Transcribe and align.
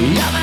Love 0.00 0.39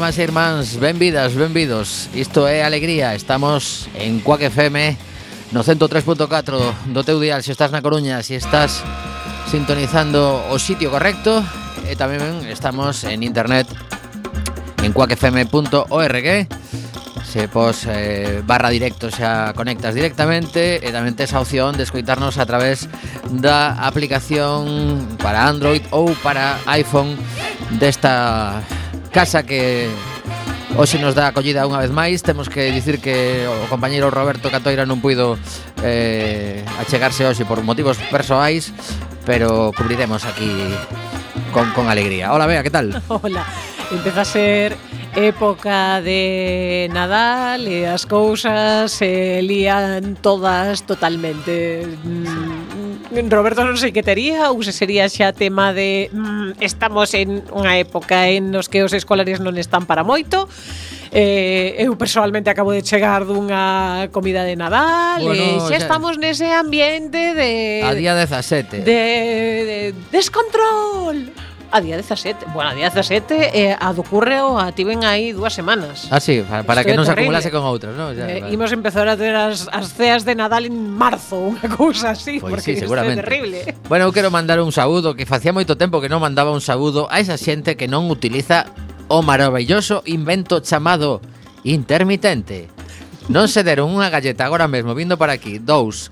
irmás 0.00 0.16
e 0.16 0.24
irmáns, 0.24 0.80
benvidas, 0.80 1.36
benvidos. 1.36 2.08
Isto 2.16 2.48
é 2.48 2.64
Alegría, 2.64 3.12
estamos 3.12 3.84
en 3.92 4.24
Cuac 4.24 4.40
FM 4.40 4.96
No 5.52 5.60
103.4 5.60 6.24
do 6.88 7.04
teu 7.04 7.20
dial 7.20 7.44
se 7.44 7.52
estás 7.52 7.68
na 7.68 7.84
Coruña 7.84 8.24
Se 8.24 8.40
estás 8.40 8.80
sintonizando 9.52 10.40
o 10.48 10.56
sitio 10.56 10.88
correcto. 10.88 11.44
E 11.84 12.00
tamén 12.00 12.48
estamos 12.48 13.04
en 13.04 13.20
internet 13.20 13.68
en 14.80 14.96
cuacfm.org 14.96 16.28
Se 17.20 17.52
pos 17.52 17.84
eh, 17.84 18.40
barra 18.40 18.72
directo 18.72 19.12
xa 19.12 19.52
conectas 19.52 19.92
directamente. 19.92 20.80
E 20.80 20.88
tamén 20.96 21.12
tes 21.12 21.36
a 21.36 21.44
opción 21.44 21.76
de 21.76 21.84
escoitarnos 21.84 22.40
a 22.40 22.48
través 22.48 22.88
da 23.28 23.76
aplicación 23.84 25.04
para 25.20 25.44
Android 25.44 25.84
ou 25.92 26.08
para 26.24 26.56
iPhone 26.72 27.20
desta 27.76 28.64
casa 29.12 29.42
que 29.42 29.90
Hoxe 30.76 31.02
nos 31.02 31.18
dá 31.18 31.26
acollida 31.26 31.66
unha 31.66 31.82
vez 31.82 31.90
máis. 31.90 32.22
Temos 32.22 32.46
que 32.46 32.70
dicir 32.70 33.02
que 33.02 33.42
o 33.50 33.66
compañeiro 33.66 34.06
Roberto 34.06 34.54
Catoira 34.54 34.86
non 34.86 35.02
puido 35.02 35.34
eh, 35.82 36.62
achegarse 36.78 37.26
hoxe 37.26 37.42
por 37.42 37.66
motivos 37.66 37.98
persoais 38.06 38.70
Pero 39.26 39.72
cubriremos 39.76 40.24
aquí 40.24 40.50
con, 41.52 41.70
con 41.72 41.88
alegría. 41.88 42.32
Hola 42.32 42.46
Bea, 42.46 42.62
que 42.62 42.70
tal? 42.70 43.02
Hola, 43.08 43.46
empeza 43.90 44.22
a 44.22 44.24
ser 44.24 44.76
época 45.16 46.00
de 46.00 46.88
Nadal 46.92 47.66
E 47.66 47.86
as 47.90 48.06
cousas 48.06 48.94
se 48.94 49.42
lían 49.42 50.16
todas 50.22 50.86
totalmente. 50.86 51.82
Mm, 52.06 52.79
Roberto, 53.10 53.66
non 53.66 53.74
sei 53.74 53.90
que 53.90 54.06
tería 54.06 54.54
ou 54.54 54.62
se 54.62 54.70
sería 54.70 55.10
xa 55.10 55.34
tema 55.34 55.74
de 55.74 56.06
mm, 56.14 56.62
estamos 56.62 57.10
en 57.18 57.42
unha 57.50 57.74
época 57.82 58.30
en 58.30 58.54
nos 58.54 58.70
que 58.70 58.86
os 58.86 58.94
escolares 58.94 59.42
non 59.42 59.58
están 59.58 59.82
para 59.82 60.06
moito. 60.06 60.46
Eh, 61.10 61.74
eu 61.82 61.98
personalmente 61.98 62.54
acabo 62.54 62.70
de 62.70 62.86
chegar 62.86 63.26
dunha 63.26 64.06
comida 64.14 64.46
de 64.46 64.54
Nadal 64.54 65.26
bueno, 65.26 65.42
e 65.42 65.58
xa, 65.58 65.74
xa 65.74 65.90
estamos 65.90 66.22
nese 66.22 66.46
ambiente 66.54 67.34
de 67.34 67.82
a 67.82 67.98
día 67.98 68.14
17 68.14 68.86
de, 68.86 68.86
de, 68.86 69.02
de 69.66 69.78
descontrol 70.14 71.34
a 71.70 71.80
día 71.80 71.96
17. 71.96 72.46
Bueno, 72.52 72.70
a 72.70 72.74
día 72.74 72.90
17 72.90 73.50
eh, 73.54 73.76
a 73.78 73.92
do 73.94 74.02
curreo 74.02 74.58
a 74.58 74.72
tiven 74.72 75.06
aí 75.06 75.32
dúas 75.32 75.54
semanas. 75.54 76.08
Ah, 76.10 76.20
sí, 76.20 76.42
para, 76.42 76.62
para 76.62 76.80
que 76.84 76.98
non 76.98 77.06
se 77.06 77.14
acumulase 77.14 77.50
con 77.54 77.62
outros, 77.62 77.94
non? 77.94 78.12
Ya, 78.12 78.26
eh, 78.26 78.42
vale. 78.42 78.54
Imos 78.54 78.74
empezar 78.74 79.06
a 79.06 79.14
ter 79.14 79.32
as, 79.34 79.70
as 79.70 79.94
ceas 79.94 80.26
de 80.26 80.34
Nadal 80.34 80.66
en 80.66 80.74
marzo, 80.74 81.38
unha 81.38 81.66
cousa 81.70 82.12
así, 82.12 82.42
pois 82.42 82.58
pues 82.58 82.66
porque 82.66 82.72
sí, 82.74 82.82
seguramente. 82.82 83.20
é 83.20 83.24
terrible. 83.24 83.58
Bueno, 83.86 84.10
eu 84.10 84.12
quero 84.12 84.34
mandar 84.34 84.58
un 84.58 84.74
saúdo 84.74 85.14
que 85.14 85.24
facía 85.24 85.54
moito 85.54 85.78
tempo 85.78 86.02
que 86.02 86.10
non 86.10 86.18
mandaba 86.20 86.50
un 86.50 86.62
saúdo 86.62 87.06
a 87.08 87.22
esa 87.22 87.38
xente 87.38 87.78
que 87.78 87.86
non 87.86 88.10
utiliza 88.10 88.66
o 89.10 89.22
maravilloso 89.22 90.02
invento 90.06 90.62
chamado 90.62 91.22
intermitente. 91.62 92.70
Non 93.30 93.46
se 93.46 93.62
deron 93.62 93.94
unha 93.94 94.10
galleta 94.10 94.42
agora 94.42 94.66
mesmo 94.66 94.90
vindo 94.94 95.14
para 95.14 95.38
aquí, 95.38 95.62
dous, 95.62 96.10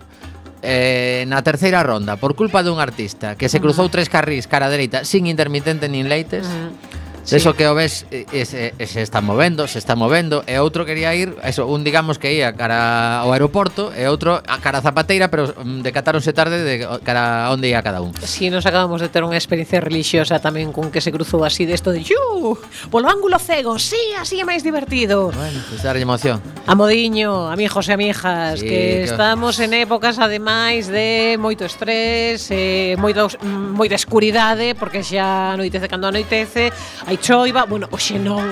eh, 0.62 1.24
na 1.28 1.42
terceira 1.42 1.82
ronda 1.82 2.18
por 2.18 2.34
culpa 2.34 2.62
dun 2.62 2.82
artista 2.82 3.38
que 3.38 3.48
se 3.48 3.62
cruzou 3.62 3.86
tres 3.88 4.10
carrís 4.10 4.50
cara 4.50 4.70
dereita 4.70 5.06
sin 5.06 5.26
intermitente 5.30 5.86
nin 5.86 6.10
leites. 6.10 6.46
Uh 6.46 6.74
-huh 6.74 7.07
Sí. 7.28 7.36
Eso 7.36 7.52
que 7.52 7.68
o 7.68 7.76
ves 7.76 8.08
e, 8.08 8.24
se, 8.48 8.72
se 8.72 9.02
está 9.02 9.20
movendo, 9.20 9.68
se 9.68 9.76
está 9.76 9.92
movendo 9.92 10.48
E 10.48 10.56
outro 10.56 10.88
quería 10.88 11.12
ir, 11.12 11.36
eso, 11.44 11.68
un 11.68 11.84
digamos 11.84 12.16
que 12.16 12.32
ia 12.32 12.56
cara 12.56 13.20
ao 13.20 13.36
aeroporto 13.36 13.92
E 13.92 14.08
outro 14.08 14.40
a 14.40 14.56
cara 14.64 14.80
a 14.80 14.84
Zapateira, 14.88 15.28
pero 15.28 15.52
mm, 15.52 15.84
decatáronse 15.84 16.32
tarde 16.32 16.64
de 16.64 16.88
cara 17.04 17.52
onde 17.52 17.68
ia 17.68 17.84
cada 17.84 18.00
un 18.00 18.16
Si, 18.24 18.24
sí, 18.24 18.44
nos 18.48 18.64
acabamos 18.64 19.04
de 19.04 19.12
ter 19.12 19.28
unha 19.28 19.36
experiencia 19.36 19.76
religiosa 19.76 20.40
tamén 20.40 20.72
Con 20.72 20.88
que 20.88 21.04
se 21.04 21.12
cruzou 21.12 21.44
así 21.44 21.68
de 21.68 21.76
de 21.76 22.00
¡Yu! 22.00 22.56
Polo 22.88 23.12
ángulo 23.12 23.36
cego, 23.36 23.76
sí, 23.76 24.00
así 24.16 24.40
é 24.40 24.48
máis 24.48 24.64
divertido 24.64 25.28
Bueno, 25.28 25.60
pues 25.68 25.84
darlle 25.84 26.08
emoción 26.08 26.40
A 26.64 26.72
modiño, 26.72 27.52
amigos 27.52 27.92
e 27.92 27.92
amigas 27.92 28.56
sí, 28.56 28.64
Que, 28.64 29.04
que 29.04 29.04
estamos 29.04 29.60
en 29.60 29.76
épocas 29.76 30.16
ademais 30.16 30.88
de 30.88 31.36
moito 31.36 31.68
estrés 31.68 32.48
eh, 32.48 32.96
moito, 32.96 33.28
Moita 33.44 34.00
escuridade, 34.00 34.72
porque 34.72 35.04
xa 35.04 35.52
anoitece 35.52 35.92
cando 35.92 36.08
anoitece 36.08 36.72
Hai 37.04 37.17
choiva, 37.20 37.64
bueno, 37.64 37.88
oxe 37.90 38.18
non. 38.18 38.44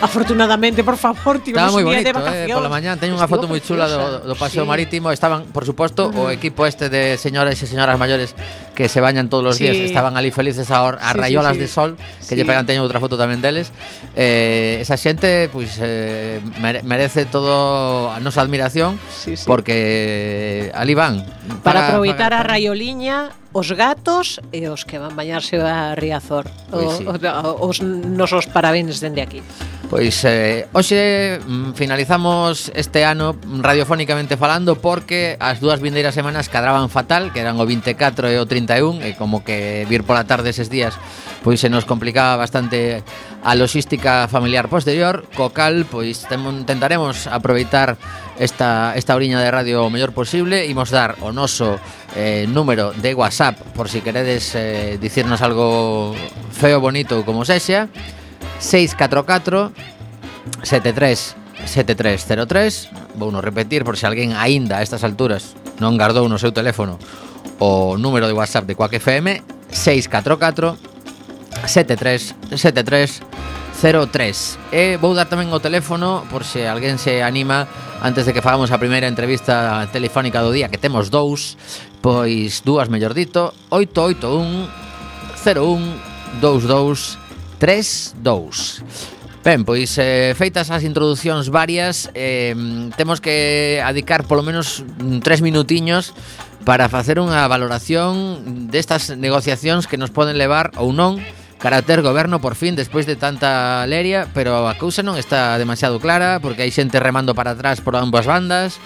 Afortunadamente, 0.00 0.84
por 0.84 0.96
favor, 0.96 1.38
tivemos 1.38 1.72
un 1.72 1.84
día 1.84 1.84
bonito, 1.84 2.00
¿eh? 2.00 2.04
de 2.04 2.12
vacacións. 2.12 2.50
Eh, 2.50 2.54
pola 2.54 2.68
mañán 2.68 2.98
teño 2.98 3.14
unha 3.16 3.30
foto 3.30 3.46
moi 3.46 3.62
chula 3.62 3.86
do, 3.86 4.26
do 4.26 4.34
paseo 4.34 4.64
sí. 4.64 4.68
marítimo. 4.68 5.08
Estaban, 5.14 5.48
por 5.54 5.64
suposto, 5.64 6.10
o 6.12 6.28
equipo 6.28 6.66
este 6.66 6.90
de 6.90 7.16
señoras 7.16 7.56
e 7.56 7.66
señoras 7.66 7.96
maiores 7.96 8.36
que 8.74 8.88
se 8.88 9.00
bañan 9.00 9.30
todos 9.30 9.54
os 9.54 9.56
sí. 9.56 9.64
días, 9.64 9.76
estaban 9.76 10.16
ali 10.16 10.30
felices 10.30 10.70
a, 10.70 10.88
a 10.88 11.12
sí, 11.12 11.18
rayolas 11.18 11.54
sí, 11.54 11.58
de 11.58 11.68
sol, 11.68 11.96
que 12.28 12.34
lle 12.36 12.44
pegan 12.44 12.66
teño 12.66 12.82
outra 12.82 12.98
foto 12.98 13.14
tamén 13.14 13.38
deles. 13.38 13.70
Eh, 14.18 14.82
esa 14.82 14.98
xente 14.98 15.48
pois 15.48 15.78
pues, 15.78 15.86
eh, 15.86 16.42
merece 16.82 17.24
todo 17.24 18.10
a 18.10 18.18
nosa 18.18 18.42
admiración 18.42 18.98
porque 19.46 20.70
ali 20.74 20.94
van. 20.98 21.22
Para, 21.62 21.62
para 21.62 21.78
aproveitar 21.94 22.34
para, 22.34 22.42
para. 22.42 22.50
a 22.50 22.52
raioliña 22.58 23.16
os 23.54 23.70
gatos 23.70 24.42
e 24.50 24.66
os 24.66 24.82
que 24.82 24.98
van 24.98 25.14
bañarse 25.14 25.62
a 25.62 25.94
Riazor. 25.94 26.50
O, 26.74 26.90
sí. 26.90 27.06
o, 27.06 27.70
os 27.70 27.78
nosos 27.80 28.50
parabéns 28.50 28.98
dende 28.98 29.22
aquí. 29.22 29.40
Pois 29.90 30.24
eh, 30.24 30.66
hoxe 30.72 31.38
mm, 31.44 31.76
finalizamos 31.76 32.72
este 32.74 33.04
ano 33.04 33.36
radiofónicamente 33.60 34.36
falando 34.36 34.80
porque 34.80 35.36
as 35.38 35.60
dúas 35.60 35.78
vindeiras 35.78 36.16
semanas 36.16 36.48
cadraban 36.48 36.88
fatal, 36.88 37.30
que 37.30 37.44
eran 37.44 37.60
o 37.60 37.64
24 37.68 38.32
e 38.32 38.40
o 38.40 38.48
31, 38.48 39.04
e 39.04 39.14
como 39.14 39.44
que 39.44 39.84
vir 39.86 40.02
pola 40.02 40.24
tarde 40.24 40.50
eses 40.50 40.72
días 40.72 40.96
pois 41.44 41.60
se 41.60 41.68
nos 41.68 41.84
complicaba 41.84 42.40
bastante 42.40 43.04
a 43.44 43.52
logística 43.54 44.26
familiar 44.32 44.72
posterior, 44.72 45.28
co 45.36 45.52
cal 45.52 45.84
pois 45.84 46.24
temon, 46.24 46.64
tentaremos 46.64 47.28
aproveitar 47.28 48.00
esta, 48.40 48.96
esta 48.96 49.12
oriña 49.12 49.38
de 49.44 49.52
radio 49.52 49.84
o 49.84 49.92
mellor 49.92 50.16
posible 50.16 50.64
Imos 50.64 50.88
dar 50.88 51.20
o 51.20 51.30
noso 51.36 51.76
eh, 52.16 52.48
número 52.48 52.96
de 52.96 53.12
WhatsApp 53.12 53.60
por 53.76 53.92
si 53.92 54.00
queredes 54.00 54.56
eh, 54.56 54.96
dicirnos 54.96 55.44
algo 55.44 56.16
feo, 56.56 56.80
bonito 56.80 57.20
ou 57.20 57.28
como 57.28 57.44
sexa. 57.44 57.92
644 58.58 59.72
73 60.62 61.36
7303 61.64 62.90
Vou 63.14 63.30
no 63.30 63.40
repetir 63.40 63.84
por 63.86 63.96
se 63.96 64.06
alguén 64.06 64.34
aínda 64.34 64.78
a 64.78 64.84
estas 64.84 65.06
alturas 65.06 65.54
non 65.78 65.98
gardou 65.98 66.26
no 66.30 66.38
seu 66.38 66.54
teléfono 66.54 66.98
o 67.58 67.94
número 67.96 68.26
de 68.26 68.34
WhatsApp 68.34 68.66
de 68.66 68.74
Quack 68.74 68.98
FM 68.98 69.42
644 69.70 70.76
73 71.66 72.34
73 72.54 73.22
03 73.74 74.58
E 74.72 74.96
vou 74.96 75.12
dar 75.12 75.28
tamén 75.28 75.50
o 75.50 75.60
teléfono 75.60 76.24
por 76.30 76.46
se 76.46 76.64
alguén 76.64 76.96
se 76.96 77.20
anima 77.20 77.66
antes 78.00 78.24
de 78.24 78.32
que 78.32 78.44
fagamos 78.44 78.70
a 78.70 78.78
primeira 78.78 79.10
entrevista 79.10 79.84
telefónica 79.90 80.40
do 80.40 80.54
día 80.54 80.70
que 80.70 80.80
temos 80.80 81.10
dous. 81.10 81.58
Pois 82.00 82.62
dúas 82.64 82.88
mellor 82.88 83.12
dito 83.12 83.52
881 83.68 84.68
01 85.44 86.14
22 86.40 87.23
3, 87.58 88.14
2. 88.22 88.84
Ben, 89.44 89.60
pois 89.68 90.00
eh, 90.00 90.32
feitas 90.32 90.72
as 90.72 90.88
introducións 90.88 91.52
varias 91.52 92.08
eh, 92.16 92.56
Temos 92.96 93.20
que 93.20 93.76
adicar 93.84 94.24
polo 94.24 94.40
menos 94.40 94.80
tres 95.20 95.44
minutiños 95.44 96.16
Para 96.64 96.88
facer 96.88 97.20
unha 97.20 97.44
valoración 97.44 98.72
destas 98.72 99.12
negociacións 99.12 99.84
que 99.84 100.00
nos 100.00 100.08
poden 100.08 100.40
levar 100.40 100.72
ou 100.80 100.96
non 100.96 101.20
cara 101.60 101.84
ter 101.84 102.00
goberno 102.00 102.40
por 102.40 102.56
fin 102.56 102.72
despois 102.72 103.04
de 103.04 103.20
tanta 103.20 103.84
leria 103.84 104.32
Pero 104.32 104.64
a 104.64 104.80
cousa 104.80 105.04
non 105.04 105.20
está 105.20 105.60
demasiado 105.60 106.00
clara 106.00 106.40
Porque 106.40 106.64
hai 106.64 106.72
xente 106.72 106.96
remando 106.96 107.36
para 107.36 107.52
atrás 107.52 107.84
por 107.84 108.00
ambas 108.00 108.24
bandas 108.24 108.80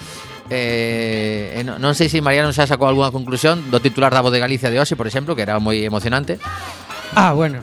Eh, 0.50 1.60
non, 1.60 1.76
non 1.76 1.92
sei 1.92 2.08
se 2.08 2.24
Mariano 2.24 2.56
xa 2.56 2.64
sacou 2.64 2.88
algunha 2.88 3.12
conclusión 3.12 3.68
do 3.68 3.84
titular 3.84 4.08
da 4.10 4.24
Voz 4.24 4.32
de 4.32 4.40
Galicia 4.40 4.72
de 4.72 4.80
hoxe, 4.80 4.96
por 4.96 5.04
exemplo, 5.04 5.36
que 5.36 5.44
era 5.44 5.60
moi 5.60 5.76
emocionante. 5.84 6.40
Ah, 7.12 7.36
bueno, 7.36 7.60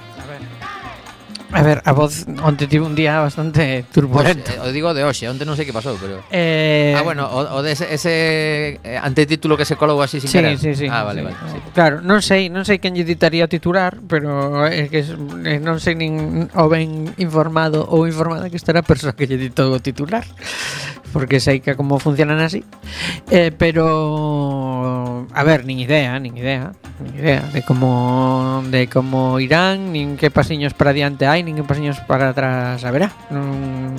A 1.51 1.61
ver, 1.61 1.81
a 1.85 1.91
voz 1.93 2.25
onte 2.43 2.67
tive 2.67 2.85
un 2.85 2.95
día 2.95 3.19
bastante 3.19 3.85
turbulento. 3.93 4.51
Pues, 4.51 4.57
eh, 4.57 4.69
o 4.69 4.71
digo 4.71 4.93
de 4.93 5.03
hoxe, 5.05 5.29
onte 5.29 5.45
non 5.45 5.55
sei 5.55 5.63
que 5.63 5.75
pasou, 5.75 5.95
pero 6.01 6.25
eh... 6.33 6.97
Ah, 6.97 7.05
bueno, 7.05 7.29
o, 7.29 7.59
o 7.59 7.59
de 7.61 7.77
ese, 7.77 7.85
ese 7.93 8.15
antetítulo 8.99 9.55
que 9.55 9.63
se 9.63 9.77
colou 9.77 10.01
así 10.01 10.19
sin 10.19 10.29
sí, 10.29 10.37
querer. 10.41 10.57
Sí, 10.57 10.75
sí, 10.75 10.87
ah, 10.89 11.05
vale, 11.05 11.21
sí. 11.21 11.25
vale. 11.29 11.37
Sí. 11.53 11.57
Claro, 11.71 11.95
non 12.01 12.19
sei, 12.25 12.49
non 12.49 12.65
sei 12.65 12.81
quen 12.81 12.97
lle 12.97 13.05
ditaría 13.05 13.45
titular, 13.47 14.01
pero 14.09 14.65
é 14.65 14.89
que 14.89 15.05
é, 15.05 15.55
eh, 15.55 15.59
non 15.61 15.79
sei 15.79 15.95
nin 15.95 16.49
o 16.51 16.65
ben 16.67 17.13
informado 17.21 17.85
ou 17.87 18.09
informada 18.09 18.49
que 18.49 18.57
estará 18.59 18.81
a 18.81 18.87
persoa 18.87 19.15
que 19.15 19.29
lle 19.29 19.39
ditou 19.39 19.71
o 19.71 19.79
titular 19.79 20.25
porque 21.15 21.39
sei 21.39 21.63
que 21.63 21.79
como 21.79 21.95
funcionan 21.95 22.43
así. 22.43 22.67
Eh, 23.31 23.55
pero 23.55 25.23
a 25.31 25.41
ver, 25.47 25.63
nin 25.63 25.79
idea, 25.79 26.19
nin 26.19 26.35
idea, 26.35 26.75
nin 26.99 27.15
idea 27.15 27.39
de 27.55 27.63
como 27.63 28.59
de 28.67 28.91
como 28.91 29.39
irán, 29.39 29.95
nin 29.95 30.19
que 30.19 30.27
pasiños 30.27 30.75
para 30.75 30.91
diante 30.91 31.23
hai, 31.23 31.39
nin 31.39 31.55
que 31.55 31.63
pasiños 31.63 32.03
para 32.03 32.35
atrás 32.35 32.83
haberá. 32.83 33.15
Non 33.31 33.95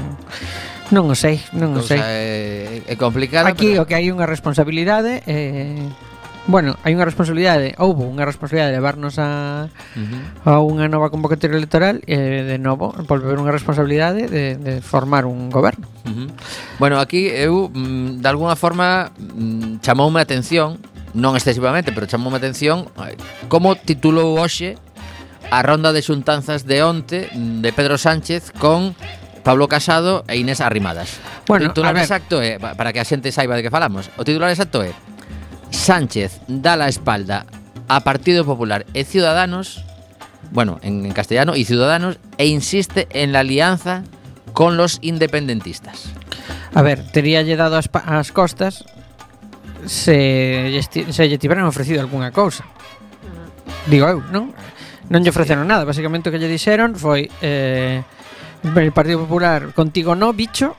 non 0.93 1.09
o 1.09 1.17
sei, 1.17 1.41
non 1.57 1.73
o 1.73 1.81
sei. 1.81 2.05
Sea, 2.05 2.13
é, 2.13 2.85
é 2.85 2.95
complicado. 3.01 3.49
Aquí 3.49 3.73
pero... 3.73 3.83
o 3.83 3.89
que 3.89 3.97
hai 3.97 4.13
unha 4.13 4.29
responsabilidade 4.29 5.25
eh 5.25 5.73
Bueno, 6.47 6.79
hai 6.87 6.95
unha 6.95 7.03
responsabilidade, 7.03 7.75
houbo 7.75 8.07
unha 8.07 8.23
responsabilidade 8.23 8.71
de 8.71 8.79
levarnos 8.79 9.19
a, 9.19 9.67
uh 9.67 9.99
-huh. 9.99 10.23
a 10.47 10.63
unha 10.63 10.87
nova 10.87 11.11
convocatoria 11.11 11.59
electoral 11.59 11.99
e 12.07 12.47
de 12.47 12.55
novo 12.63 12.95
volver 13.11 13.35
unha 13.43 13.51
responsabilidade 13.51 14.31
de, 14.31 14.55
de 14.55 14.79
formar 14.79 15.27
un 15.27 15.51
goberno. 15.51 15.91
Uh 16.07 16.11
-huh. 16.15 16.29
Bueno, 16.79 17.03
aquí 17.03 17.27
eu 17.27 17.67
mm, 17.75 18.23
de 18.23 18.29
alguna 18.31 18.55
forma 18.55 19.11
mm, 19.19 19.83
chamoume 19.83 20.23
a 20.23 20.27
atención, 20.27 20.79
non 21.19 21.35
excesivamente, 21.35 21.91
pero 21.91 22.07
chamoume 22.07 22.39
a 22.39 22.43
atención 22.43 22.87
eh, 23.03 23.19
como 23.51 23.75
titulou 23.75 24.39
hoxe 24.39 24.79
a 25.51 25.67
ronda 25.67 25.91
de 25.91 25.99
xuntanzas 25.99 26.63
de 26.63 26.79
onte 26.87 27.27
mm, 27.35 27.59
de 27.59 27.71
Pedro 27.75 27.99
Sánchez 27.99 28.55
con 28.55 28.95
Pablo 29.43 29.67
Casado 29.67 30.23
e 30.31 30.39
Inés 30.39 30.63
Arrimadas. 30.63 31.19
Bueno, 31.51 31.67
o 31.67 31.75
titular 31.75 31.99
exacto 31.99 32.39
é, 32.39 32.63
para 32.63 32.95
que 32.95 33.03
a 33.03 33.07
xente 33.07 33.35
saiba 33.35 33.59
de 33.59 33.67
que 33.67 33.71
falamos, 33.75 34.15
o 34.15 34.23
titular 34.23 34.55
exacto 34.55 34.87
é 34.87 34.95
Sánchez 35.71 36.41
da 36.49 36.77
la 36.77 36.89
espalda 36.89 37.47
a 37.89 38.01
Partido 38.01 38.45
Popular 38.45 38.87
e 38.95 39.05
Ciudadanos, 39.05 39.85
bueno, 40.51 40.79
en, 40.83 41.07
en 41.07 41.13
castellano, 41.13 41.57
y 41.57 41.65
Ciudadanos, 41.65 42.19
e 42.39 42.47
insiste 42.47 43.07
en 43.11 43.33
la 43.33 43.41
alianza 43.41 44.03
con 44.53 44.77
los 44.77 44.99
independentistas. 45.03 46.11
A 46.75 46.83
ver, 46.83 47.05
tería 47.13 47.43
lle 47.43 47.57
dado 47.57 47.77
as, 47.77 47.89
as 47.93 48.33
costas 48.33 48.85
se, 49.87 50.81
se 50.83 51.29
lle 51.29 51.39
tiveran 51.39 51.65
ofrecido 51.65 52.01
algunha 52.01 52.33
cousa. 52.33 52.65
Digo 53.87 54.09
eu, 54.09 54.21
non? 54.35 54.51
Non 55.07 55.23
lle 55.23 55.31
ofreceron 55.31 55.71
nada, 55.71 55.87
basicamente 55.87 56.29
o 56.29 56.33
que 56.35 56.43
lle 56.43 56.51
dixeron 56.51 56.99
foi 56.99 57.31
eh, 57.39 58.03
el 58.67 58.93
Partido 58.93 59.23
Popular 59.23 59.71
contigo 59.73 60.19
no, 60.19 60.35
bicho, 60.35 60.75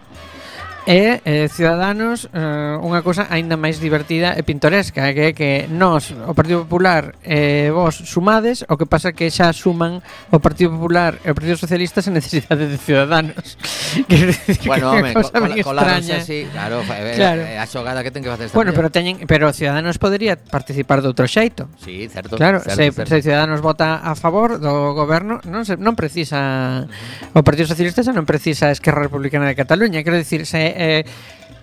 E, 0.88 1.20
eh, 1.26 1.52
Ciudadanos, 1.52 2.32
eh, 2.32 2.80
unha 2.80 3.04
cousa 3.04 3.28
aínda 3.28 3.60
máis 3.60 3.76
divertida 3.76 4.40
e 4.40 4.42
pintoresca, 4.48 5.12
que 5.12 5.20
é 5.20 5.32
que 5.36 5.52
nós, 5.68 6.16
o 6.16 6.32
Partido 6.32 6.64
Popular, 6.64 7.12
eh, 7.28 7.68
vos 7.76 8.00
sumades, 8.08 8.64
o 8.72 8.80
que 8.80 8.88
pasa 8.88 9.12
que 9.12 9.28
xa 9.28 9.52
suman 9.52 10.00
o 10.32 10.40
Partido 10.40 10.72
Popular 10.80 11.20
e 11.28 11.28
o 11.28 11.36
Partido 11.36 11.60
Socialista 11.60 12.00
sen 12.00 12.16
necesidade 12.16 12.72
de 12.72 12.80
Ciudadanos. 12.80 13.60
que, 14.08 14.32
bueno, 14.64 14.96
home, 14.96 15.12
co 15.12 15.28
coláronse 15.76 16.24
así, 16.24 16.48
claro, 16.56 16.80
é, 16.80 17.04
eh, 17.04 17.16
claro. 17.20 17.42
É 17.44 17.60
a 17.60 17.68
xogada 17.68 18.00
que 18.00 18.16
ten 18.16 18.24
que 18.24 18.32
facer. 18.32 18.48
Bueno, 18.56 18.72
pero 18.72 18.88
teñen, 18.88 19.28
pero 19.28 19.52
Ciudadanos 19.52 20.00
podería 20.00 20.40
participar 20.40 21.04
de 21.04 21.12
outro 21.12 21.28
xeito. 21.28 21.68
Sí, 21.84 22.08
certo. 22.08 22.40
Claro, 22.40 22.64
certo, 22.64 22.80
se, 22.80 22.96
certo. 22.96 23.12
se 23.12 23.28
Ciudadanos 23.28 23.60
vota 23.60 24.00
a 24.00 24.16
favor 24.16 24.56
do 24.56 24.96
goberno, 24.96 25.44
non 25.44 25.68
se, 25.68 25.76
non 25.76 26.00
precisa 26.00 26.88
o 27.36 27.44
Partido 27.44 27.68
Socialista 27.68 28.08
xa 28.08 28.16
non 28.16 28.24
precisa 28.24 28.72
Esquerra 28.72 29.04
Republicana 29.04 29.52
de 29.52 29.60
Cataluña, 29.60 30.00
quero 30.00 30.16
dicir, 30.16 30.48
se 30.48 30.77
eh, 30.78 31.04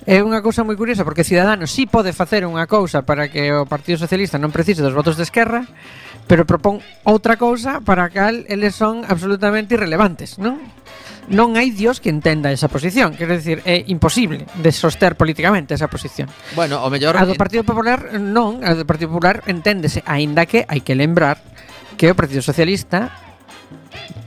É 0.04 0.20
unha 0.20 0.44
cousa 0.44 0.68
moi 0.68 0.76
curiosa 0.76 1.00
porque 1.00 1.24
Ciudadanos 1.24 1.72
si 1.72 1.88
sí 1.88 1.88
pode 1.88 2.12
facer 2.12 2.44
unha 2.44 2.68
cousa 2.68 3.08
para 3.08 3.32
que 3.32 3.56
o 3.56 3.64
Partido 3.64 3.96
Socialista 3.96 4.36
non 4.36 4.52
precise 4.52 4.84
dos 4.84 4.92
votos 4.92 5.16
de 5.16 5.24
Esquerra, 5.24 5.64
pero 6.28 6.44
propón 6.44 6.84
outra 7.08 7.40
cousa 7.40 7.80
para 7.80 8.04
a 8.04 8.12
cal 8.12 8.44
eles 8.52 8.76
son 8.76 9.08
absolutamente 9.08 9.80
irrelevantes, 9.80 10.36
non? 10.36 10.60
Non 11.32 11.56
hai 11.56 11.72
Dios 11.72 12.04
que 12.04 12.12
entenda 12.12 12.52
esa 12.52 12.68
posición, 12.68 13.16
quero 13.16 13.32
decir, 13.32 13.64
é 13.64 13.80
imposible 13.88 14.44
de 14.60 14.70
soster 14.76 15.16
políticamente 15.16 15.72
esa 15.72 15.88
posición. 15.88 16.28
Bueno, 16.52 16.84
o 16.84 16.92
mellor 16.92 17.16
a 17.16 17.24
do 17.24 17.32
Partido 17.32 17.64
Popular 17.64 18.20
non, 18.20 18.60
a 18.60 18.76
do 18.76 18.84
Partido 18.84 19.08
Popular 19.08 19.40
enténdese, 19.48 20.04
aínda 20.04 20.44
que 20.44 20.68
hai 20.68 20.84
que 20.84 20.92
lembrar 20.92 21.40
que 21.96 22.12
o 22.12 22.14
Partido 22.18 22.44
Socialista 22.44 23.08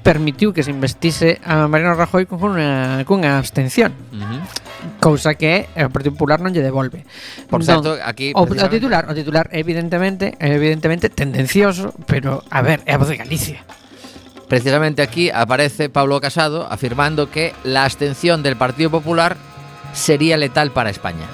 permitiu 0.02 0.58
que 0.58 0.66
se 0.66 0.74
investise 0.74 1.38
a 1.46 1.70
Mariano 1.70 1.94
Rajoy 1.94 2.26
cunha, 2.26 3.06
cunha 3.06 3.38
abstención. 3.38 3.94
Uh 4.10 4.26
-huh. 4.26 4.67
Cousa 5.00 5.36
que 5.36 5.68
o 5.76 5.90
Partido 5.90 6.16
Popular 6.16 6.40
non 6.40 6.52
lle 6.52 6.64
devolve 6.64 7.04
Por 7.48 7.64
certo, 7.64 7.96
aquí 8.04 8.32
o, 8.34 8.44
titular 8.46 9.08
o 9.10 9.14
titular 9.14 9.48
evidentemente 9.54 10.36
evidentemente 10.40 11.10
tendencioso 11.10 11.94
pero 12.06 12.44
a 12.50 12.62
ver 12.62 12.82
é 12.86 12.96
a 12.96 13.00
voz 13.00 13.10
de 13.10 13.18
Galicia. 13.18 13.64
Precisamente 14.48 15.02
aquí 15.02 15.30
aparece 15.30 15.90
Pablo 15.90 16.22
Casado 16.22 16.68
afirmando 16.72 17.30
que 17.30 17.54
la 17.64 17.84
abstención 17.84 18.44
del 18.44 18.56
Partido 18.56 18.90
Popular 18.90 19.36
sería 19.94 20.38
letal 20.38 20.72
para 20.72 20.90
España. 20.90 21.28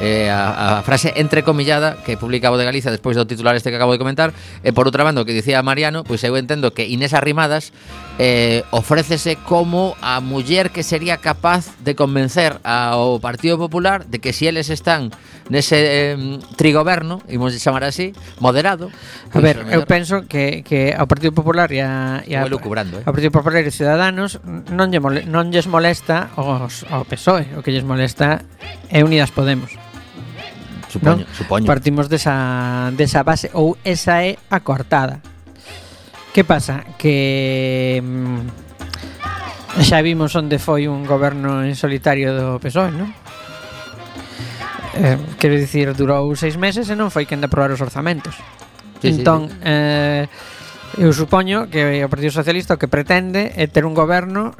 eh, 0.00 0.28
a, 0.30 0.78
a 0.78 0.82
frase 0.82 1.12
entrecomillada 1.16 1.96
que 2.04 2.16
publica 2.16 2.50
Voz 2.50 2.58
de 2.58 2.68
Galicia 2.68 2.90
despois 2.90 3.16
do 3.16 3.24
titular 3.24 3.56
este 3.56 3.70
que 3.70 3.76
acabo 3.76 3.92
de 3.92 3.98
comentar 3.98 4.32
e 4.60 4.72
por 4.72 4.84
outra 4.84 5.04
banda 5.04 5.22
o 5.22 5.26
que 5.28 5.32
dicía 5.32 5.62
Mariano 5.64 6.04
pois 6.04 6.20
eu 6.24 6.36
entendo 6.36 6.72
que 6.76 6.84
Inés 6.84 7.16
Arrimadas 7.16 7.72
eh, 8.18 8.64
ofrécese 8.72 9.36
como 9.36 9.96
a 10.00 10.20
muller 10.20 10.70
que 10.70 10.82
sería 10.82 11.16
capaz 11.18 11.72
de 11.80 11.96
convencer 11.96 12.60
ao 12.64 13.20
Partido 13.20 13.56
Popular 13.56 14.04
de 14.04 14.20
que 14.20 14.32
si 14.32 14.48
eles 14.48 14.68
están 14.68 15.12
nese 15.48 15.78
eh, 15.78 16.38
trigoberno, 16.58 17.22
imos 17.30 17.54
de 17.54 17.62
chamar 17.62 17.84
así, 17.86 18.12
moderado. 18.42 18.90
A 18.90 19.38
pois 19.38 19.44
ver, 19.44 19.56
eu 19.70 19.86
penso 19.86 20.26
que, 20.26 20.66
que 20.66 20.90
ao 20.90 21.06
Partido 21.06 21.32
Popular 21.32 21.70
e, 21.70 21.80
a, 21.80 22.22
e 22.26 22.34
a, 22.34 22.46
lucubrando, 22.46 22.98
eh? 22.98 23.06
ao 23.06 23.14
Partido 23.14 23.30
Popular 23.30 23.62
e 23.62 23.70
Ciudadanos 23.70 24.42
non, 24.44 24.90
lle 24.90 24.98
mole, 24.98 25.22
non 25.26 25.54
lles 25.54 25.70
molesta 25.70 26.34
os, 26.34 26.82
ao 26.90 27.06
PSOE, 27.06 27.54
o 27.54 27.62
que 27.62 27.70
lles 27.70 27.86
molesta 27.86 28.42
é 28.90 29.06
Unidas 29.06 29.30
Podemos. 29.30 29.85
Supoño, 30.96 31.24
non? 31.24 31.36
supoño. 31.36 31.66
Partimos 31.68 32.08
desa, 32.08 32.88
desa 32.96 33.20
base 33.22 33.52
ou 33.52 33.76
esa 33.84 34.24
é 34.24 34.40
a 34.48 34.64
coartada. 34.64 35.20
Que 36.32 36.44
pasa? 36.44 36.84
Que 36.96 38.00
mm, 38.00 39.84
xa 39.84 40.00
vimos 40.00 40.32
onde 40.36 40.56
foi 40.56 40.88
un 40.88 41.04
goberno 41.04 41.60
en 41.64 41.76
solitario 41.76 42.32
do 42.32 42.56
PSOE, 42.56 42.92
non? 42.92 43.12
Eh, 44.96 45.20
quero 45.36 45.52
dicir, 45.56 45.92
durou 45.92 46.32
seis 46.36 46.56
meses 46.56 46.88
e 46.88 46.96
non 46.96 47.12
foi 47.12 47.28
quen 47.28 47.44
de 47.44 47.48
aprobar 47.52 47.68
os 47.76 47.84
orzamentos. 47.84 48.40
Sí, 49.04 49.12
entón, 49.12 49.52
sí, 49.52 49.60
sí. 49.60 49.68
Eh, 49.68 50.24
eu 50.96 51.12
supoño 51.12 51.68
que 51.68 52.00
o 52.00 52.08
Partido 52.08 52.32
Socialista 52.32 52.76
o 52.76 52.80
que 52.80 52.88
pretende 52.88 53.52
é 53.52 53.68
ter 53.68 53.84
un 53.84 53.92
goberno 53.92 54.56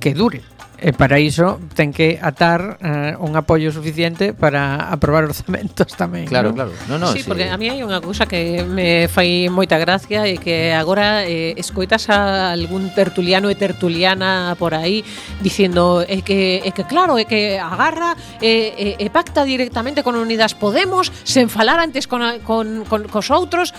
que 0.00 0.16
dure. 0.16 0.40
E 0.78 0.92
para 0.92 1.22
iso 1.22 1.62
ten 1.78 1.94
que 1.94 2.18
atar 2.20 2.76
eh, 2.82 3.14
un 3.16 3.38
apoio 3.38 3.70
suficiente 3.70 4.34
para 4.34 4.90
aprobar 4.90 5.24
orzamentos 5.30 5.94
tamén. 5.94 6.26
Claro, 6.26 6.50
¿no? 6.50 6.54
claro. 6.54 6.72
No, 6.90 6.98
no, 6.98 7.14
sí, 7.14 7.22
sí, 7.22 7.28
porque 7.28 7.48
a 7.48 7.56
mí 7.56 7.70
hai 7.70 7.80
unha 7.80 8.02
cousa 8.02 8.26
que 8.26 8.66
me 8.66 9.06
fai 9.06 9.46
moita 9.48 9.78
gracia 9.78 10.26
e 10.26 10.36
que 10.36 10.74
agora 10.74 11.22
eh, 11.24 11.54
escoitas 11.56 12.10
a 12.10 12.50
algún 12.50 12.90
tertuliano 12.92 13.48
e 13.48 13.56
tertuliana 13.56 14.58
por 14.58 14.74
aí 14.74 15.06
dicindo 15.40 16.02
é 16.02 16.20
que, 16.20 16.60
é 16.66 16.70
que 16.74 16.84
claro, 16.84 17.16
é 17.16 17.24
que 17.24 17.56
agarra 17.56 18.18
e, 18.42 18.98
e, 18.98 19.04
e 19.04 19.06
pacta 19.14 19.46
directamente 19.46 20.02
con 20.02 20.18
Unidas 20.18 20.52
Podemos 20.58 21.08
sen 21.24 21.48
falar 21.48 21.78
antes 21.78 22.10
con, 22.10 22.22
con, 22.42 22.84
con, 22.84 23.06
cos 23.08 23.30
outros 23.30 23.72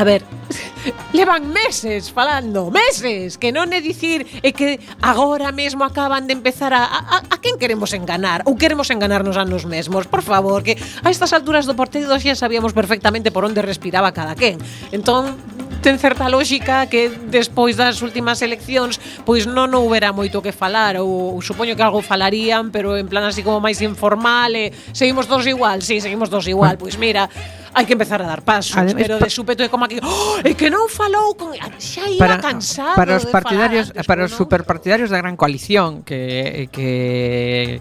A 0.00 0.04
ver, 0.04 0.22
levan 1.12 1.52
meses 1.52 2.10
falando, 2.10 2.72
meses, 2.72 3.36
que 3.36 3.52
non 3.52 3.68
é 3.68 3.84
dicir 3.84 4.24
é 4.40 4.48
eh, 4.48 4.56
que 4.56 4.80
agora 5.04 5.52
mesmo 5.52 5.84
acaban 5.84 6.24
de 6.24 6.32
empezar 6.32 6.72
a, 6.72 6.88
a, 6.88 7.20
a 7.20 7.36
quen 7.36 7.60
queremos 7.60 7.92
enganar 7.92 8.40
ou 8.48 8.56
queremos 8.56 8.88
enganarnos 8.88 9.36
a 9.36 9.44
nos 9.44 9.68
mesmos, 9.68 10.08
por 10.08 10.24
favor, 10.24 10.64
que 10.64 10.80
a 11.04 11.12
estas 11.12 11.36
alturas 11.36 11.68
do 11.68 11.76
partido 11.76 12.16
xa 12.16 12.32
sabíamos 12.32 12.72
perfectamente 12.72 13.28
por 13.28 13.44
onde 13.44 13.60
respiraba 13.60 14.16
cada 14.16 14.32
quen. 14.32 14.56
Entón, 14.88 15.36
ten 15.80 15.96
certa 15.98 16.28
lógica 16.28 16.86
que 16.86 17.08
despois 17.08 17.76
das 17.76 18.04
últimas 18.04 18.44
eleccións 18.44 19.00
pois 19.24 19.48
non 19.48 19.72
houbera 19.72 20.12
moito 20.12 20.44
que 20.44 20.52
falar. 20.52 21.00
Ou, 21.00 21.36
ou 21.36 21.40
supoño 21.40 21.74
que 21.74 21.84
algo 21.84 22.04
falarían, 22.04 22.68
pero 22.68 22.96
en 22.96 23.08
plan 23.08 23.24
así 23.24 23.40
como 23.40 23.58
máis 23.58 23.80
informal, 23.80 24.52
e, 24.56 24.72
seguimos 24.92 25.26
dos 25.26 25.44
igual, 25.48 25.80
sí, 25.80 26.00
seguimos 26.00 26.28
dos 26.28 26.44
igual, 26.46 26.76
pois 26.76 27.00
mira, 27.00 27.28
hai 27.72 27.86
que 27.86 27.94
empezar 27.94 28.20
a 28.22 28.26
dar 28.26 28.42
pasos, 28.42 28.76
Además, 28.76 28.98
pero 28.98 29.14
de 29.18 29.30
súpeto 29.30 29.62
é 29.62 29.70
como 29.70 29.86
aquí, 29.86 30.02
oh, 30.02 30.42
é 30.42 30.52
que 30.58 30.68
non 30.68 30.90
falou 30.90 31.38
con 31.38 31.54
ah, 31.54 31.70
xa 31.78 32.04
iba 32.10 32.18
para, 32.18 32.42
cansado 32.42 32.98
para 32.98 33.14
os 33.14 33.24
partidarios, 33.30 33.94
falar 33.94 34.02
antes, 34.02 34.08
para 34.10 34.22
os 34.26 34.32
superpartidarios 34.34 35.08
da 35.08 35.18
gran 35.22 35.38
coalición 35.38 36.02
que 36.02 36.68
que 36.74 37.80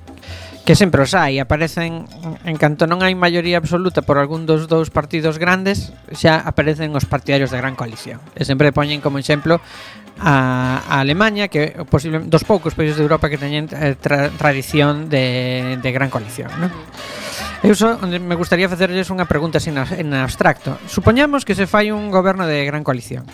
que 0.70 0.78
sempre 0.78 1.02
os 1.02 1.18
hai, 1.18 1.42
aparecen 1.42 2.06
en 2.46 2.56
canto 2.62 2.86
non 2.86 3.02
hai 3.02 3.18
maioría 3.18 3.58
absoluta 3.58 4.06
por 4.06 4.22
algún 4.22 4.46
dos 4.46 4.70
dous 4.70 4.94
partidos 4.94 5.42
grandes, 5.42 5.98
xa 6.14 6.38
aparecen 6.46 6.94
os 6.94 7.10
partidarios 7.10 7.50
da 7.50 7.58
gran 7.58 7.74
coalición. 7.74 8.22
E 8.38 8.46
sempre 8.46 8.70
poñen 8.70 9.02
como 9.02 9.18
exemplo 9.18 9.58
a, 10.22 10.86
a 10.86 11.02
Alemanha, 11.02 11.50
que 11.50 11.74
posible 11.90 12.22
dos 12.22 12.46
poucos 12.46 12.78
países 12.78 13.02
de 13.02 13.04
Europa 13.10 13.34
que 13.34 13.42
teñen 13.42 13.66
eh, 13.74 13.98
tra, 13.98 14.30
tradición 14.30 15.10
de, 15.10 15.82
de 15.82 15.90
gran 15.90 16.14
coalición, 16.14 16.54
non? 16.62 16.70
Eu 17.66 17.74
só 17.74 17.98
me 18.06 18.38
gustaría 18.38 18.70
facerlles 18.70 19.10
unha 19.10 19.26
pregunta 19.26 19.58
sin 19.58 19.74
en 19.74 20.14
abstracto. 20.14 20.78
Supoñamos 20.86 21.50
que 21.50 21.58
se 21.58 21.66
fai 21.66 21.90
un 21.90 22.14
goberno 22.14 22.46
de 22.46 22.62
gran 22.70 22.86
coalición 22.86 23.26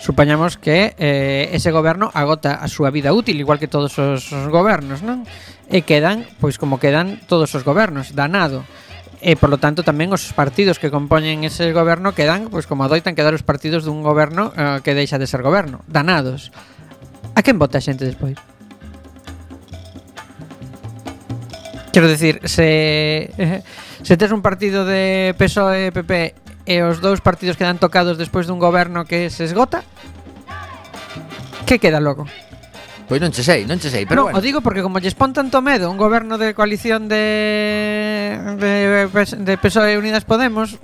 supoñamos 0.00 0.56
que 0.56 0.96
eh, 0.96 1.52
ese 1.52 1.70
goberno 1.70 2.08
agota 2.16 2.56
a 2.56 2.66
súa 2.72 2.88
vida 2.88 3.12
útil 3.12 3.36
igual 3.36 3.60
que 3.60 3.68
todos 3.68 4.00
os, 4.00 4.32
os 4.32 4.48
gobernos, 4.48 5.04
non? 5.04 5.28
E 5.68 5.84
quedan, 5.84 6.24
pois 6.40 6.56
como 6.56 6.80
quedan 6.80 7.20
todos 7.28 7.52
os 7.52 7.62
gobernos, 7.62 8.16
danado 8.16 8.64
e 9.20 9.36
polo 9.36 9.60
tanto 9.60 9.84
tamén 9.84 10.08
os 10.16 10.32
partidos 10.32 10.80
que 10.80 10.88
compoñen 10.88 11.44
ese 11.44 11.68
goberno 11.76 12.16
quedan, 12.16 12.48
pois 12.48 12.64
como 12.64 12.88
adoitan 12.88 13.12
quedar 13.12 13.36
os 13.36 13.44
partidos 13.44 13.84
dun 13.84 14.00
goberno 14.00 14.56
eh, 14.56 14.80
que 14.80 14.96
deixa 14.96 15.20
de 15.20 15.28
ser 15.28 15.44
goberno, 15.44 15.84
danados. 15.84 16.48
A 17.36 17.44
quen 17.44 17.60
vota 17.60 17.76
a 17.76 17.84
xente 17.84 18.08
despois? 18.08 18.40
Quero 21.92 22.08
decir, 22.08 22.40
se 22.48 23.28
se 24.02 24.16
tes 24.16 24.32
un 24.32 24.40
partido 24.40 24.88
de 24.88 25.36
PSOE, 25.36 25.92
PP 25.92 26.49
e 26.66 26.80
os 26.84 27.00
dous 27.00 27.20
partidos 27.24 27.56
quedan 27.56 27.80
tocados 27.80 28.20
despois 28.20 28.44
dun 28.48 28.60
goberno 28.60 29.08
que 29.08 29.28
se 29.28 29.44
esgota, 29.44 29.84
que 31.64 31.78
queda 31.78 32.00
logo? 32.00 32.26
Pois 33.10 33.18
non 33.18 33.34
che 33.34 33.42
sei, 33.42 33.66
non 33.66 33.82
che 33.82 33.90
sei, 33.90 34.06
pero 34.06 34.22
no, 34.22 34.24
bueno. 34.30 34.38
o 34.38 34.44
digo 34.44 34.62
porque 34.62 34.86
como 34.86 35.02
lles 35.02 35.18
pon 35.18 35.34
tanto 35.34 35.58
medo 35.58 35.90
un 35.90 35.98
goberno 35.98 36.38
de 36.38 36.54
coalición 36.54 37.10
de 37.10 38.38
de, 38.54 39.10
de 39.10 39.54
PSOE 39.58 39.94
e 39.94 39.98
Unidas 39.98 40.22
Podemos 40.22 40.78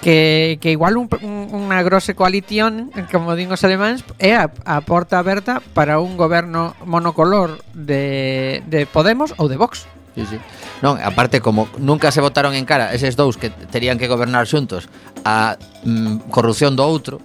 que, 0.00 0.58
que 0.60 0.70
igual 0.70 0.96
un, 0.96 1.08
un, 1.22 1.52
unha 1.52 1.84
grosse 1.84 2.16
coalición, 2.16 2.88
como 3.12 3.36
din 3.36 3.52
os 3.52 3.62
alemáns, 3.62 4.00
é 4.16 4.32
a, 4.32 4.48
a 4.64 4.80
porta 4.80 5.20
aberta 5.20 5.60
para 5.76 6.00
un 6.00 6.16
goberno 6.16 6.72
monocolor 6.88 7.60
de, 7.76 8.64
de 8.66 8.88
Podemos 8.88 9.36
ou 9.36 9.46
de 9.46 9.60
Vox. 9.60 9.84
Sí, 10.14 10.22
sí. 10.30 10.38
Non, 10.78 10.94
aparte 11.02 11.42
como 11.42 11.66
nunca 11.78 12.14
se 12.14 12.22
votaron 12.22 12.54
en 12.54 12.62
cara 12.62 12.94
eses 12.94 13.18
dous 13.18 13.34
que 13.34 13.50
terían 13.50 13.98
que 13.98 14.06
gobernar 14.06 14.46
xuntos 14.46 14.86
a 15.26 15.58
mm, 15.82 16.30
corrupción 16.30 16.78
do 16.78 16.86
outro, 16.86 17.18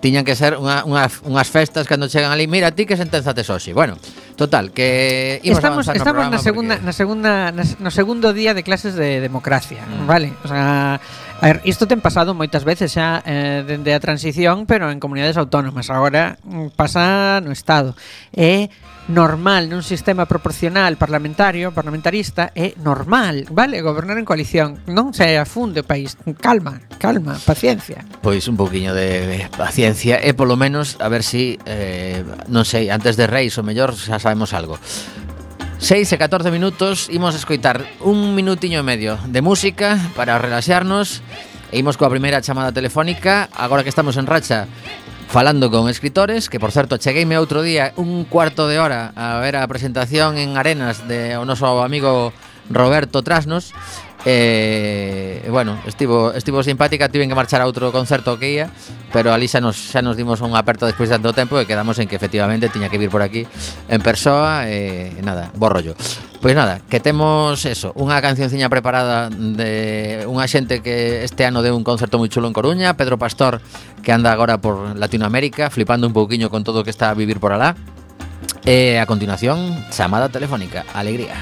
tiñan 0.00 0.24
que 0.24 0.32
ser 0.32 0.56
unha, 0.56 0.84
unha, 0.88 1.08
unhas 1.28 1.48
festas 1.52 1.84
cando 1.84 2.08
chegan 2.08 2.32
ali, 2.32 2.48
mira 2.48 2.72
ti 2.72 2.88
que 2.88 2.96
sentenza 2.96 3.36
te. 3.36 3.44
Bueno, 3.76 4.00
total, 4.36 4.72
que 4.72 5.40
imos 5.44 5.60
estamos 5.60 5.84
no 5.84 5.92
estamos 5.92 6.24
na 6.32 6.40
segunda 6.40 6.74
porque... 6.80 6.86
na 6.88 6.92
segunda 6.92 7.32
no 7.52 7.90
segundo 7.92 8.32
día 8.32 8.56
de 8.56 8.62
clases 8.64 8.96
de 8.96 9.20
democracia, 9.20 9.84
mm. 9.84 10.06
vale? 10.08 10.32
O 10.44 10.48
sea, 10.48 11.00
A 11.36 11.52
ver, 11.52 11.60
isto 11.68 11.84
ten 11.84 12.00
pasado 12.00 12.32
moitas 12.32 12.64
veces 12.64 12.96
xa 12.96 13.20
eh, 13.28 13.60
dende 13.60 13.92
a 13.92 14.00
transición, 14.00 14.64
pero 14.64 14.88
en 14.88 14.96
comunidades 14.96 15.36
autónomas. 15.36 15.92
Agora 15.92 16.40
mm, 16.40 16.72
pasa 16.72 17.44
no 17.44 17.52
Estado. 17.52 17.92
E 18.32 18.72
eh, 18.72 18.95
normal 19.08 19.70
nun 19.70 19.86
sistema 19.86 20.26
proporcional 20.26 20.98
parlamentario, 20.98 21.70
parlamentarista, 21.70 22.50
é 22.54 22.74
normal, 22.82 23.46
vale? 23.54 23.78
Gobernar 23.78 24.18
en 24.18 24.26
coalición. 24.26 24.82
Non 24.90 25.14
se 25.14 25.38
afunde 25.38 25.82
o 25.82 25.86
país. 25.86 26.18
Calma, 26.42 26.82
calma, 26.98 27.38
paciencia. 27.46 28.02
Pois 28.18 28.50
un 28.50 28.58
poquinho 28.58 28.90
de 28.90 29.46
paciencia 29.54 30.18
e 30.18 30.34
polo 30.34 30.58
menos 30.58 30.98
a 30.98 31.06
ver 31.06 31.22
si, 31.22 31.54
eh, 31.66 32.26
non 32.50 32.66
sei, 32.66 32.90
antes 32.90 33.14
de 33.14 33.30
Reis 33.30 33.54
o 33.58 33.62
mellor 33.62 33.94
xa 33.94 34.18
sabemos 34.18 34.50
algo. 34.50 34.74
6 35.78 36.08
e 36.08 36.16
14 36.18 36.50
minutos 36.50 37.06
imos 37.12 37.36
escoitar 37.36 37.84
un 38.00 38.34
minutiño 38.34 38.80
e 38.80 38.86
medio 38.86 39.20
de 39.28 39.44
música 39.44 40.00
para 40.16 40.40
relaxarnos 40.40 41.22
e 41.70 41.78
imos 41.78 42.00
coa 42.00 42.10
primeira 42.10 42.40
chamada 42.40 42.72
telefónica 42.72 43.52
agora 43.52 43.84
que 43.84 43.92
estamos 43.92 44.16
en 44.16 44.24
racha 44.24 44.66
falando 45.28 45.70
con 45.70 45.88
escritores, 45.88 46.48
que 46.48 46.60
por 46.60 46.72
certo 46.72 46.96
chegueime 46.96 47.38
outro 47.38 47.62
día 47.62 47.92
un 47.98 48.24
cuarto 48.24 48.70
de 48.70 48.78
hora 48.78 49.10
a 49.18 49.42
ver 49.42 49.58
a 49.58 49.66
presentación 49.66 50.38
en 50.38 50.56
Arenas 50.56 51.06
de 51.10 51.36
o 51.36 51.44
noso 51.44 51.82
amigo 51.82 52.32
Roberto 52.70 53.22
Trasnos. 53.22 53.74
E, 54.26 55.46
eh, 55.46 55.50
bueno, 55.54 55.78
estivo 55.86 56.34
estivo 56.34 56.58
simpática, 56.66 57.06
tiven 57.06 57.30
que 57.30 57.38
marchar 57.38 57.62
a 57.62 57.68
outro 57.70 57.94
concerto 57.94 58.34
que 58.42 58.58
ia, 58.58 58.66
pero 59.14 59.30
ali 59.30 59.46
xa 59.46 59.62
nos 59.62 59.78
xa 59.78 60.02
nos 60.02 60.18
dimos 60.18 60.42
un 60.42 60.58
aperto 60.58 60.82
despois 60.82 61.06
de 61.06 61.14
tanto 61.14 61.30
tempo 61.30 61.54
e 61.62 61.68
quedamos 61.68 62.02
en 62.02 62.10
que 62.10 62.18
efectivamente 62.18 62.66
tiña 62.66 62.90
que 62.90 62.98
vir 62.98 63.06
por 63.06 63.22
aquí 63.22 63.46
en 63.86 64.02
persoa 64.02 64.66
e 64.66 65.14
eh, 65.14 65.22
nada, 65.22 65.54
bo 65.54 65.70
rollo. 65.70 65.94
Pois 66.46 66.54
nada, 66.54 66.80
que 66.88 67.02
temos 67.02 67.66
eso, 67.66 67.90
unha 67.98 68.22
cancionciña 68.22 68.70
preparada 68.70 69.26
de 69.34 70.22
unha 70.30 70.46
xente 70.46 70.78
que 70.78 71.26
este 71.26 71.42
ano 71.42 71.58
deu 71.58 71.74
un 71.74 71.82
concerto 71.82 72.22
moi 72.22 72.30
chulo 72.30 72.46
en 72.46 72.54
Coruña, 72.54 72.94
Pedro 72.94 73.18
Pastor, 73.18 73.58
que 73.98 74.14
anda 74.14 74.30
agora 74.30 74.54
por 74.62 74.94
Latinoamérica, 74.94 75.74
flipando 75.74 76.06
un 76.06 76.14
pouquiño 76.14 76.46
con 76.46 76.62
todo 76.62 76.78
o 76.78 76.84
que 76.86 76.94
está 76.94 77.10
a 77.10 77.18
vivir 77.18 77.42
por 77.42 77.50
alá. 77.50 77.74
E 78.62 78.94
a 78.94 79.10
continuación, 79.10 79.74
chamada 79.90 80.30
telefónica, 80.30 80.86
Alegría. 80.94 81.34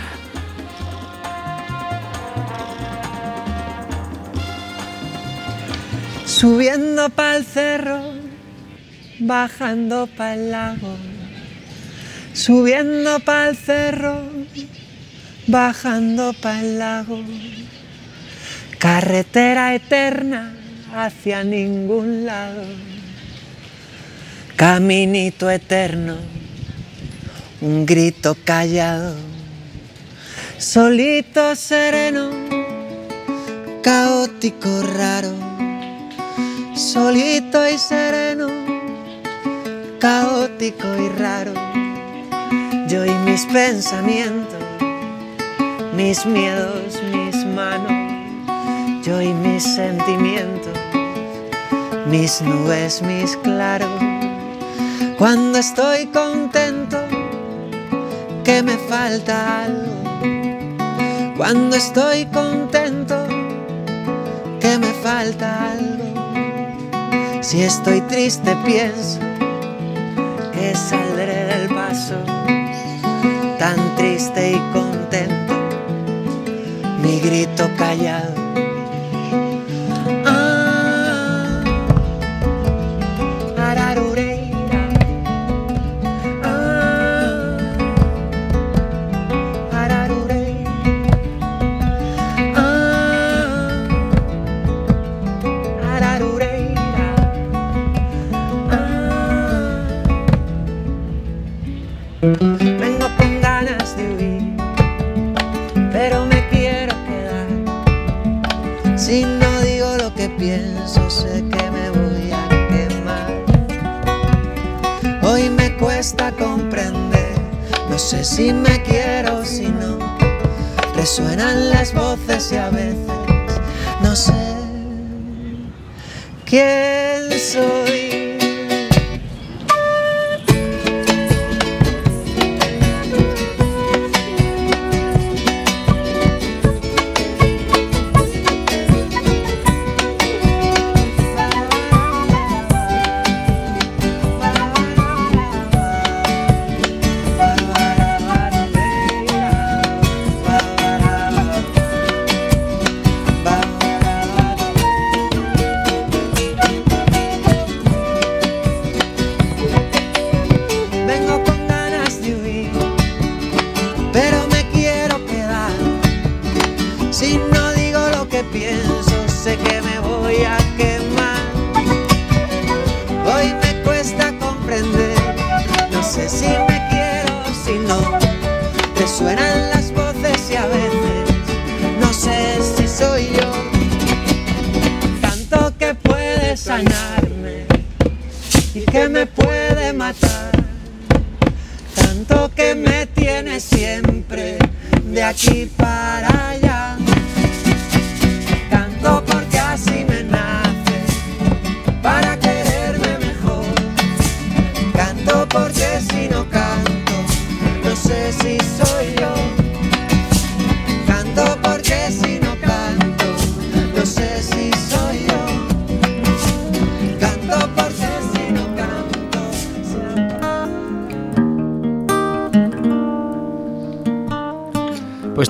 Subiendo 6.25 7.13
pa'l 7.13 7.45
cerro, 7.45 8.01
bajando 9.21 10.09
pa'l 10.17 10.49
lago. 10.49 10.97
Subiendo 12.33 13.21
pa'l 13.21 13.53
cerro, 13.53 14.33
bajando 15.47 16.33
pa'l 16.33 16.79
lago. 16.79 17.21
Carretera 18.79 19.75
eterna 19.75 20.55
hacia 20.95 21.45
ningún 21.45 22.27
lado. 22.27 22.65
Caminito 24.57 25.51
eterno, 25.51 26.17
un 27.61 27.87
grito 27.87 28.37
callado. 28.45 29.17
Solito 30.59 31.57
sereno, 31.57 32.31
caótico 33.83 34.83
raro 34.97 35.55
solito 36.75 37.67
y 37.69 37.79
sereno, 37.79 38.49
caótico 40.01 40.87
y 40.97 41.09
raro. 41.19 41.55
Yo 42.89 43.05
y 43.07 43.11
mis 43.25 43.47
pensamientos, 43.47 44.44
mis 45.97 46.27
miedos, 46.27 47.01
mis 47.13 47.37
manos, 47.47 47.93
yo 49.03 49.21
y 49.23 49.33
mis 49.33 49.63
sentimientos, 49.63 50.73
mis 52.07 52.43
nubes, 52.43 53.01
mis 53.03 53.37
claros. 53.39 53.89
Cuando 55.19 55.59
estoy 55.59 56.07
contento, 56.07 56.99
que 58.43 58.63
me 58.63 58.77
falta 58.77 59.65
algo. 59.65 59.93
Cuando 61.37 61.77
estoy 61.77 62.27
contento, 62.27 63.17
que 64.61 64.79
me 64.79 64.93
falta 65.03 65.73
algo. 65.73 66.05
Si 67.41 67.63
estoy 67.63 68.01
triste 68.03 68.57
pienso 68.65 69.21
que 70.53 70.75
saldré 70.75 71.45
del 71.45 71.69
paso, 71.69 72.17
tan 73.59 73.97
triste 73.97 74.53
y 74.53 74.59
contento, 74.73 74.94
mi 77.15 77.21
grito 77.21 77.71
callado. 77.77 78.34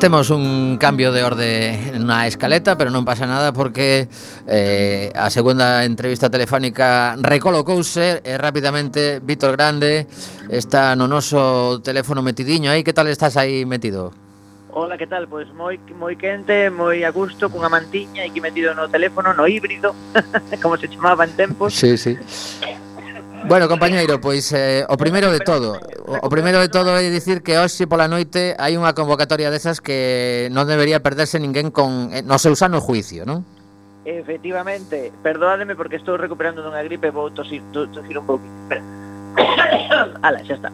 temos 0.04 0.28
un 0.28 0.76
cambio 0.76 1.12
de 1.12 1.24
orde 1.24 1.96
na 1.96 2.26
escaleta, 2.28 2.76
pero 2.76 2.92
non 2.92 3.08
pasa 3.08 3.24
nada 3.24 3.56
porque 3.56 4.04
eh, 4.44 5.08
a 5.16 5.32
segunda 5.32 5.80
entrevista 5.80 6.28
telefónica 6.28 7.16
recolocouse 7.16 8.20
e 8.20 8.36
rapidamente 8.36 9.24
Víctor 9.24 9.56
Grande 9.56 10.04
está 10.52 10.92
no 10.92 11.08
noso 11.08 11.80
teléfono 11.80 12.20
metidiño 12.20 12.68
aí. 12.68 12.84
Que 12.84 12.92
tal 12.92 13.08
estás 13.08 13.40
aí 13.40 13.64
metido? 13.64 14.12
Hola, 14.76 15.00
que 15.00 15.08
tal? 15.08 15.24
Pois 15.24 15.48
moi 15.56 15.80
moi 15.96 16.20
quente, 16.20 16.68
moi 16.68 17.00
a 17.00 17.08
gusto, 17.08 17.48
cunha 17.48 17.72
mantiña 17.72 18.28
e 18.28 18.28
que 18.28 18.44
metido 18.44 18.76
no 18.76 18.92
teléfono, 18.92 19.32
no 19.32 19.48
híbrido, 19.48 19.96
como 20.60 20.76
se 20.76 20.84
chamaba 20.92 21.24
en 21.24 21.32
tempos. 21.32 21.72
Sí, 21.72 21.96
sí. 21.96 22.20
Bueno, 23.46 23.68
compañeiro, 23.68 24.20
pois 24.20 24.52
eh, 24.56 24.86
o 24.88 24.96
primeiro 24.96 25.28
de 25.28 25.40
todo 25.40 25.76
O 26.04 26.28
primeiro 26.28 26.60
de 26.60 26.68
todo 26.68 26.96
é 26.96 27.04
dicir 27.08 27.44
que 27.44 27.60
hoxe 27.60 27.84
pola 27.84 28.08
noite 28.08 28.56
hai 28.56 28.76
unha 28.76 28.96
convocatoria 28.96 29.52
desas 29.52 29.84
que 29.84 30.48
non 30.52 30.64
debería 30.64 31.04
perderse 31.04 31.36
ninguén 31.36 31.68
con 31.68 32.08
eh, 32.12 32.24
no 32.24 32.40
seu 32.40 32.56
sano 32.56 32.80
juicio, 32.80 33.28
non? 33.28 33.44
Efectivamente, 34.04 35.12
perdóademe 35.24 35.76
porque 35.76 35.96
estou 35.96 36.16
recuperando 36.16 36.64
dunha 36.64 36.84
gripe 36.84 37.08
vou 37.12 37.32
tosir, 37.32 37.60
tosir 37.72 38.16
un 38.16 38.24
pouquinho 38.28 38.52
Espera. 38.64 38.84
Ala, 40.24 40.40
xa 40.44 40.56
está. 40.60 40.70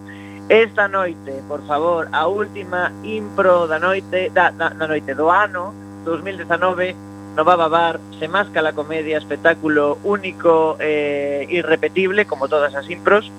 Esta 0.50 0.90
noite, 0.90 1.42
por 1.46 1.62
favor, 1.66 2.10
a 2.10 2.26
última 2.26 2.90
impro 3.06 3.66
da 3.66 3.78
noite 3.78 4.30
da, 4.30 4.50
da, 4.50 4.70
da 4.74 4.86
noite 4.86 5.14
do 5.14 5.30
ano 5.30 5.74
2019 6.02 7.09
no 7.36 7.44
Baba 7.44 7.68
Bar 7.68 8.00
se 8.18 8.28
masca 8.28 8.62
la 8.62 8.72
comedia, 8.72 9.18
espectáculo 9.18 9.98
único 10.04 10.76
eh, 10.80 11.46
irrepetible 11.48 12.26
como 12.26 12.48
todas 12.48 12.74
as 12.74 12.88
impros. 12.90 13.30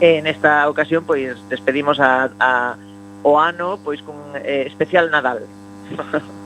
En 0.00 0.26
esta 0.26 0.68
ocasión, 0.68 1.04
pois 1.04 1.36
despedimos 1.48 2.00
a, 2.00 2.30
a 2.40 2.76
o 3.22 3.38
ano 3.38 3.78
pois 3.84 4.02
con 4.02 4.16
eh, 4.34 4.64
especial 4.66 5.10
Nadal. 5.10 5.46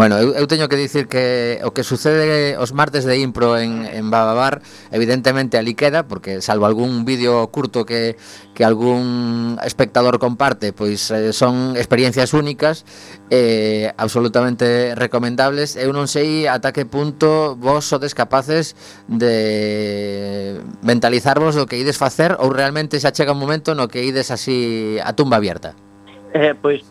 Bueno, 0.00 0.16
eu, 0.16 0.32
eu 0.32 0.48
teño 0.48 0.64
que 0.72 0.80
dicir 0.80 1.12
que 1.12 1.60
o 1.60 1.76
que 1.76 1.84
sucede 1.84 2.56
os 2.56 2.72
martes 2.72 3.04
de 3.04 3.20
impro 3.20 3.60
en, 3.60 3.84
en 3.84 4.08
Bababar 4.08 4.64
Evidentemente 4.88 5.60
ali 5.60 5.76
queda, 5.76 6.08
porque 6.08 6.40
salvo 6.40 6.64
algún 6.64 7.04
vídeo 7.04 7.44
curto 7.52 7.84
que, 7.84 8.16
que 8.56 8.64
algún 8.64 9.60
espectador 9.60 10.16
comparte 10.16 10.72
Pois 10.72 11.12
eh, 11.12 11.34
son 11.36 11.76
experiencias 11.76 12.32
únicas, 12.32 12.88
eh, 13.28 13.92
absolutamente 14.00 14.96
recomendables. 14.96 15.76
Eu 15.76 15.92
non 15.92 16.08
sei 16.08 16.48
ata 16.48 16.72
que 16.72 16.88
punto 16.88 17.60
vos 17.60 17.84
sodes 17.84 18.16
capaces 18.16 18.80
de 19.04 20.64
mentalizarvos 20.80 21.60
do 21.60 21.68
que 21.68 21.76
ides 21.76 22.00
facer 22.00 22.40
Ou 22.40 22.48
realmente 22.48 22.96
xa 23.04 23.12
chega 23.12 23.36
un 23.36 23.42
momento 23.44 23.76
no 23.76 23.92
que 23.92 24.00
ides 24.00 24.32
así 24.32 24.96
a 25.04 25.12
tumba 25.12 25.36
abierta 25.36 25.76
eh, 26.34 26.54
pois 26.54 26.84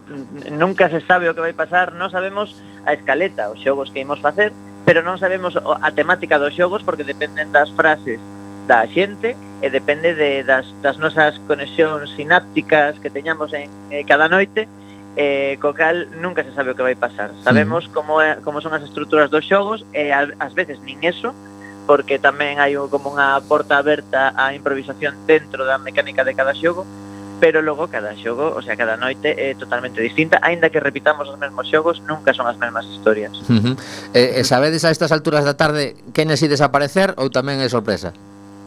nunca 0.51 0.89
se 0.89 1.01
sabe 1.01 1.29
o 1.29 1.35
que 1.35 1.43
vai 1.43 1.53
pasar, 1.53 1.95
non 1.95 2.11
sabemos 2.11 2.55
a 2.83 2.93
escaleta, 2.93 3.51
os 3.51 3.59
xogos 3.59 3.91
que 3.91 4.03
imos 4.03 4.19
facer, 4.19 4.51
pero 4.83 5.03
non 5.03 5.19
sabemos 5.21 5.55
a 5.55 5.89
temática 5.93 6.39
dos 6.39 6.55
xogos 6.55 6.83
porque 6.83 7.07
dependen 7.07 7.51
das 7.53 7.71
frases 7.75 8.19
da 8.67 8.85
xente 8.85 9.33
e 9.61 9.67
depende 9.69 10.13
de, 10.13 10.43
das, 10.45 10.69
das 10.81 10.97
nosas 11.01 11.41
conexións 11.49 12.13
sinápticas 12.15 12.99
que 13.01 13.09
teñamos 13.09 13.51
en, 13.51 13.67
eh, 13.89 14.05
cada 14.05 14.29
noite 14.29 14.69
eh, 15.17 15.57
co 15.59 15.73
cal 15.73 16.07
nunca 16.21 16.43
se 16.43 16.53
sabe 16.53 16.71
o 16.71 16.75
que 16.77 16.85
vai 16.85 16.95
pasar. 16.95 17.33
Sabemos 17.43 17.89
mm. 17.89 17.91
como, 17.91 18.21
é, 18.21 18.37
como 18.45 18.61
son 18.61 18.71
as 18.71 18.85
estruturas 18.85 19.27
dos 19.27 19.43
xogos 19.43 19.83
e 19.91 20.13
ás 20.13 20.53
veces 20.53 20.79
nin 20.85 21.01
eso, 21.01 21.33
porque 21.89 22.21
tamén 22.21 22.61
hai 22.61 22.77
como 22.87 23.09
unha 23.09 23.41
porta 23.49 23.81
aberta 23.81 24.31
á 24.37 24.53
improvisación 24.53 25.17
dentro 25.25 25.65
da 25.65 25.81
mecánica 25.81 26.21
de 26.21 26.37
cada 26.37 26.53
xogo, 26.53 26.85
pero 27.39 27.61
logo 27.61 27.87
cada 27.87 28.15
xogo, 28.15 28.53
o 28.55 28.61
sea, 28.61 28.75
cada 28.75 28.97
noite 28.97 29.35
é 29.35 29.55
totalmente 29.55 30.01
distinta, 30.01 30.39
aínda 30.41 30.69
que 30.69 30.79
repitamos 30.79 31.27
os 31.27 31.37
mesmos 31.39 31.67
xogos, 31.67 32.01
nunca 32.03 32.33
son 32.35 32.47
as 32.47 32.57
mesmas 32.57 32.85
historias. 32.85 33.33
Uh 33.47 33.73
-huh. 33.73 33.75
eh, 34.13 34.43
sabedes 34.43 34.83
a 34.85 34.91
estas 34.91 35.11
alturas 35.11 35.43
da 35.47 35.55
tarde 35.55 35.95
quen 36.13 36.29
si 36.35 36.47
desaparecer 36.47 37.15
ou 37.17 37.31
tamén 37.31 37.63
é 37.63 37.67
sorpresa? 37.71 38.11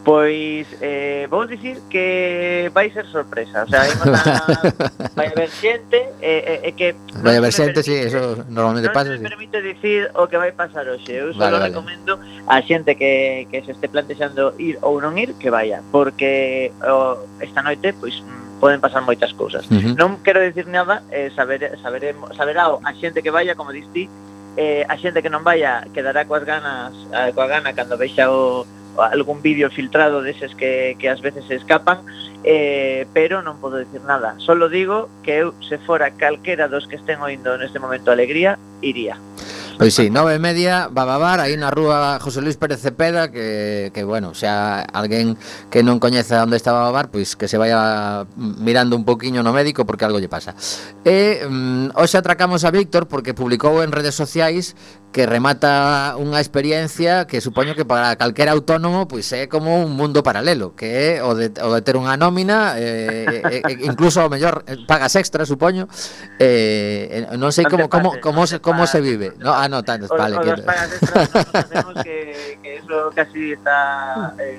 Pois 0.03 0.67
eh, 0.81 1.27
vou 1.31 1.47
dicir 1.47 1.79
que 1.89 2.69
vai 2.73 2.91
ser 2.91 3.07
sorpresa 3.07 3.63
O 3.63 3.67
sea, 3.71 3.87
a, 3.87 5.07
vai 5.15 5.31
haber 5.31 5.47
xente 5.47 6.11
eh, 6.19 6.59
eh, 6.59 6.71
que 6.75 6.91
Vai 7.23 7.37
haber 7.39 7.53
xente, 7.55 7.81
si, 7.83 7.95
eso 7.95 8.43
normalmente 8.51 8.91
non 8.91 8.95
pasa 8.99 9.15
Non 9.15 9.23
me 9.23 9.23
sí. 9.23 9.31
permite 9.31 9.63
dicir 9.63 10.11
o 10.19 10.27
que 10.27 10.35
vai 10.35 10.51
pasar 10.51 10.91
hoxe 10.91 11.15
Eu 11.15 11.31
só 11.31 11.47
vale. 11.47 11.71
recomendo 11.71 12.19
a 12.51 12.59
xente 12.59 12.99
que, 12.99 13.47
que 13.47 13.63
se 13.63 13.71
este 13.71 13.87
plantexando 13.87 14.51
ir 14.59 14.75
ou 14.83 14.99
non 14.99 15.15
ir 15.15 15.39
Que 15.39 15.47
vaya, 15.47 15.79
porque 15.95 16.75
oh, 16.83 17.23
esta 17.39 17.63
noite, 17.63 17.95
pois, 17.95 18.19
poden 18.63 18.79
pasar 18.79 19.03
moitas 19.03 19.35
cousas. 19.35 19.67
Uh 19.67 19.75
-huh. 19.75 19.93
Non 19.99 20.23
quero 20.23 20.39
dicir 20.39 20.71
nada, 20.71 21.03
eh, 21.11 21.27
saber, 21.35 21.75
saberemos, 21.83 22.31
saberá 22.39 22.71
a 22.71 22.91
xente 22.95 23.19
que 23.19 23.27
vaya, 23.27 23.59
como 23.59 23.75
diste, 23.75 24.07
eh, 24.55 24.87
a 24.87 24.95
xente 24.95 25.19
que 25.19 25.27
non 25.27 25.43
vaya 25.43 25.83
quedará 25.91 26.23
coas 26.23 26.47
ganas, 26.47 26.95
eh, 27.11 27.35
coa 27.35 27.51
gana 27.51 27.75
cando 27.75 27.99
vexa 27.99 28.31
o, 28.31 28.63
algún 28.95 29.41
vídeo 29.41 29.67
filtrado 29.67 30.21
deses 30.21 30.55
que, 30.55 30.95
que 30.95 31.09
ás 31.09 31.19
veces 31.19 31.43
se 31.49 31.55
escapan 31.57 32.05
eh, 32.45 33.09
pero 33.09 33.41
non 33.41 33.57
podo 33.57 33.81
dicir 33.81 34.05
nada 34.05 34.37
solo 34.37 34.69
digo 34.69 35.09
que 35.25 35.41
eu 35.41 35.57
se 35.65 35.81
fora 35.81 36.13
calquera 36.13 36.69
dos 36.69 36.85
que 36.85 37.01
estén 37.01 37.17
oindo 37.17 37.57
neste 37.57 37.81
momento 37.81 38.13
alegría, 38.13 38.61
iría 38.85 39.17
Pois 39.77 39.95
sí, 39.95 40.13
nove 40.13 40.37
e 40.37 40.39
media, 40.39 40.87
Bababar, 40.87 41.41
aí 41.41 41.57
na 41.57 41.73
rúa 41.73 42.21
José 42.21 42.45
Luis 42.45 42.61
Pérez 42.61 42.79
Cepeda, 42.79 43.33
que, 43.33 43.89
que 43.89 44.03
bueno, 44.05 44.37
xa 44.37 44.85
alguén 44.85 45.33
que 45.73 45.81
non 45.81 45.97
coñeza 45.97 46.45
onde 46.45 46.61
está 46.61 46.69
Bababar, 46.69 47.09
pois 47.09 47.33
que 47.33 47.49
se 47.49 47.57
vaya 47.57 48.29
mirando 48.37 48.93
un 48.93 49.01
poquinho 49.01 49.41
no 49.41 49.49
médico 49.49 49.81
porque 49.81 50.05
algo 50.05 50.21
lle 50.21 50.29
pasa. 50.29 50.53
E 51.01 51.41
mm, 51.49 51.97
hoxe 51.97 52.21
atracamos 52.21 52.61
a 52.63 52.71
Víctor 52.71 53.09
porque 53.09 53.33
publicou 53.33 53.81
en 53.81 53.89
redes 53.89 54.13
sociais 54.13 54.77
que 55.13 55.29
remata 55.29 56.17
unha 56.17 56.41
experiencia 56.41 57.29
que 57.29 57.37
supoño 57.37 57.77
que 57.77 57.85
para 57.85 58.17
calquera 58.17 58.51
autónomo 58.51 59.05
pois 59.05 59.29
é 59.29 59.45
como 59.45 59.77
un 59.85 59.93
mundo 59.93 60.25
paralelo, 60.25 60.73
que 60.73 61.21
é 61.21 61.23
o 61.23 61.37
de, 61.37 61.53
o 61.61 61.69
de 61.69 61.81
ter 61.85 61.95
unha 61.95 62.17
nómina, 62.17 62.73
eh, 62.81 63.61
eh, 63.61 63.85
incluso 63.85 64.25
o 64.25 64.29
mellor 64.33 64.65
pagas 64.89 65.13
extra, 65.13 65.45
supoño. 65.45 65.85
Eh, 66.41 67.29
non 67.37 67.53
sei 67.53 67.69
como 67.69 67.87
como 67.87 68.17
como 68.17 68.49
se 68.49 68.57
como 68.57 68.89
se 68.89 68.99
vive. 69.05 69.37
No, 69.37 69.53
ah, 69.53 69.69
no, 69.69 69.85
tanto, 69.85 70.09
vale, 70.09 70.41
que 70.41 70.65
pagas 70.65 70.89
extra, 70.97 71.29
sabemos 71.61 71.95
que 72.01 72.57
que 72.65 72.81
eso 72.81 73.13
casi 73.13 73.53
está 73.53 74.33
eh, 74.41 74.57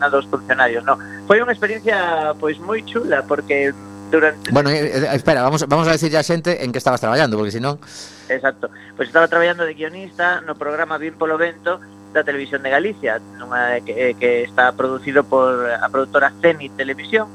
aos 0.00 0.24
funcionarios, 0.32 0.80
no. 0.88 0.96
Foi 1.28 1.44
unha 1.44 1.52
experiencia 1.52 2.32
pois 2.40 2.56
moi 2.56 2.80
chula 2.88 3.20
porque 3.28 3.76
durante 4.08 4.48
Bueno, 4.48 4.72
eh, 4.72 4.96
eh, 4.96 5.12
espera, 5.12 5.44
vamos 5.44 5.68
vamos 5.68 5.84
a 5.84 5.92
decir 5.92 6.08
ya 6.08 6.24
xente 6.24 6.64
en 6.64 6.72
que 6.72 6.80
estabas 6.80 7.04
traballando, 7.04 7.36
porque 7.36 7.52
senón 7.52 7.76
non 7.76 8.19
Exacto. 8.30 8.70
Pois 8.96 9.08
estaba 9.08 9.28
traballando 9.28 9.64
de 9.64 9.74
guionista 9.74 10.40
no 10.40 10.54
programa 10.54 10.98
Vir 10.98 11.14
polo 11.14 11.36
vento 11.36 11.80
da 12.14 12.24
Televisión 12.24 12.62
de 12.62 12.70
Galicia, 12.70 13.18
nunha 13.38 13.76
eh, 13.76 13.82
que, 13.82 13.92
eh, 13.92 14.14
que 14.14 14.42
está 14.42 14.72
producido 14.72 15.22
por 15.26 15.66
a 15.66 15.86
produtora 15.90 16.32
Zenit 16.40 16.74
Televisión. 16.78 17.28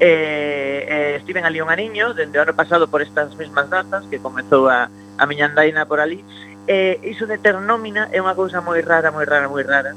Eh, 0.00 0.86
eh, 0.88 1.14
estiven 1.20 1.44
ali 1.44 1.60
un 1.60 1.68
aniño 1.68 2.14
dende 2.14 2.38
o 2.38 2.42
ano 2.42 2.56
pasado 2.56 2.88
por 2.88 3.02
estas 3.04 3.36
mesmas 3.36 3.68
datas 3.68 4.02
que 4.08 4.18
comezou 4.18 4.66
a, 4.66 4.88
a 4.88 5.24
miña 5.28 5.44
andaina 5.44 5.84
por 5.84 6.00
ali 6.00 6.24
eh, 6.64 6.96
iso 7.04 7.28
de 7.28 7.36
ter 7.36 7.60
nómina 7.60 8.08
é 8.08 8.16
unha 8.16 8.32
cousa 8.32 8.64
moi 8.64 8.80
rara, 8.80 9.12
moi 9.12 9.28
rara, 9.28 9.44
moi 9.44 9.60
rara 9.60 9.92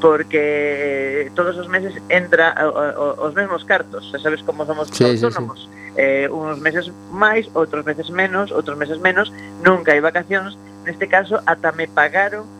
porque 0.00 1.30
eh, 1.30 1.30
todos 1.34 1.56
os 1.56 1.68
meses 1.68 1.94
entra 2.08 2.58
o, 2.58 2.74
o, 2.74 3.06
os 3.26 3.32
mesmos 3.34 3.64
cartos, 3.64 4.04
xa 4.10 4.18
sabes 4.18 4.42
como 4.42 4.66
somos 4.66 4.88
sí, 4.92 5.04
autónomos. 5.04 5.62
Sí, 5.62 5.68
sí 5.70 5.75
eh, 5.96 6.28
uns 6.30 6.60
meses 6.60 6.92
máis, 7.10 7.48
outros 7.56 7.84
meses 7.84 8.08
menos, 8.10 8.52
outros 8.52 8.76
meses 8.76 9.00
menos, 9.00 9.32
nunca 9.64 9.92
hai 9.92 10.00
vacacións, 10.00 10.56
neste 10.84 11.08
caso 11.08 11.40
ata 11.44 11.72
me 11.72 11.88
pagaron 11.88 12.55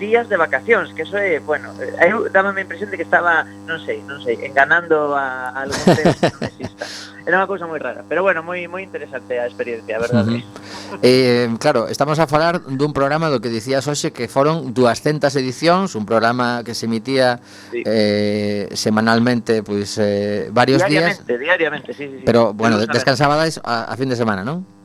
días 0.00 0.32
de 0.32 0.40
vacacións, 0.40 0.96
que 0.96 1.04
eso 1.04 1.20
é, 1.20 1.38
bueno, 1.38 1.76
eh, 1.76 2.08
eu 2.08 2.32
daba 2.32 2.50
a 2.50 2.60
impresión 2.60 2.88
de 2.88 2.96
que 2.96 3.04
estaba, 3.04 3.44
non 3.68 3.76
sei, 3.84 4.00
non 4.08 4.16
sei, 4.24 4.40
enganando 4.40 5.12
a, 5.12 5.52
a 5.52 5.68
algún 5.68 5.84
tema 5.84 6.16
que 6.16 6.32
non 6.32 6.42
exista. 6.48 6.84
Era 7.28 7.36
unha 7.36 7.44
cousa 7.44 7.68
moi 7.68 7.76
rara, 7.76 8.00
pero 8.08 8.24
bueno, 8.24 8.40
moi 8.40 8.64
moi 8.64 8.80
interesante 8.80 9.36
a 9.36 9.44
experiencia, 9.44 10.00
a 10.00 10.00
verdade. 10.00 10.40
Uh 10.40 10.96
-huh. 10.96 11.04
eh, 11.04 11.46
claro, 11.60 11.92
estamos 11.92 12.16
a 12.16 12.24
falar 12.24 12.64
dun 12.64 12.96
programa 12.96 13.28
do 13.28 13.44
que 13.44 13.52
dicías 13.52 13.84
hoxe 13.84 14.08
que 14.08 14.24
foron 14.24 14.72
200 14.72 15.28
edicións, 15.36 15.92
un 15.92 16.08
programa 16.08 16.64
que 16.64 16.72
se 16.72 16.88
emitía 16.88 17.36
sí. 17.68 17.84
eh, 17.84 18.72
semanalmente, 18.72 19.60
pois 19.60 20.00
pues, 20.00 20.00
eh, 20.00 20.48
varios 20.48 20.80
diariamente, 20.80 21.28
días. 21.28 21.38
Diariamente, 21.44 21.44
diariamente, 21.44 21.90
sí, 21.92 22.04
sí, 22.08 22.16
sí. 22.18 22.24
Pero 22.24 22.56
bueno, 22.56 22.80
descansabades 22.88 23.60
a, 23.60 23.84
a 23.84 23.94
fin 24.00 24.08
de 24.08 24.16
semana, 24.16 24.40
non? 24.40 24.79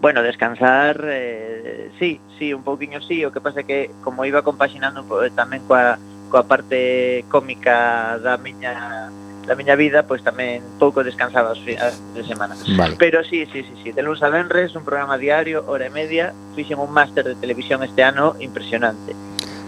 Bueno, 0.00 0.22
descansar, 0.22 1.04
eh, 1.04 1.90
sí, 1.98 2.20
sí, 2.38 2.54
un 2.54 2.62
pouquiño 2.62 3.02
sí, 3.02 3.22
o 3.24 3.32
que 3.32 3.40
pasa 3.40 3.62
que 3.62 3.90
como 4.02 4.24
iba 4.24 4.40
compaxinando 4.40 5.04
tamén 5.36 5.60
coa, 5.68 6.00
coa 6.32 6.48
parte 6.48 7.20
cómica 7.28 8.16
da 8.16 8.40
miña 8.40 9.12
da 9.44 9.52
miña 9.52 9.76
vida, 9.76 10.08
pois 10.08 10.24
tamén 10.24 10.64
pouco 10.80 11.04
descansaba 11.04 11.52
as 11.52 11.96
de 12.16 12.22
semana. 12.24 12.56
Vale. 12.80 12.96
Pero 12.96 13.20
sí, 13.28 13.44
sí, 13.52 13.60
sí, 13.60 13.74
sí, 13.84 13.88
de 13.92 14.00
lunes 14.00 14.24
a 14.24 14.32
venres, 14.32 14.72
un 14.72 14.88
programa 14.88 15.20
diario, 15.20 15.68
hora 15.68 15.84
e 15.84 15.92
media, 15.92 16.32
fixen 16.56 16.80
un 16.80 16.88
máster 16.88 17.28
de 17.28 17.36
televisión 17.36 17.84
este 17.84 18.00
ano 18.00 18.40
impresionante. 18.40 19.12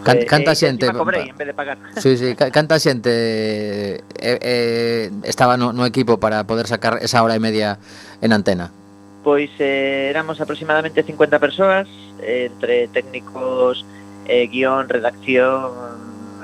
Can, 0.01 0.17
eh, 0.17 0.25
canta 0.25 0.57
eh, 0.57 0.57
xente 0.57 0.89
cobrei, 0.97 1.29
en 1.29 1.37
vez 1.37 1.47
de 1.53 1.55
pagar. 1.55 1.77
Sí, 2.01 2.17
sí, 2.17 2.33
canta 2.33 2.81
xente 2.81 4.01
eh, 4.01 4.01
eh, 4.17 5.13
estaba 5.29 5.61
no, 5.61 5.77
no 5.77 5.85
equipo 5.85 6.17
para 6.17 6.49
poder 6.49 6.73
sacar 6.73 7.05
esa 7.05 7.21
hora 7.21 7.37
e 7.37 7.41
media 7.41 7.77
en 8.25 8.33
antena 8.33 8.73
pois 9.23 9.51
eh, 9.59 10.09
éramos 10.11 10.41
aproximadamente 10.41 11.03
50 11.03 11.39
persoas, 11.39 11.89
eh, 12.21 12.51
entre 12.51 12.89
técnicos, 12.89 13.87
eh, 14.27 14.47
guión, 14.47 14.89
redacción, 14.89 15.71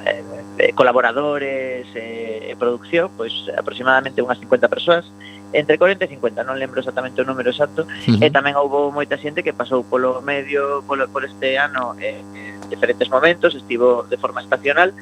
eh, 0.07 0.23
eh 0.59 0.73
colaboradores 0.75 1.87
eh, 1.95 2.49
e 2.49 2.53
eh, 2.53 2.57
producción, 2.57 3.11
pois 3.17 3.33
aproximadamente 3.57 4.23
unhas 4.23 4.39
50 4.39 4.69
persoas, 4.69 5.05
entre 5.53 5.79
40 5.79 6.05
e 6.05 6.09
50, 6.13 6.45
non 6.45 6.61
lembro 6.61 6.81
exactamente 6.81 7.21
o 7.21 7.29
número 7.29 7.51
exacto, 7.51 7.85
uh 7.85 7.89
-huh. 7.89 8.21
e 8.21 8.27
tamén 8.29 8.57
houve 8.57 8.93
moita 8.93 9.17
xente 9.17 9.45
que 9.45 9.57
pasou 9.57 9.85
polo 9.85 10.21
medio, 10.21 10.85
polo, 10.85 11.09
por 11.09 11.25
este 11.25 11.57
ano, 11.57 11.97
eh, 12.01 12.21
en 12.21 12.69
diferentes 12.69 13.09
momentos, 13.09 13.57
estivo 13.57 14.05
de 14.09 14.17
forma 14.21 14.45
estacional, 14.45 14.93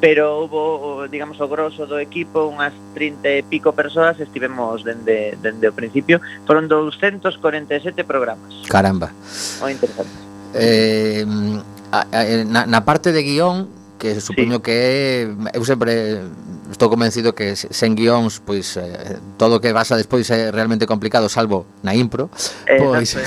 pero 0.00 0.46
houve, 0.46 1.08
digamos, 1.08 1.40
o 1.40 1.48
grosso 1.48 1.86
do 1.86 1.98
equipo, 1.98 2.50
unhas 2.50 2.74
30 2.94 3.28
e 3.28 3.42
pico 3.42 3.72
persoas, 3.72 4.20
estivemos 4.20 4.84
dende, 4.84 5.38
dende 5.40 5.68
o 5.68 5.74
principio, 5.74 6.20
foron 6.44 6.68
247 6.68 8.04
programas. 8.04 8.52
Caramba. 8.68 9.10
Moi 9.62 9.72
interesante. 9.72 10.12
Eh, 10.54 11.24
eh, 11.24 12.44
na, 12.46 12.66
na 12.66 12.80
parte 12.84 13.10
de 13.10 13.22
guión, 13.22 13.66
que 14.04 14.20
supoño 14.20 14.56
sí. 14.56 14.62
que 14.62 15.34
eu 15.54 15.64
sempre 15.64 16.20
estou 16.68 16.90
convencido 16.90 17.32
que 17.32 17.56
sen 17.56 17.96
guións 17.96 18.44
pois 18.44 18.76
eh, 18.76 19.16
todo 19.40 19.56
o 19.56 19.60
que 19.64 19.72
vas 19.72 19.88
a 19.92 19.96
despois 19.96 20.28
é 20.28 20.52
realmente 20.52 20.84
complicado 20.84 21.32
salvo 21.32 21.64
na 21.80 21.96
impro 21.96 22.28
eh, 22.68 22.76
pois 22.76 23.16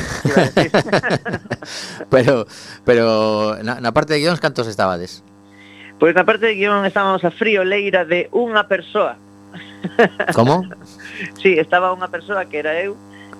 pero 2.14 2.46
pero 2.86 3.58
na, 3.66 3.82
na 3.82 3.90
parte 3.90 4.14
de 4.14 4.22
guións 4.22 4.38
cantos 4.38 4.70
estabades? 4.70 5.26
Pois 6.00 6.14
na 6.14 6.26
parte 6.26 6.46
de 6.46 6.56
guión 6.56 6.86
estábamos 6.86 7.26
a 7.26 7.32
frío 7.34 7.66
leira 7.66 8.06
de 8.06 8.30
unha 8.30 8.70
persoa. 8.70 9.18
Como? 10.38 10.62
sí, 11.42 11.58
estaba 11.58 11.94
unha 11.94 12.10
persoa 12.10 12.46
que 12.46 12.62
era 12.62 12.78
eu, 12.78 12.94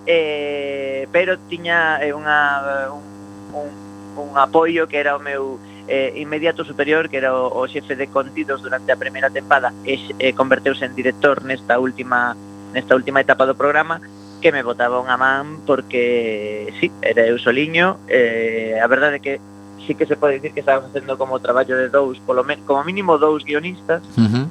eh, 0.10 1.06
pero 1.14 1.38
tiña 1.46 2.02
eh, 2.02 2.18
unha, 2.18 2.90
un, 2.90 3.06
un, 3.54 3.70
un 4.18 4.32
apoio 4.42 4.90
que 4.90 4.98
era 4.98 5.14
o 5.14 5.22
meu 5.22 5.62
eh, 5.88 6.18
inmediato 6.18 6.66
superior, 6.66 7.10
que 7.10 7.22
era 7.22 7.38
o, 7.38 7.54
o 7.54 7.68
xefe 7.70 7.94
de 7.94 8.10
contidos 8.10 8.66
durante 8.66 8.90
a 8.90 8.98
primeira 8.98 9.30
tempada, 9.30 9.70
e 9.86 10.02
eh, 10.18 10.34
converteuse 10.34 10.90
en 10.90 10.98
director 10.98 11.46
nesta 11.46 11.78
última 11.78 12.34
nesta 12.74 12.98
última 12.98 13.22
etapa 13.22 13.46
do 13.46 13.54
programa, 13.54 14.02
que 14.42 14.52
me 14.52 14.62
botaba 14.62 14.98
unha 14.98 15.18
man 15.18 15.62
porque, 15.66 16.74
sí, 16.82 16.90
era 17.02 17.26
eu 17.26 17.38
soliño, 17.38 17.98
eh, 18.10 18.78
a 18.82 18.88
verdade 18.90 19.18
é 19.18 19.24
que 19.24 19.34
sí 19.88 19.96
que 19.96 20.06
se 20.06 20.20
pode 20.20 20.36
dicir 20.36 20.54
que 20.54 20.60
estaba 20.60 20.86
facendo 20.86 21.18
como 21.18 21.40
traballo 21.40 21.80
de 21.80 21.88
dous, 21.90 22.20
polo 22.20 22.44
men, 22.44 22.62
como 22.68 22.84
mínimo 22.84 23.18
dous 23.18 23.48
guionistas, 23.48 24.04
uh 24.20 24.28
-huh. 24.28 24.46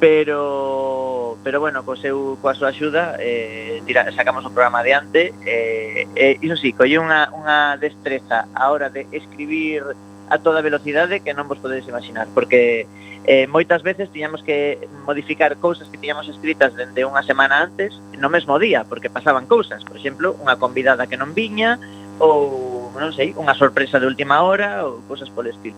pero 0.00 1.36
pero 1.44 1.60
bueno, 1.60 1.84
co 1.84 1.94
seu, 1.94 2.36
coa 2.42 2.54
súa 2.56 2.74
axuda 2.74 3.14
eh, 3.20 3.80
tira, 3.86 4.10
sacamos 4.12 4.42
o 4.44 4.50
programa 4.50 4.80
adiante 4.80 5.32
eh, 5.46 6.08
eh, 6.16 6.34
iso 6.42 6.56
sí, 6.58 6.74
colle 6.74 6.98
unha, 6.98 7.30
unha 7.30 7.78
destreza 7.78 8.50
a 8.54 8.74
hora 8.74 8.90
de 8.90 9.06
escribir 9.14 9.84
a 10.28 10.36
toda 10.38 10.60
velocidade 10.60 11.20
que 11.20 11.32
non 11.32 11.48
vos 11.48 11.62
podedes 11.62 11.86
imaginar 11.88 12.26
porque 12.34 12.84
eh, 13.24 13.46
moitas 13.48 13.80
veces 13.86 14.10
tiñamos 14.10 14.42
que 14.42 14.76
modificar 15.06 15.56
cousas 15.56 15.88
que 15.88 15.96
tiñamos 15.96 16.28
escritas 16.28 16.74
dende 16.74 17.06
unha 17.06 17.24
semana 17.24 17.64
antes 17.64 17.96
no 18.18 18.28
mesmo 18.28 18.58
día 18.58 18.84
porque 18.84 19.08
pasaban 19.08 19.46
cousas 19.46 19.80
por 19.86 19.96
exemplo, 19.96 20.36
unha 20.42 20.58
convidada 20.60 21.08
que 21.08 21.16
non 21.16 21.32
viña 21.32 21.80
ou 22.18 22.77
non 22.96 23.12
sei, 23.12 23.36
unha 23.36 23.52
sorpresa 23.52 24.00
de 24.00 24.08
última 24.08 24.40
hora 24.40 24.84
ou 24.88 25.04
cosas 25.04 25.28
polo 25.28 25.52
estilo. 25.52 25.76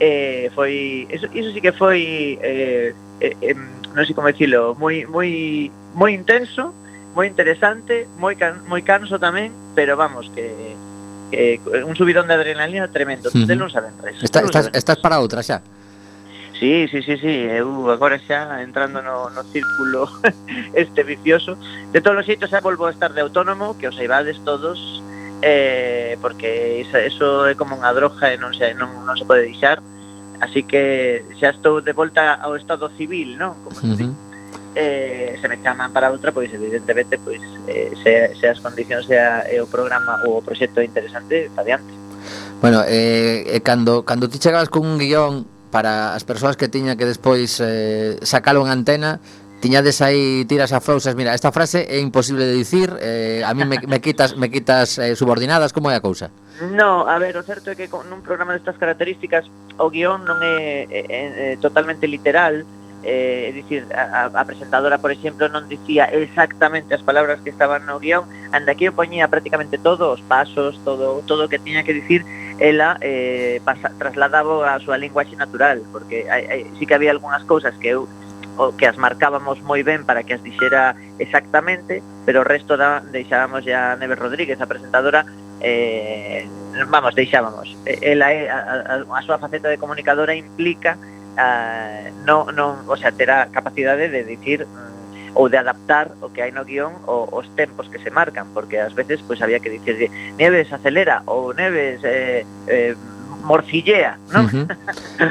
Eh, 0.00 0.48
foi, 0.56 1.04
eso, 1.12 1.28
iso 1.36 1.52
sí 1.52 1.60
que 1.60 1.76
foi 1.76 2.40
eh, 2.40 2.96
eh, 3.20 3.36
eh, 3.44 3.56
non 3.92 4.06
sei 4.08 4.14
como 4.16 4.32
dicilo, 4.32 4.72
moi 4.78 5.04
moi 5.04 5.68
moi 5.92 6.14
intenso, 6.14 6.72
moi 7.12 7.26
interesante, 7.26 8.06
moi 8.16 8.38
can, 8.38 8.64
moi 8.70 8.80
canso 8.80 9.18
tamén, 9.18 9.52
pero 9.74 9.98
vamos 9.98 10.30
que 10.32 10.48
que 11.30 11.60
un 11.86 11.94
subidón 11.94 12.26
de 12.26 12.34
adrenalina 12.34 12.88
tremendo, 12.88 13.30
uh 13.30 13.32
-huh. 13.32 13.56
non 13.58 13.70
saben 13.70 13.94
res. 14.02 14.18
Está, 14.22 14.42
non 14.42 14.50
estás, 14.50 14.66
saben 14.66 14.78
estás 14.78 14.98
para 14.98 15.22
outra 15.22 15.42
xa. 15.42 15.62
Sí, 16.60 16.88
sí, 16.92 17.00
sí, 17.02 17.16
sí, 17.16 17.34
eu 17.48 17.88
agora 17.88 18.20
xa 18.20 18.60
entrando 18.60 19.00
no, 19.00 19.30
no 19.30 19.42
círculo 19.48 20.12
este 20.76 21.02
vicioso. 21.02 21.56
De 21.90 22.04
todos 22.04 22.20
os 22.20 22.26
xeitos 22.28 22.52
xa 22.52 22.60
volvo 22.60 22.84
a 22.86 22.92
estar 22.92 23.16
de 23.16 23.24
autónomo, 23.24 23.78
que 23.80 23.88
os 23.88 23.96
saibades 23.96 24.36
todos, 24.44 24.76
eh, 25.42 26.16
porque 26.20 26.80
iso, 26.86 26.96
eso 26.96 27.46
é 27.48 27.54
como 27.54 27.76
unha 27.76 27.92
droga 27.92 28.32
e 28.32 28.36
non 28.36 28.52
se, 28.52 28.72
non, 28.76 29.04
non 29.04 29.16
se 29.16 29.24
pode 29.24 29.48
deixar. 29.48 29.80
Así 30.40 30.64
que 30.64 31.20
xa 31.36 31.52
estou 31.52 31.84
de 31.84 31.92
volta 31.92 32.40
ao 32.40 32.56
estado 32.56 32.88
civil 32.96 33.36
non? 33.36 33.56
Como 33.64 33.76
uh 33.76 33.96
-huh. 33.96 34.14
Eh, 34.70 35.34
se 35.42 35.48
me 35.50 35.58
chaman 35.58 35.90
para 35.90 36.14
outra 36.14 36.30
pois 36.30 36.46
evidentemente 36.54 37.18
pois, 37.18 37.42
eh, 37.66 37.90
se, 38.06 38.38
se 38.38 38.46
as 38.46 38.62
condicións 38.62 39.02
sea, 39.10 39.42
e 39.50 39.58
o 39.58 39.66
programa 39.66 40.22
ou 40.22 40.38
o 40.38 40.44
proxecto 40.46 40.78
interesante 40.78 41.50
para 41.50 41.74
diante. 41.74 41.90
Bueno, 42.62 42.86
eh, 42.86 43.50
eh, 43.50 43.60
cando, 43.66 44.06
cando 44.06 44.30
ti 44.30 44.38
chegabas 44.38 44.70
cun 44.70 44.94
guión 44.94 45.42
para 45.74 46.14
as 46.14 46.22
persoas 46.22 46.54
que 46.54 46.68
tiña 46.70 46.94
que 46.94 47.06
despois 47.06 47.58
eh, 47.58 48.18
sacalo 48.22 48.62
en 48.62 48.70
antena, 48.70 49.18
Tiñades 49.60 50.00
aí 50.00 50.48
tiras 50.48 50.72
a 50.72 50.80
frousas, 50.80 51.12
mira, 51.12 51.36
esta 51.36 51.52
frase 51.52 51.84
é 51.84 52.00
imposible 52.00 52.48
de 52.48 52.56
dicir, 52.56 52.96
eh, 52.96 53.44
a 53.44 53.52
mí 53.52 53.68
me, 53.68 53.76
me 53.76 54.00
quitas 54.00 54.32
me 54.32 54.48
quitas 54.48 54.96
eh, 54.96 55.12
subordinadas, 55.12 55.76
como 55.76 55.92
é 55.92 55.94
a 55.94 56.00
cousa? 56.00 56.32
No, 56.72 57.04
a 57.04 57.20
ver, 57.20 57.36
o 57.36 57.44
certo 57.44 57.68
é 57.68 57.76
que 57.76 57.92
con 57.92 58.08
un 58.08 58.24
programa 58.24 58.56
destas 58.56 58.80
características 58.80 59.52
o 59.76 59.92
guión 59.92 60.24
non 60.24 60.40
é, 60.40 60.88
é, 60.88 61.00
é 61.12 61.48
totalmente 61.60 62.08
literal, 62.08 62.64
eh, 63.04 63.48
é 63.48 63.50
dicir, 63.52 63.84
a, 63.92 64.32
a 64.32 64.42
presentadora, 64.48 64.96
por 64.96 65.12
exemplo, 65.12 65.44
non 65.52 65.68
dicía 65.68 66.08
exactamente 66.08 66.96
as 66.96 67.04
palabras 67.04 67.44
que 67.44 67.52
estaban 67.52 67.84
no 67.84 68.00
guión, 68.00 68.24
anda 68.56 68.72
que 68.72 68.88
eu 68.88 68.96
poñía 68.96 69.28
prácticamente 69.28 69.76
todos 69.76 70.08
os 70.08 70.24
pasos, 70.24 70.80
todo 70.88 71.20
todo 71.28 71.44
o 71.44 71.50
que 71.52 71.60
tiña 71.60 71.84
que 71.84 71.92
dicir, 71.92 72.24
ela 72.56 72.96
eh, 73.04 73.60
pasa, 73.60 73.92
trasladaba 74.00 74.72
a 74.72 74.80
súa 74.80 74.96
linguaxe 74.96 75.36
natural, 75.36 75.84
porque 75.92 76.24
hai, 76.32 76.48
hai, 76.48 76.60
sí 76.80 76.88
que 76.88 76.96
había 76.96 77.12
algunhas 77.12 77.44
cousas 77.44 77.76
que 77.76 77.92
eu 77.92 78.08
o 78.60 78.76
que 78.76 78.84
as 78.84 79.00
marcábamos 79.00 79.64
moi 79.64 79.80
ben 79.80 80.04
para 80.04 80.20
que 80.20 80.36
as 80.36 80.44
dixera 80.44 80.92
exactamente, 81.16 82.04
pero 82.28 82.44
o 82.44 82.46
resto 82.46 82.76
da, 82.76 83.00
deixábamos 83.00 83.64
ya 83.64 83.92
a 83.92 83.96
Neves 83.96 84.20
Rodríguez, 84.20 84.60
a 84.60 84.68
presentadora, 84.68 85.24
eh, 85.64 86.44
vamos, 86.88 87.16
deixábamos. 87.16 87.72
Ela 87.88 88.32
é, 88.32 88.52
a, 88.52 89.00
a, 89.00 89.18
a 89.18 89.22
súa 89.24 89.40
faceta 89.40 89.72
de 89.72 89.80
comunicadora 89.80 90.36
implica 90.36 91.00
ah, 91.40 92.04
a, 92.04 92.12
non, 92.28 92.52
non, 92.52 92.84
o 92.84 92.96
sea, 93.00 93.16
ter 93.16 93.32
a 93.32 93.48
capacidade 93.48 94.12
de 94.12 94.28
dicir 94.28 94.68
mm, 94.68 95.32
ou 95.40 95.48
de 95.48 95.56
adaptar 95.56 96.12
o 96.20 96.28
que 96.28 96.44
hai 96.44 96.52
no 96.52 96.68
guión 96.68 96.92
o, 97.08 97.32
os 97.32 97.48
tempos 97.56 97.88
que 97.88 97.96
se 97.96 98.12
marcan, 98.12 98.52
porque 98.52 98.76
ás 98.76 98.92
veces 98.92 99.24
pois 99.24 99.40
había 99.40 99.64
que 99.64 99.72
dicir 99.72 100.12
Neves 100.36 100.68
acelera 100.68 101.24
ou 101.24 101.56
Neves 101.56 102.04
eh, 102.04 102.44
eh, 102.68 102.92
morcillea, 103.40 104.20
non? 104.36 104.44
Uh 104.44 104.52
-huh. 104.52 104.66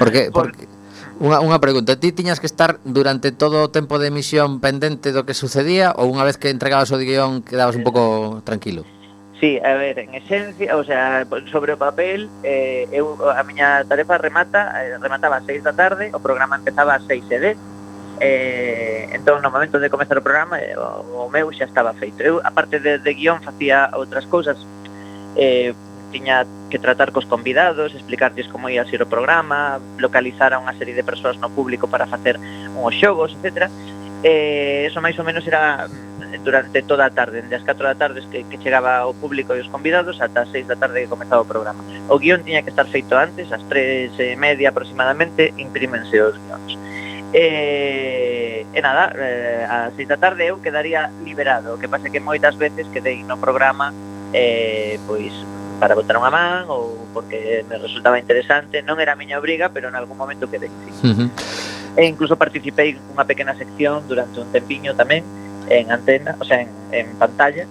Porque, 0.02 0.22
porque... 0.34 0.66
porque 0.66 0.79
Unha, 1.20 1.44
unha 1.44 1.60
pregunta, 1.60 2.00
ti 2.00 2.16
tiñas 2.16 2.40
que 2.40 2.48
estar 2.48 2.80
durante 2.88 3.36
todo 3.36 3.68
o 3.68 3.72
tempo 3.72 4.00
de 4.00 4.08
emisión 4.08 4.64
pendente 4.64 5.12
do 5.12 5.28
que 5.28 5.36
sucedía 5.36 5.92
ou 5.92 6.08
unha 6.08 6.24
vez 6.24 6.40
que 6.40 6.48
entregabas 6.48 6.96
o 6.96 6.98
guión 6.98 7.44
quedabas 7.44 7.76
un 7.76 7.84
pouco 7.84 8.40
tranquilo? 8.48 8.88
Sí, 9.36 9.60
a 9.60 9.76
ver, 9.76 10.00
en 10.00 10.16
esencia, 10.16 10.80
o 10.80 10.84
sea, 10.84 11.28
sobre 11.52 11.76
o 11.76 11.80
papel, 11.80 12.32
eh, 12.44 12.88
eu, 12.96 13.20
a 13.20 13.44
miña 13.44 13.84
tarefa 13.84 14.16
remata, 14.16 14.72
eh, 14.80 14.96
remataba 14.96 15.40
a 15.40 15.46
seis 15.48 15.60
da 15.60 15.76
tarde, 15.76 16.08
o 16.16 16.20
programa 16.24 16.56
empezaba 16.56 16.96
a 16.96 17.04
seis 17.04 17.28
e 17.28 17.40
dez, 17.40 17.60
eh, 18.20 19.12
entón 19.12 19.42
no 19.42 19.52
momento 19.52 19.80
de 19.80 19.90
comezar 19.90 20.16
o 20.20 20.24
programa 20.24 20.60
eh, 20.60 20.76
o, 20.76 21.28
o 21.28 21.30
meu 21.32 21.52
xa 21.56 21.64
estaba 21.64 21.96
feito 21.96 22.20
eu 22.20 22.44
aparte 22.44 22.80
de, 22.80 23.00
de 23.00 23.12
guión 23.16 23.40
facía 23.40 23.88
outras 23.96 24.28
cousas 24.28 24.60
eh, 25.40 25.72
tiña 26.10 26.46
que 26.70 26.78
tratar 26.78 27.12
cos 27.12 27.26
convidados, 27.26 27.96
explicarlles 27.96 28.48
como 28.50 28.70
ia 28.70 28.86
ser 28.86 29.02
o 29.02 29.08
programa, 29.08 29.80
localizar 29.98 30.54
a 30.54 30.62
unha 30.62 30.76
serie 30.78 30.94
de 30.94 31.06
persoas 31.06 31.38
no 31.38 31.50
público 31.50 31.88
para 31.90 32.06
facer 32.06 32.38
uns 32.76 32.94
xogos, 32.98 33.34
etc. 33.40 33.70
Eh, 34.22 34.86
eso 34.90 35.00
máis 35.00 35.16
ou 35.18 35.26
menos 35.26 35.48
era 35.48 35.88
durante 36.44 36.82
toda 36.84 37.06
a 37.06 37.10
tarde, 37.10 37.42
desde 37.42 37.56
as 37.56 37.64
4 37.64 37.84
da 37.84 37.96
tarde 37.96 38.22
que, 38.30 38.44
que 38.46 38.58
chegaba 38.62 39.08
o 39.08 39.14
público 39.14 39.56
e 39.56 39.62
os 39.62 39.70
convidados 39.70 40.22
ata 40.22 40.46
as 40.46 40.52
6 40.54 40.68
da 40.68 40.76
tarde 40.76 41.02
que 41.02 41.10
comezaba 41.10 41.42
o 41.42 41.50
programa. 41.50 41.82
O 42.10 42.20
guión 42.20 42.44
tiña 42.44 42.62
que 42.62 42.70
estar 42.70 42.86
feito 42.86 43.16
antes, 43.18 43.50
ás 43.52 43.64
3 43.66 44.14
e 44.20 44.36
media 44.36 44.70
aproximadamente, 44.70 45.54
imprímense 45.58 46.14
os 46.22 46.38
guións. 46.38 46.78
E, 47.34 48.66
e 48.66 48.80
nada, 48.82 49.14
eh, 49.18 49.66
a 49.66 49.90
6 49.96 50.08
da 50.08 50.18
tarde 50.18 50.46
eu 50.46 50.62
quedaría 50.62 51.10
liberado, 51.26 51.74
o 51.74 51.78
que 51.80 51.88
pasa 51.90 52.10
que 52.10 52.20
moitas 52.20 52.54
veces 52.56 52.86
quedei 52.94 53.22
no 53.24 53.38
programa 53.38 53.94
eh, 54.34 55.00
pois 55.08 55.34
para 55.80 55.96
botar 55.96 56.20
unha 56.20 56.30
man 56.30 56.68
ou 56.68 57.10
porque 57.16 57.64
me 57.66 57.80
resultaba 57.80 58.20
interesante 58.20 58.84
non 58.84 59.00
era 59.00 59.16
a 59.16 59.20
miña 59.20 59.40
obriga 59.40 59.72
pero 59.72 59.88
en 59.88 59.96
algún 59.96 60.20
momento 60.20 60.52
quedei 60.52 60.70
sí. 60.70 60.92
uh 61.08 61.16
-huh. 61.16 61.30
e 61.96 62.04
incluso 62.06 62.36
participei 62.36 63.00
unha 63.16 63.24
pequena 63.24 63.56
sección 63.56 64.04
durante 64.06 64.38
un 64.44 64.52
tempiño 64.52 64.94
tamén 64.94 65.24
en 65.70 65.92
antena, 65.92 66.34
o 66.40 66.46
sea, 66.46 66.62
en, 66.62 66.70
en 66.92 67.08
pantalla 67.16 67.66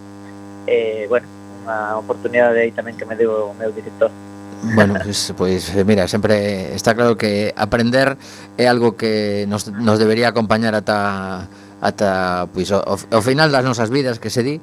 eh, 0.66 1.06
bueno, 1.08 1.26
unha 1.64 2.00
oportunidade 2.00 2.64
aí 2.64 2.72
tamén 2.72 2.96
que 2.96 3.04
me 3.04 3.14
deu 3.14 3.52
o 3.52 3.54
meu 3.54 3.70
director 3.70 4.10
Bueno, 4.58 4.94
pues, 5.00 5.32
pues 5.36 5.86
mira, 5.86 6.08
sempre 6.08 6.74
está 6.74 6.94
claro 6.94 7.16
que 7.16 7.54
aprender 7.54 8.18
é 8.58 8.66
algo 8.66 8.98
que 8.98 9.46
nos, 9.46 9.70
nos 9.70 10.02
debería 10.02 10.34
acompañar 10.34 10.74
ata 10.74 11.46
ata 11.78 12.50
pois, 12.50 12.74
pues, 12.74 12.82
o, 12.82 12.98
o 12.98 13.22
final 13.22 13.54
das 13.54 13.62
nosas 13.62 13.86
vidas 13.90 14.18
que 14.18 14.30
se 14.34 14.42
di 14.42 14.58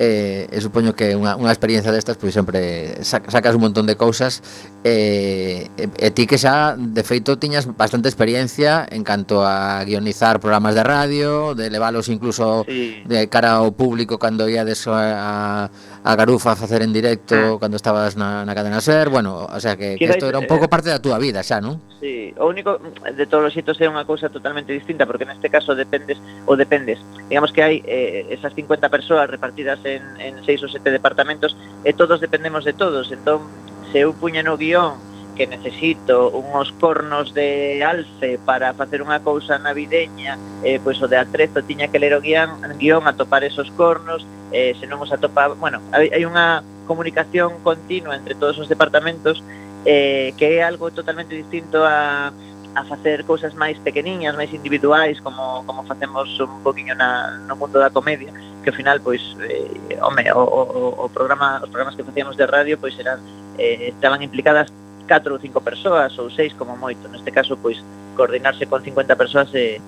eh, 0.00 0.48
e 0.48 0.58
supoño 0.64 0.96
que 0.96 1.12
unha, 1.12 1.36
unha 1.36 1.52
experiencia 1.52 1.92
destas 1.92 2.16
pois 2.16 2.32
sempre 2.32 2.96
sacas 3.04 3.52
un 3.52 3.68
montón 3.68 3.84
de 3.84 4.00
cousas 4.00 4.40
eh, 4.80 5.68
e, 5.76 5.84
e 5.92 6.08
ti 6.16 6.24
que 6.24 6.40
xa 6.40 6.72
de 6.72 7.04
feito 7.04 7.36
tiñas 7.36 7.68
bastante 7.76 8.08
experiencia 8.08 8.88
en 8.88 9.04
canto 9.04 9.44
a 9.44 9.84
guionizar 9.84 10.40
programas 10.40 10.72
de 10.72 10.88
radio, 10.88 11.52
de 11.52 11.68
leválos 11.68 12.08
incluso 12.08 12.64
sí. 12.64 13.04
de 13.04 13.28
cara 13.28 13.60
ao 13.60 13.76
público 13.76 14.16
cando 14.16 14.48
iades 14.48 14.88
a, 14.88 15.68
a 15.68 16.10
Garufa 16.16 16.52
a 16.52 16.56
facer 16.56 16.80
en 16.80 16.96
directo 16.96 17.36
ah. 17.36 17.60
cando 17.60 17.76
estabas 17.76 18.16
na, 18.16 18.48
na 18.48 18.56
cadena 18.56 18.80
SER, 18.80 19.12
bueno, 19.12 19.52
o 19.52 19.60
sea 19.60 19.76
que, 19.76 20.00
que 20.00 20.08
isto 20.08 20.24
era 20.24 20.40
un 20.40 20.48
pouco 20.48 20.64
parte 20.72 20.88
da 20.88 21.04
túa 21.04 21.20
vida 21.20 21.44
xa, 21.44 21.60
non? 21.60 21.76
Sí, 22.00 22.32
o 22.40 22.48
único 22.48 22.80
de 22.80 23.28
todos 23.28 23.44
os 23.44 23.52
xeitos 23.52 23.76
é 23.76 23.84
unha 23.84 24.08
cousa 24.08 24.32
totalmente 24.32 24.72
distinta 24.72 25.04
porque 25.04 25.28
neste 25.28 25.52
caso 25.52 25.76
dependes 25.76 26.16
ou 26.48 26.56
dependes. 26.56 26.96
Digamos 27.28 27.52
que 27.52 27.60
hai 27.60 27.84
eh, 27.84 28.32
esas 28.32 28.56
50 28.56 28.88
persoas 28.88 29.28
repartidas 29.28 29.76
en 29.84 29.89
en, 29.98 30.04
en 30.22 30.34
seis 30.46 30.62
ou 30.62 30.70
sete 30.70 30.94
departamentos 30.94 31.58
e 31.82 31.90
todos 31.90 32.22
dependemos 32.22 32.62
de 32.62 32.72
todos. 32.72 33.10
Entón, 33.10 33.50
se 33.90 34.06
eu 34.06 34.14
puña 34.14 34.46
no 34.46 34.54
guión 34.54 35.02
que 35.34 35.46
necesito 35.46 36.28
unhos 36.30 36.68
cornos 36.78 37.32
de 37.32 37.80
alce 37.82 38.38
para 38.44 38.76
facer 38.76 39.00
unha 39.00 39.18
cousa 39.24 39.56
navideña, 39.56 40.36
eh, 40.62 40.76
pois 40.78 41.00
o 41.00 41.08
de 41.08 41.16
atrezo 41.16 41.64
tiña 41.64 41.88
que 41.88 41.98
ler 41.98 42.12
o 42.12 42.20
guión, 42.20 42.60
guión 42.76 43.08
atopar 43.08 43.42
esos 43.42 43.72
cornos, 43.72 44.22
eh, 44.52 44.76
se 44.76 44.84
non 44.84 45.00
os 45.00 45.10
atopaba... 45.10 45.56
Bueno, 45.56 45.80
hai, 45.96 46.12
hai 46.12 46.28
unha 46.28 46.60
comunicación 46.84 47.62
continua 47.64 48.20
entre 48.20 48.36
todos 48.36 48.58
os 48.60 48.68
departamentos 48.68 49.40
eh, 49.88 50.34
que 50.36 50.58
é 50.58 50.62
algo 50.62 50.90
totalmente 50.90 51.32
distinto 51.32 51.84
a, 51.88 52.32
a 52.74 52.84
facer 52.84 53.24
cousas 53.24 53.54
máis 53.54 53.78
pequeniñas, 53.82 54.36
máis 54.38 54.52
individuais, 54.54 55.18
como, 55.20 55.64
como 55.66 55.82
facemos 55.84 56.30
un 56.38 56.62
poquinho 56.62 56.94
na, 56.94 57.42
no 57.46 57.56
mundo 57.58 57.82
da 57.82 57.90
comedia, 57.90 58.30
que 58.62 58.70
ao 58.70 58.76
final, 58.76 59.00
pois, 59.02 59.20
eh, 59.42 59.98
home, 59.98 60.22
o, 60.32 60.42
o, 60.42 61.04
o 61.04 61.08
programa, 61.10 61.58
os 61.62 61.70
programas 61.70 61.96
que 61.96 62.06
facíamos 62.06 62.36
de 62.36 62.46
radio, 62.46 62.78
pois, 62.78 62.94
eran, 62.98 63.18
eh, 63.58 63.90
estaban 63.90 64.22
implicadas 64.22 64.70
4 65.08 65.34
ou 65.34 65.40
5 65.40 65.60
persoas, 65.60 66.14
ou 66.18 66.30
6 66.30 66.54
como 66.54 66.78
moito. 66.78 67.08
Neste 67.10 67.34
caso, 67.34 67.58
pois, 67.58 67.82
coordinarse 68.14 68.66
con 68.66 68.78
50 68.82 69.16
persoas 69.18 69.50
eh, 69.54 69.82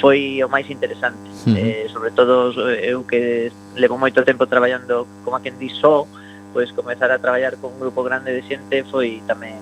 foi 0.00 0.40
o 0.40 0.48
máis 0.48 0.70
interesante. 0.72 1.28
Uh 1.44 1.52
-huh. 1.52 1.56
eh, 1.60 1.84
sobre 1.92 2.16
todo, 2.16 2.56
eu 2.80 3.04
que 3.04 3.52
levo 3.76 4.00
moito 4.00 4.24
tempo 4.24 4.48
traballando 4.48 5.04
como 5.24 5.36
a 5.36 5.44
quen 5.44 5.60
di 5.60 5.68
só, 5.68 6.08
pois, 6.56 6.72
comezar 6.72 7.12
a 7.12 7.20
traballar 7.20 7.60
con 7.60 7.76
un 7.76 7.80
grupo 7.80 8.00
grande 8.00 8.32
de 8.32 8.40
xente 8.40 8.84
foi 8.88 9.20
tamén 9.28 9.60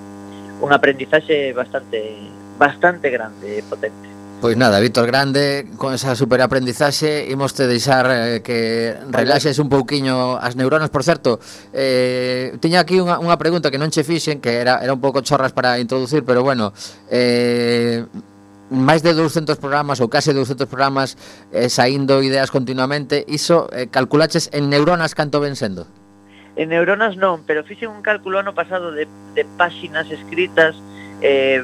un 0.61 0.71
aprendizaxe 0.71 1.51
bastante 1.57 2.31
bastante 2.61 3.09
grande 3.09 3.59
e 3.59 3.63
potente. 3.65 4.21
Pois 4.41 4.57
nada, 4.57 4.81
Víctor 4.81 5.07
Grande, 5.07 5.69
con 5.77 5.93
esa 5.93 6.17
superaprendizaxe 6.17 7.29
imos 7.29 7.53
te 7.53 7.69
deixar 7.69 8.09
eh, 8.09 8.41
que 8.41 8.97
relaxes 9.13 9.61
un 9.61 9.69
pouquiño 9.69 10.41
as 10.41 10.57
neuronas, 10.57 10.89
por 10.89 11.05
certo. 11.05 11.41
Eh, 11.77 12.57
tiña 12.61 12.81
aquí 12.81 13.01
unha, 13.01 13.21
unha 13.21 13.37
pregunta 13.37 13.69
que 13.69 13.77
non 13.77 13.93
che 13.93 14.01
fixen, 14.01 14.41
que 14.41 14.57
era, 14.61 14.81
era 14.81 14.97
un 14.97 15.01
pouco 15.01 15.21
chorras 15.21 15.53
para 15.53 15.77
introducir, 15.77 16.25
pero 16.25 16.41
bueno, 16.41 16.73
eh, 17.13 18.09
máis 18.73 19.05
de 19.05 19.13
200 19.13 19.61
programas 19.61 20.01
ou 20.01 20.09
case 20.09 20.33
200 20.33 20.65
programas 20.73 21.21
eh, 21.53 21.69
saindo 21.69 22.25
ideas 22.25 22.49
continuamente, 22.49 23.29
iso 23.29 23.69
eh, 23.77 23.93
calculaches 23.93 24.49
en 24.57 24.73
neuronas 24.73 25.13
canto 25.13 25.45
ven 25.45 25.53
sendo? 25.53 25.85
En 26.57 26.73
neuronas 26.73 27.21
non, 27.21 27.45
pero 27.45 27.61
fixen 27.61 27.93
un 27.93 28.01
cálculo 28.01 28.41
ano 28.41 28.57
pasado 28.57 28.89
de, 28.89 29.05
de 29.37 29.45
páxinas 29.61 30.09
escritas 30.09 30.81
eh, 31.21 31.61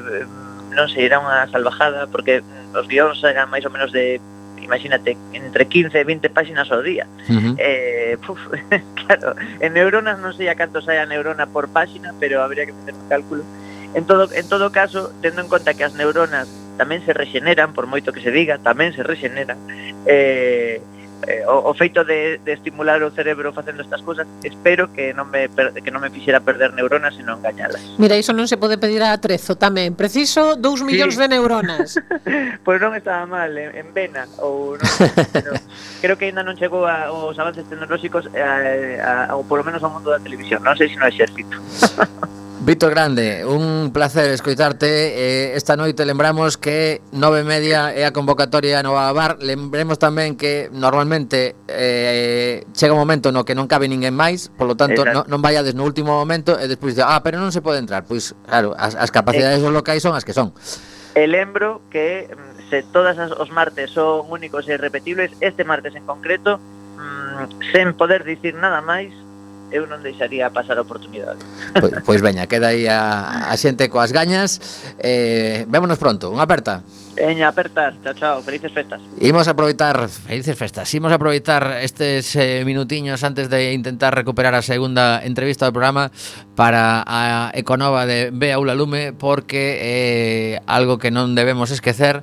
non 0.73 0.87
sei, 0.91 1.07
era 1.07 1.21
unha 1.21 1.47
salvajada 1.51 2.07
porque 2.07 2.41
mm, 2.41 2.77
os 2.77 2.85
guións 2.87 3.21
eran 3.23 3.47
máis 3.51 3.63
ou 3.63 3.71
menos 3.71 3.91
de 3.91 4.19
imagínate, 4.67 5.15
entre 5.31 5.65
15 5.65 5.95
e 5.95 6.03
20 6.03 6.29
páxinas 6.29 6.67
ao 6.71 6.83
día. 6.83 7.07
Uh 7.31 7.39
-huh. 7.39 7.55
eh, 7.57 8.17
puf, 8.19 8.39
claro, 9.07 9.33
en 9.63 9.71
neuronas 9.73 10.19
non 10.19 10.35
sei 10.35 10.51
a 10.51 10.59
canto 10.59 10.83
sai 10.83 10.99
a 10.99 11.07
neurona 11.07 11.47
por 11.47 11.71
páxina, 11.71 12.11
pero 12.19 12.43
habría 12.43 12.67
que 12.67 12.75
facer 12.75 12.93
un 12.93 13.07
cálculo. 13.07 13.43
En 13.95 14.03
todo, 14.03 14.27
en 14.27 14.45
todo 14.51 14.69
caso, 14.75 15.15
tendo 15.23 15.39
en 15.39 15.47
conta 15.47 15.73
que 15.73 15.87
as 15.87 15.95
neuronas 15.95 16.51
tamén 16.75 17.01
se 17.07 17.15
rexeneran, 17.15 17.71
por 17.73 17.87
moito 17.87 18.11
que 18.11 18.21
se 18.21 18.29
diga, 18.29 18.59
tamén 18.59 18.91
se 18.93 19.01
rexeneran, 19.01 19.57
eh, 20.05 20.83
eh, 21.25 21.41
o, 21.47 21.69
o 21.69 21.73
feito 21.73 22.05
de, 22.05 22.37
de 22.43 22.51
estimular 22.53 23.01
o 23.01 23.09
cerebro 23.09 23.49
facendo 23.53 23.81
estas 23.81 24.01
cousas, 24.05 24.27
espero 24.43 24.91
que 24.93 25.13
non 25.17 25.31
me 25.33 25.49
per, 25.49 25.73
que 25.73 25.89
non 25.89 26.03
me 26.03 26.13
fixera 26.13 26.43
perder 26.43 26.77
neuronas 26.77 27.17
e 27.17 27.23
non 27.25 27.41
engañalas. 27.41 27.81
Mira, 27.97 28.13
iso 28.13 28.35
non 28.37 28.45
se 28.45 28.61
pode 28.61 28.77
pedir 28.77 29.01
a 29.01 29.17
Trezo 29.17 29.57
tamén. 29.57 29.97
Preciso 29.97 30.53
2 30.53 30.85
millóns 30.85 31.17
sí. 31.17 31.21
de 31.23 31.27
neuronas. 31.33 31.97
pois 32.65 32.77
pues 32.77 32.79
non 32.83 32.93
estaba 32.93 33.25
mal 33.25 33.49
en, 33.57 33.73
en 33.73 33.87
vena 33.95 34.29
ou 34.37 34.77
non, 34.77 34.93
pero 35.33 35.57
creo 36.03 36.15
que 36.21 36.29
ainda 36.29 36.45
non 36.45 36.53
chegou 36.53 36.85
a, 36.85 37.09
os 37.09 37.37
avances 37.41 37.65
tecnolóxicos 37.65 38.29
eh, 38.37 39.01
a, 39.01 39.31
a, 39.31 39.33
a, 39.33 39.35
ou 39.39 39.41
polo 39.41 39.65
menos 39.65 39.81
ao 39.81 39.89
mundo 39.89 40.13
da 40.13 40.21
televisión. 40.21 40.61
Non 40.61 40.77
sei 40.77 40.93
se 40.93 41.01
no 41.01 41.09
exército. 41.09 41.57
Víctor 42.67 42.89
Grande, 42.89 43.45
un 43.45 43.93
placer 43.93 44.29
escoitarte. 44.29 44.87
Eh, 44.89 45.55
esta 45.55 45.77
noite 45.77 46.03
lembramos 46.03 46.57
que 46.57 46.99
nove 47.15 47.47
media 47.47 47.95
é 47.95 48.03
a 48.03 48.11
convocatoria 48.11 48.83
no 48.83 48.91
Bar. 48.91 49.39
Lembremos 49.39 49.95
tamén 50.03 50.35
que 50.35 50.67
normalmente 50.75 51.55
eh, 51.71 52.67
chega 52.75 52.91
un 52.91 52.99
momento 52.99 53.31
no 53.31 53.47
que 53.47 53.55
non 53.55 53.71
cabe 53.71 53.87
ninguén 53.87 54.11
máis, 54.11 54.51
polo 54.51 54.75
tanto 54.75 55.07
no, 55.07 55.23
non 55.31 55.39
vayades 55.39 55.79
no 55.79 55.87
último 55.87 56.11
momento 56.11 56.59
e 56.59 56.67
despois 56.67 56.91
de, 56.91 57.07
ah, 57.07 57.23
pero 57.23 57.39
non 57.39 57.55
se 57.55 57.63
pode 57.63 57.79
entrar. 57.79 58.03
Pois 58.03 58.35
claro, 58.43 58.75
as, 58.75 58.99
as 58.99 59.15
capacidades 59.15 59.63
dos 59.63 59.71
locais 59.71 60.03
son 60.03 60.11
as 60.11 60.27
que 60.27 60.35
son. 60.35 60.51
E 61.15 61.23
lembro 61.23 61.79
que 61.87 62.27
mm, 62.27 62.67
se 62.67 62.83
todas 62.91 63.15
as, 63.15 63.31
os 63.31 63.47
martes 63.47 63.95
son 63.95 64.27
únicos 64.27 64.67
e 64.67 64.75
irrepetibles, 64.75 65.31
este 65.39 65.63
martes 65.63 65.95
en 65.95 66.03
concreto, 66.03 66.59
mmm, 66.99 67.47
sen 67.71 67.95
poder 67.95 68.27
dicir 68.27 68.59
nada 68.59 68.83
máis, 68.83 69.15
eu 69.71 69.83
non 69.85 69.99
deixaría 69.99 70.47
pasar 70.49 70.79
a 70.79 70.83
oportunidade. 70.83 71.39
Pois, 71.75 71.93
pois 72.07 72.19
veña, 72.23 72.47
queda 72.47 72.71
aí 72.71 72.87
a, 72.87 73.51
a 73.51 73.55
xente 73.59 73.91
coas 73.91 74.15
gañas. 74.15 74.63
Eh, 74.99 75.67
vémonos 75.67 75.99
pronto, 75.99 76.31
unha 76.31 76.47
aperta. 76.47 76.81
Veña, 77.17 77.49
apertas, 77.49 77.97
chao, 78.05 78.13
chao, 78.13 78.35
felices 78.45 78.69
festas. 78.71 79.01
Imos 79.19 79.49
a 79.49 79.57
aproveitar, 79.57 79.97
felices 80.07 80.53
festas, 80.53 80.85
imos 80.93 81.09
a 81.11 81.17
aproveitar 81.17 81.81
estes 81.81 82.31
eh, 82.37 82.61
minutiños 82.61 83.25
antes 83.25 83.49
de 83.49 83.73
intentar 83.73 84.13
recuperar 84.13 84.53
a 84.53 84.61
segunda 84.61 85.19
entrevista 85.25 85.65
do 85.65 85.73
programa 85.73 86.13
para 86.53 87.01
a 87.03 87.49
Econova 87.57 88.05
de 88.05 88.29
Bea 88.29 88.61
Ula 88.61 88.77
Lume, 88.77 89.17
porque 89.17 89.81
eh, 89.81 90.61
algo 90.69 91.01
que 91.01 91.09
non 91.09 91.33
debemos 91.33 91.73
esquecer 91.73 92.21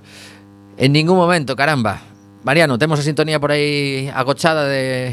en 0.79 0.95
ningún 0.95 1.19
momento, 1.19 1.59
caramba. 1.59 2.01
Mariano, 2.47 2.79
temos 2.79 3.01
a 3.01 3.05
sintonía 3.05 3.41
por 3.41 3.51
aí 3.51 4.13
agochada 4.15 4.69
de, 4.69 5.11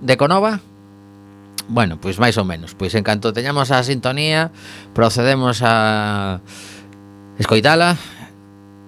de 0.00 0.12
Econova? 0.12 0.60
Bueno, 1.68 2.00
pois 2.00 2.16
máis 2.16 2.34
ou 2.40 2.48
menos. 2.48 2.72
Pois 2.72 2.96
en 2.96 3.04
canto 3.04 3.36
teñamos 3.36 3.68
a 3.70 3.84
sintonía, 3.84 4.50
procedemos 4.96 5.60
a 5.60 6.40
escoitala 7.36 8.00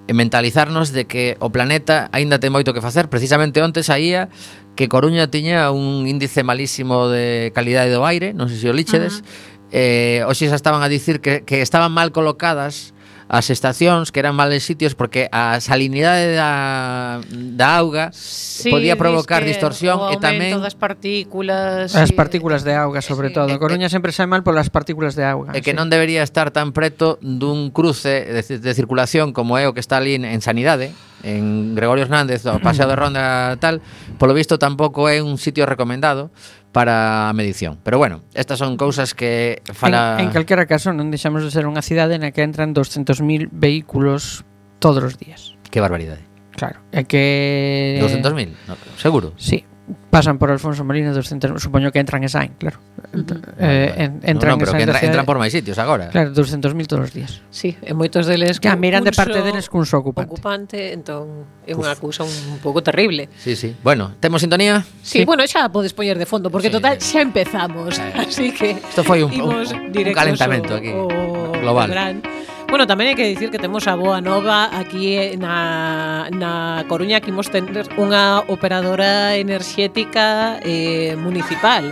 e 0.08 0.12
mentalizarnos 0.16 0.90
de 0.90 1.04
que 1.04 1.36
o 1.38 1.52
planeta 1.52 2.08
aínda 2.10 2.40
ten 2.40 2.50
moito 2.50 2.72
que 2.72 2.80
facer. 2.80 3.12
Precisamente 3.12 3.60
onte 3.60 3.84
saía 3.84 4.32
que 4.74 4.88
Coruña 4.88 5.28
tiña 5.28 5.68
un 5.70 6.08
índice 6.08 6.40
malísimo 6.40 7.12
de 7.12 7.52
calidade 7.52 7.92
do 7.92 8.02
aire, 8.08 8.32
non 8.32 8.48
sei 8.48 8.58
se 8.58 8.66
o 8.66 8.74
líchedes, 8.74 9.20
uh 9.20 9.22
-huh. 9.22 9.76
eh, 9.76 10.20
hoxe 10.24 10.48
xa 10.48 10.56
estaban 10.56 10.80
a 10.80 10.88
dicir 10.88 11.20
que, 11.20 11.44
que 11.44 11.60
estaban 11.60 11.92
mal 11.92 12.16
colocadas 12.16 12.96
as 13.30 13.46
estacións 13.46 14.10
que 14.10 14.18
eran 14.18 14.34
males 14.34 14.66
sitios 14.66 14.98
porque 14.98 15.30
a 15.30 15.62
salinidade 15.62 16.34
da, 16.34 17.22
da 17.30 17.78
auga 17.78 18.10
sí, 18.10 18.74
podía 18.74 18.98
provocar 18.98 19.46
distorsión 19.46 20.10
e 20.10 20.18
tamén 20.18 20.58
das 20.58 20.74
partículas 20.74 21.94
as 21.94 22.10
partículas 22.10 22.66
de 22.66 22.74
auga 22.74 22.98
sobre 22.98 23.30
sí, 23.30 23.38
todo. 23.38 23.54
A 23.54 23.62
Coruña 23.62 23.86
e, 23.86 23.94
sempre 23.94 24.10
sai 24.10 24.26
mal 24.26 24.42
polas 24.42 24.66
partículas 24.66 25.14
de 25.14 25.22
auga. 25.22 25.54
E 25.54 25.62
que 25.62 25.70
sí. 25.70 25.78
non 25.78 25.86
debería 25.86 26.26
estar 26.26 26.50
tan 26.50 26.74
preto 26.74 27.22
dun 27.22 27.70
cruce 27.70 28.26
de, 28.26 28.42
de 28.42 28.72
circulación 28.74 29.30
como 29.30 29.62
é 29.62 29.70
o 29.70 29.78
que 29.78 29.80
está 29.80 30.02
ali 30.02 30.18
en, 30.18 30.26
en 30.26 30.42
Sanidade 30.42 30.90
en 31.22 31.74
Gregorio 31.74 32.04
Hernández, 32.04 32.46
o 32.46 32.58
Paseo 32.58 32.88
de 32.88 32.96
Ronda 32.96 33.54
tal, 33.60 33.78
polo 34.18 34.34
visto 34.34 34.58
tampouco 34.58 35.06
é 35.06 35.22
un 35.22 35.38
sitio 35.38 35.70
recomendado 35.70 36.34
para 36.72 37.28
a 37.28 37.32
medición. 37.32 37.78
Pero 37.82 37.98
bueno, 37.98 38.22
estas 38.34 38.58
son 38.58 38.76
cousas 38.76 39.14
que 39.14 39.62
fala... 39.74 40.16
En, 40.18 40.26
en 40.26 40.30
calquera 40.30 40.66
caso, 40.66 40.94
non 40.94 41.10
deixamos 41.10 41.42
de 41.42 41.50
ser 41.50 41.66
unha 41.66 41.82
cidade 41.82 42.16
na 42.18 42.30
que 42.30 42.46
entran 42.46 42.74
200.000 42.74 43.50
vehículos 43.50 44.46
todos 44.78 45.02
os 45.02 45.14
días. 45.18 45.58
Que 45.70 45.82
barbaridade. 45.82 46.22
Claro, 46.54 46.82
é 46.92 47.02
que... 47.06 47.98
200.000, 48.02 48.54
no, 48.68 48.74
seguro. 48.98 49.32
Sí, 49.38 49.64
pasan 50.10 50.38
por 50.38 50.50
Alfonso 50.50 50.84
Molina 50.84 51.12
dos 51.12 51.28
centros, 51.28 51.62
supoño 51.62 51.90
que 51.90 51.98
entran 52.02 52.22
e 52.22 52.30
saen, 52.30 52.54
claro. 52.58 52.78
Uh 53.14 53.22
-huh. 53.22 53.38
eh, 53.58 54.06
en, 54.06 54.20
entran 54.22 54.54
no, 54.54 54.58
no, 54.58 54.58
pero 54.58 54.72
que 54.74 54.84
entra, 54.84 54.98
entran 55.02 55.26
por 55.26 55.38
máis 55.38 55.54
sitios 55.54 55.78
agora. 55.78 56.10
Claro, 56.10 56.34
200.000 56.34 56.86
todos 56.86 57.10
os 57.10 57.12
días. 57.14 57.42
Sí, 57.50 57.78
e 57.82 57.92
moitos 57.94 58.26
deles 58.26 58.58
que 58.58 58.70
miran 58.74 59.06
de 59.06 59.14
parte 59.14 59.38
deles 59.42 59.70
cun 59.70 59.86
só 59.86 60.02
ocupante. 60.02 60.30
Ocupante, 60.30 60.78
entón 60.94 61.46
é 61.66 61.74
unha 61.74 61.94
acusa 61.94 62.26
un 62.26 62.58
pouco 62.62 62.82
terrible. 62.82 63.30
Sí, 63.38 63.54
sí. 63.54 63.74
Bueno, 63.82 64.18
temos 64.18 64.42
sintonía? 64.42 64.82
Sí, 65.02 65.22
sí. 65.22 65.24
bueno, 65.26 65.46
xa 65.46 65.70
podes 65.70 65.94
poñer 65.94 66.18
de 66.18 66.26
fondo 66.26 66.50
porque 66.50 66.68
sí, 66.70 66.74
total 66.74 66.98
sí. 66.98 67.14
xa 67.14 67.20
empezamos, 67.22 67.98
eh. 67.98 68.12
así 68.26 68.50
que 68.50 68.78
Isto 68.78 69.02
foi 69.06 69.22
un, 69.22 69.30
un, 69.30 69.62
un, 69.62 70.12
calentamento 70.14 70.74
o, 70.74 70.78
aquí 70.78 70.90
o 70.90 71.54
global. 71.60 71.90
Gran. 71.90 72.39
Bueno, 72.70 72.86
tamén 72.86 73.10
hai 73.10 73.16
que 73.18 73.26
dicir 73.26 73.50
que 73.50 73.58
temos 73.58 73.90
a 73.90 73.98
Boa 73.98 74.22
Nova 74.22 74.70
aquí 74.70 75.34
na, 75.42 76.30
na 76.30 76.86
Coruña 76.86 77.18
que 77.18 77.34
imos 77.34 77.50
tener 77.50 77.90
unha 77.98 78.46
operadora 78.46 79.34
enerxética 79.34 80.62
eh, 80.62 81.18
municipal 81.18 81.90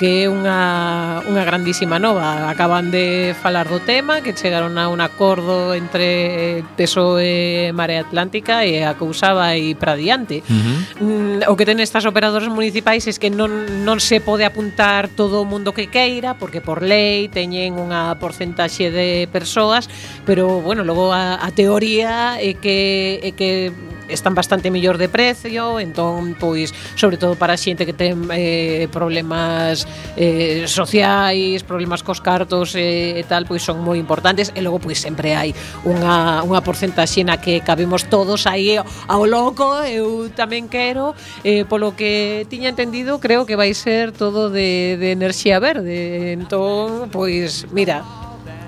que 0.00 0.24
é 0.24 0.32
unha, 0.32 1.20
unha 1.28 1.44
grandísima 1.44 2.00
nova. 2.00 2.48
Acaban 2.48 2.88
de 2.88 3.36
falar 3.36 3.68
do 3.68 3.84
tema, 3.84 4.24
que 4.24 4.32
chegaron 4.32 4.80
a 4.80 4.88
un 4.88 5.04
acordo 5.04 5.76
entre 5.76 6.64
eh, 6.64 6.64
PSOE 6.72 7.68
e 7.68 7.76
Marea 7.76 8.08
Atlántica 8.08 8.64
e 8.64 8.80
a 8.80 8.96
cousa 8.96 9.36
vai 9.36 9.76
para 9.76 10.00
diante. 10.00 10.40
Uh 10.48 10.56
-huh. 10.56 11.44
Mm, 11.44 11.52
o 11.52 11.54
que 11.54 11.68
ten 11.68 11.84
estas 11.84 12.08
operadoras 12.08 12.48
municipais 12.48 13.04
é 13.04 13.12
que 13.12 13.28
non, 13.28 13.84
non 13.84 14.00
se 14.00 14.24
pode 14.24 14.48
apuntar 14.48 15.12
todo 15.12 15.44
o 15.44 15.44
mundo 15.44 15.76
que 15.76 15.92
queira, 15.92 16.32
porque 16.32 16.64
por 16.64 16.80
lei 16.80 17.28
teñen 17.28 17.76
unha 17.76 18.16
porcentaxe 18.16 18.88
de 18.88 19.28
persoas, 19.28 19.84
pero, 20.24 20.64
bueno, 20.64 20.80
logo 20.80 21.12
a, 21.12 21.36
a 21.36 21.52
teoría 21.52 22.40
é 22.40 22.56
que, 22.56 23.20
é 23.20 23.36
que 23.36 23.68
están 24.10 24.34
bastante 24.34 24.70
mellor 24.70 24.98
de 24.98 25.08
precio, 25.08 25.78
entón 25.80 26.36
pois 26.38 26.74
sobre 26.94 27.16
todo 27.16 27.34
para 27.34 27.54
a 27.54 27.60
xente 27.60 27.86
que 27.86 27.94
ten 27.94 28.28
eh, 28.34 28.88
problemas 28.92 29.86
eh, 30.18 30.66
sociais, 30.66 31.62
problemas 31.62 32.02
cos 32.02 32.20
cartos 32.20 32.74
eh, 32.74 33.18
e 33.18 33.24
tal, 33.24 33.46
pois 33.46 33.62
son 33.62 33.80
moi 33.80 33.96
importantes 33.96 34.52
e 34.52 34.60
logo 34.60 34.82
pois 34.82 34.98
sempre 34.98 35.34
hai 35.34 35.54
unha, 35.86 36.42
unha 36.44 36.60
porcentaxe 36.60 37.22
na 37.24 37.38
que 37.38 37.62
cabemos 37.62 38.06
todos 38.10 38.44
aí 38.46 38.76
ao 38.76 39.22
loco, 39.24 39.80
eu 39.86 40.28
tamén 40.34 40.66
quero 40.66 41.14
eh, 41.46 41.64
polo 41.64 41.94
que 41.94 42.44
tiña 42.50 42.68
entendido 42.68 43.22
creo 43.22 43.46
que 43.46 43.56
vai 43.56 43.72
ser 43.72 44.12
todo 44.12 44.50
de, 44.50 44.98
de 44.98 45.12
enerxía 45.14 45.58
verde, 45.62 46.34
entón 46.34 47.08
pois 47.08 47.66
mira, 47.70 48.02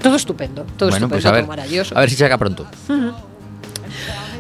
todo 0.03 0.17
estupendo, 0.17 0.67
todo 0.77 0.91
bueno, 0.91 1.07
estupendo, 1.07 1.09
pues 1.09 1.27
a 1.27 1.33
ver, 1.33 1.43
todo 1.43 1.49
maravilloso. 1.49 1.97
A 1.97 2.01
ver 2.01 2.11
si 2.11 2.17
chega 2.17 2.37
pronto. 2.39 2.67
Uh 2.89 2.93
-huh. 2.93 3.32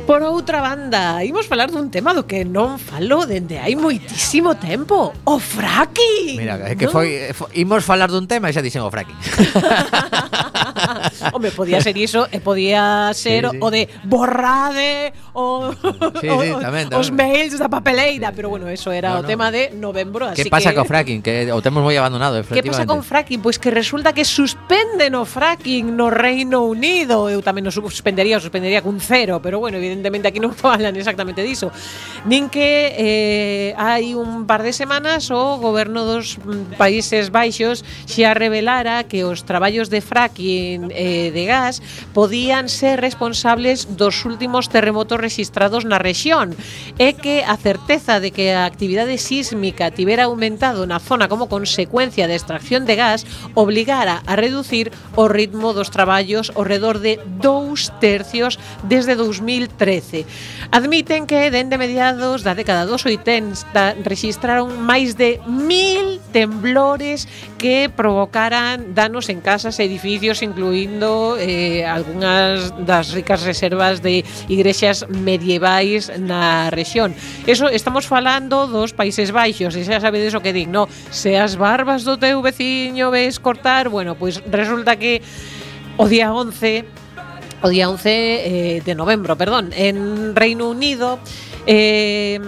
Por 0.06 0.22
outra 0.26 0.60
banda, 0.60 1.22
imos 1.22 1.46
falar 1.46 1.70
dun 1.70 1.86
tema 1.86 2.10
do 2.10 2.26
que 2.26 2.42
non 2.42 2.74
falo 2.74 3.22
dende 3.22 3.62
hai 3.62 3.78
moitísimo 3.78 4.58
tempo 4.58 5.14
O 5.22 5.38
fracking 5.38 6.42
Mira, 6.42 6.58
é 6.58 6.74
que 6.74 6.90
foi, 6.90 7.30
eh, 7.30 7.32
foi 7.32 7.46
imos 7.54 7.86
falar 7.86 8.10
dun 8.10 8.26
tema 8.26 8.50
e 8.50 8.52
xa 8.52 8.58
dixen 8.58 8.82
o 8.82 8.90
fracking 8.90 9.14
Home, 11.32 11.54
podía 11.54 11.78
ser 11.78 11.94
iso 11.94 12.26
e 12.34 12.42
podía 12.42 13.14
ser 13.14 13.46
sí, 13.46 13.54
sí. 13.54 13.62
o 13.62 13.70
de 13.70 13.86
borrade 14.02 15.14
o, 15.32 15.70
sí, 16.18 16.26
sí, 16.26 16.50
o 16.50 16.58
tamén, 16.58 16.90
tamén. 16.90 16.98
os 16.98 17.08
mails 17.14 17.56
da 17.56 17.70
papeleira, 17.70 18.28
sí, 18.28 18.34
pero 18.36 18.50
bueno, 18.50 18.68
eso 18.68 18.90
era 18.90 19.16
no, 19.16 19.20
o 19.20 19.22
no. 19.22 19.28
tema 19.30 19.48
de 19.54 19.70
novembro, 19.72 20.26
así 20.28 20.44
que 20.44 20.50
pasa 20.50 20.74
que... 20.74 20.76
co 20.76 20.84
fracking? 20.84 21.22
Que 21.22 21.48
o 21.48 21.62
temos 21.64 21.80
moi 21.80 21.96
abandonado, 21.96 22.42
Que 22.42 22.60
pasa 22.60 22.84
con 22.84 23.00
fracking? 23.00 23.40
Pois 23.40 23.56
pues 23.56 23.62
que 23.62 23.70
resulta 23.72 24.12
que 24.12 24.26
suspenden 24.26 25.14
o 25.14 25.24
fracking 25.24 25.94
no 25.94 26.12
Reino 26.12 26.68
Unido. 26.68 27.32
Eu 27.32 27.40
tamén 27.40 27.64
o 27.64 27.72
suspendería, 27.72 28.36
o 28.36 28.42
suspendería 28.44 28.84
cun 28.84 29.00
cero, 29.00 29.40
pero 29.40 29.56
bueno, 29.56 29.80
evidentemente 29.80 29.91
evidentemente 29.92 30.28
aquí 30.28 30.40
non 30.40 30.56
falan 30.56 30.96
exactamente 31.00 31.44
diso, 31.44 31.68
nin 32.24 32.48
que 32.48 32.96
eh, 32.96 33.68
hai 33.76 34.16
un 34.16 34.48
par 34.48 34.64
de 34.64 34.72
semanas 34.72 35.28
o 35.28 35.60
goberno 35.60 36.08
dos 36.08 36.40
mm, 36.40 36.80
Países 36.80 37.28
Baixos 37.28 37.84
xa 38.08 38.32
revelara 38.32 39.04
que 39.04 39.28
os 39.28 39.44
traballos 39.44 39.92
de 39.92 40.00
fracking 40.00 40.88
eh, 40.96 41.28
de 41.28 41.44
gas 41.44 41.84
podían 42.16 42.72
ser 42.72 43.04
responsables 43.04 43.84
dos 44.00 44.24
últimos 44.24 44.72
terremotos 44.72 45.20
registrados 45.20 45.84
na 45.84 46.00
rexión. 46.00 46.56
E 46.96 47.12
que 47.12 47.44
a 47.44 47.60
certeza 47.60 48.18
de 48.18 48.32
que 48.32 48.56
a 48.56 48.64
actividade 48.64 49.20
sísmica 49.20 49.92
tivera 49.92 50.24
aumentado 50.30 50.88
na 50.88 50.96
zona 50.96 51.28
como 51.28 51.52
consecuencia 51.52 52.24
da 52.24 52.38
extracción 52.38 52.88
de 52.88 52.96
gas 52.96 53.28
obligara 53.52 54.24
a 54.24 54.34
reducir 54.38 54.88
o 55.18 55.28
ritmo 55.28 55.76
dos 55.76 55.92
traballos 55.92 56.48
ao 56.56 56.64
redor 56.64 56.98
de 57.02 57.20
dous 57.42 57.92
tercios 58.00 58.56
desde 58.88 59.18
2013 59.18 59.81
13. 59.82 60.24
Admiten 60.70 61.26
que 61.26 61.50
dende 61.50 61.74
mediados 61.74 62.46
da 62.46 62.54
década 62.54 62.86
dos 62.86 63.02
80 63.02 64.06
registraron 64.06 64.70
máis 64.78 65.18
de 65.18 65.42
mil 65.42 66.22
temblores 66.30 67.26
que 67.58 67.90
provocaran 67.90 68.94
danos 68.94 69.26
en 69.26 69.42
casas 69.42 69.82
e 69.82 69.90
edificios, 69.90 70.38
incluindo 70.46 71.34
eh, 71.34 71.82
algunhas 71.82 72.70
das 72.86 73.10
ricas 73.10 73.42
reservas 73.42 73.98
de 74.06 74.22
igrexas 74.46 75.02
medievais 75.10 76.14
na 76.14 76.70
rexión. 76.70 77.10
Eso 77.50 77.66
estamos 77.66 78.06
falando 78.06 78.70
dos 78.70 78.94
Países 78.94 79.34
Baixos, 79.34 79.74
e 79.74 79.82
xa 79.82 79.98
sabedes 79.98 80.30
o 80.38 80.38
que 80.38 80.54
digo, 80.54 80.70
no? 80.70 80.86
Se 81.10 81.34
as 81.34 81.58
barbas 81.58 82.06
do 82.06 82.14
teu 82.14 82.38
veciño 82.38 83.10
ves 83.10 83.42
cortar, 83.42 83.90
bueno, 83.90 84.14
pois 84.14 84.38
resulta 84.46 84.94
que 84.94 85.18
o 85.98 86.06
día 86.06 86.30
11 86.30 87.01
o 87.62 87.68
día 87.68 87.88
11 87.88 88.10
eh, 88.10 88.82
de 88.84 88.94
novembro, 88.94 89.36
perdón, 89.36 89.70
en 89.74 90.34
Reino 90.34 90.68
Unido 90.68 91.18
eh, 91.66 92.40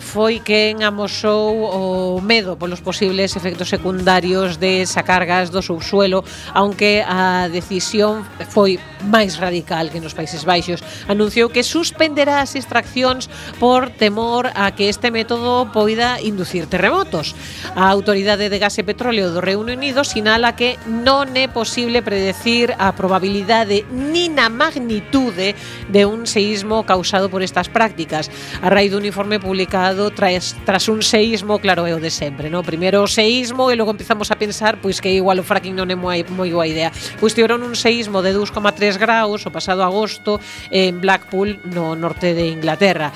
foi 0.00 0.40
quen 0.40 0.82
amosou 0.82 2.18
o 2.18 2.20
medo 2.20 2.56
polos 2.56 2.80
posibles 2.80 3.36
efectos 3.36 3.68
secundarios 3.68 4.58
de 4.58 4.86
sacar 4.86 5.26
gas 5.26 5.50
do 5.50 5.62
subsuelo, 5.62 6.24
aunque 6.52 7.04
a 7.06 7.46
decisión 7.52 8.26
foi 8.50 8.80
máis 9.04 9.36
radical 9.36 9.92
que 9.92 10.00
nos 10.00 10.16
Países 10.16 10.42
Baixos. 10.42 10.82
Anunciou 11.06 11.52
que 11.52 11.62
suspenderá 11.62 12.40
as 12.40 12.56
extraccións 12.56 13.28
por 13.60 13.90
temor 13.90 14.48
a 14.54 14.72
que 14.72 14.88
este 14.88 15.12
método 15.12 15.68
poida 15.70 16.18
inducir 16.22 16.66
terremotos. 16.66 17.36
A 17.76 17.86
Autoridade 17.90 18.48
de 18.48 18.58
Gas 18.58 18.80
e 18.80 18.84
Petróleo 18.86 19.30
do 19.30 19.44
Reino 19.44 19.68
Unido 19.68 20.02
sinala 20.02 20.56
que 20.56 20.80
non 20.88 21.30
é 21.36 21.46
posible 21.46 22.00
predecir 22.00 22.72
a 22.80 22.96
probabilidade 22.96 23.84
nin 23.92 24.40
a 24.40 24.48
magnitude 24.48 25.54
de 25.88 26.02
un 26.08 26.26
seísmo 26.26 26.82
causado 26.88 27.28
por 27.28 27.44
estas 27.44 27.68
prácticas 27.68 28.32
a 28.62 28.68
raíz 28.68 28.92
dun 28.92 29.04
uniforme 29.04 29.38
publicado 29.38 30.10
tras, 30.10 30.56
tras 30.64 30.88
un 30.88 31.02
seísmo, 31.02 31.58
claro, 31.58 31.86
é 31.86 31.94
o 31.94 32.00
de 32.00 32.10
sempre, 32.10 32.48
no? 32.50 32.62
Primeiro 32.62 33.02
o 33.02 33.08
seísmo 33.10 33.70
e 33.70 33.76
logo 33.76 33.92
empezamos 33.92 34.30
a 34.30 34.36
pensar 34.36 34.78
pois 34.80 35.00
que 35.00 35.12
igual 35.12 35.38
o 35.38 35.44
fracking 35.44 35.74
non 35.74 35.90
é 35.90 35.96
moi, 35.96 36.24
moi 36.32 36.50
boa 36.50 36.66
idea. 36.66 36.90
Pois 37.20 37.34
tiveron 37.36 37.62
un 37.62 37.76
seísmo 37.76 38.22
de 38.22 38.32
2,3 38.32 38.98
graus 38.98 39.46
o 39.46 39.54
pasado 39.54 39.84
agosto 39.84 40.40
en 40.70 41.00
Blackpool, 41.00 41.60
no 41.68 41.94
norte 41.94 42.32
de 42.32 42.48
Inglaterra. 42.48 43.12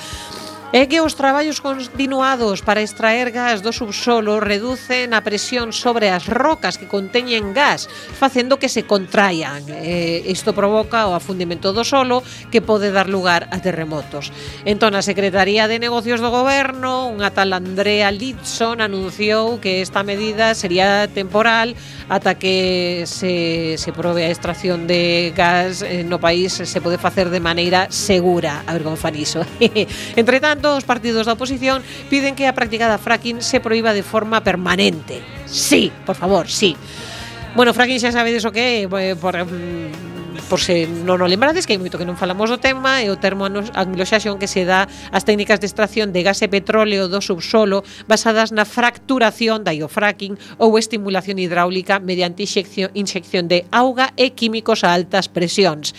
É 0.69 0.85
que 0.85 1.01
os 1.01 1.17
traballos 1.17 1.65
continuados 1.65 2.61
para 2.61 2.85
extraer 2.85 3.33
gas 3.33 3.65
do 3.65 3.73
subsolo 3.73 4.37
reducen 4.37 5.17
a 5.17 5.25
presión 5.25 5.73
sobre 5.73 6.13
as 6.13 6.29
rocas 6.29 6.77
que 6.77 6.85
conteñen 6.85 7.57
gas, 7.57 7.89
facendo 7.89 8.61
que 8.61 8.69
se 8.69 8.85
contraian. 8.85 9.65
Eh, 9.65 10.29
isto 10.29 10.53
provoca 10.53 11.09
o 11.09 11.17
afundimento 11.17 11.73
do 11.73 11.89
solo 11.89 12.21
que 12.53 12.61
pode 12.61 12.93
dar 12.93 13.09
lugar 13.09 13.49
a 13.49 13.65
terremotos. 13.65 14.29
Entón, 14.69 14.93
a 14.93 15.01
Secretaría 15.01 15.73
de 15.73 15.81
Negocios 15.81 16.21
do 16.21 16.29
Goberno, 16.29 17.09
unha 17.17 17.33
tal 17.33 17.57
Andrea 17.57 18.13
Litson, 18.13 18.85
anunciou 18.85 19.65
que 19.65 19.81
esta 19.81 20.05
medida 20.05 20.53
sería 20.53 21.09
temporal 21.09 21.81
ata 22.13 22.37
que 22.37 23.09
se, 23.09 23.81
se 23.81 23.91
prove 23.97 24.29
a 24.29 24.33
extracción 24.33 24.85
de 24.85 25.33
gas 25.33 25.81
eh, 25.81 26.05
no 26.05 26.21
país 26.21 26.61
se 26.61 26.81
pode 26.85 27.01
facer 27.01 27.33
de 27.33 27.41
maneira 27.41 27.89
segura. 27.89 28.69
A 28.69 28.77
ver 28.77 28.85
como 28.85 29.01
fan 29.01 29.17
iso. 29.17 29.41
Entre 30.21 30.41
tanto, 30.45 30.58
tanto, 30.59 30.75
os 30.75 30.83
partidos 30.83 31.23
da 31.23 31.39
oposición 31.39 31.87
piden 32.11 32.35
que 32.35 32.51
a 32.51 32.53
práctica 32.53 32.91
da 32.91 32.99
fracking 32.99 33.39
se 33.47 33.63
proíba 33.63 33.95
de 33.95 34.03
forma 34.03 34.43
permanente. 34.43 35.23
Sí, 35.47 35.95
por 36.03 36.19
favor, 36.19 36.51
sí. 36.51 36.75
Bueno, 37.55 37.71
fracking 37.71 38.03
xa 38.03 38.11
sabedes 38.11 38.43
o 38.43 38.51
que 38.51 38.83
é, 38.83 38.91
eh, 38.91 39.15
por, 39.15 39.39
mm, 39.39 40.51
por 40.51 40.59
se 40.59 40.91
non 41.07 41.23
o 41.23 41.31
lembrades 41.31 41.63
que 41.63 41.79
hai 41.79 41.81
moito 41.81 41.95
que 41.95 42.03
non 42.03 42.19
falamos 42.19 42.51
do 42.51 42.59
tema 42.59 43.07
e 43.07 43.07
o 43.07 43.17
termo 43.23 43.47
anglosaxón 43.47 44.43
que 44.43 44.51
se 44.51 44.67
dá 44.67 44.91
ás 45.15 45.23
técnicas 45.23 45.63
de 45.63 45.71
extracción 45.71 46.11
de 46.11 46.27
gas 46.27 46.43
e 46.43 46.51
petróleo 46.51 47.07
do 47.07 47.23
subsolo 47.23 47.87
basadas 48.11 48.51
na 48.51 48.67
fracturación, 48.67 49.63
dai 49.63 49.79
o 49.87 49.89
fracking 49.89 50.35
ou 50.59 50.75
estimulación 50.75 51.39
hidráulica 51.39 52.03
mediante 52.03 52.43
inxección 52.43 53.47
de 53.47 53.63
auga 53.71 54.11
e 54.19 54.35
químicos 54.35 54.83
a 54.83 54.91
altas 54.91 55.31
presións. 55.31 55.95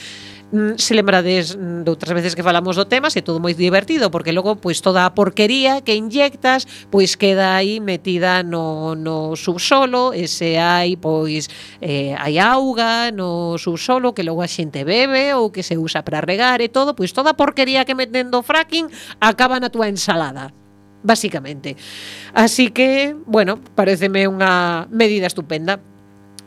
Mm, 0.52 0.82
se 0.82 0.96
lembrades 0.96 1.56
mm, 1.56 1.84
doutras 1.84 2.14
veces 2.14 2.36
que 2.36 2.42
falamos 2.42 2.74
do 2.76 2.90
tema, 2.90 3.14
se 3.14 3.22
todo 3.22 3.38
moi 3.38 3.54
divertido, 3.54 4.10
porque 4.10 4.34
logo 4.34 4.58
pois 4.58 4.82
toda 4.82 5.06
a 5.06 5.14
porquería 5.14 5.86
que 5.86 5.94
inyectas, 5.94 6.66
pois 6.90 7.14
queda 7.14 7.54
aí 7.54 7.78
metida 7.78 8.42
no, 8.42 8.98
no 8.98 9.38
subsolo, 9.38 10.10
e 10.10 10.26
se 10.26 10.58
hai 10.58 10.98
pois 10.98 11.54
eh, 11.86 12.18
hai 12.18 12.42
auga 12.42 13.14
no 13.14 13.62
subsolo 13.62 14.18
que 14.18 14.26
logo 14.26 14.42
a 14.42 14.50
xente 14.50 14.82
bebe 14.82 15.38
ou 15.38 15.54
que 15.54 15.62
se 15.62 15.78
usa 15.78 16.02
para 16.02 16.18
regar 16.18 16.66
e 16.66 16.70
todo, 16.74 16.98
pois 16.98 17.14
toda 17.14 17.38
a 17.38 17.38
porquería 17.38 17.86
que 17.86 17.94
meten 17.94 18.34
do 18.34 18.42
fracking 18.42 18.90
acaba 19.22 19.62
na 19.62 19.70
túa 19.70 19.86
ensalada 19.86 20.50
basicamente. 21.04 21.78
Así 22.34 22.76
que, 22.76 23.16
bueno, 23.24 23.62
pareceme 23.78 24.28
unha 24.28 24.84
medida 24.92 25.32
estupenda. 25.32 25.80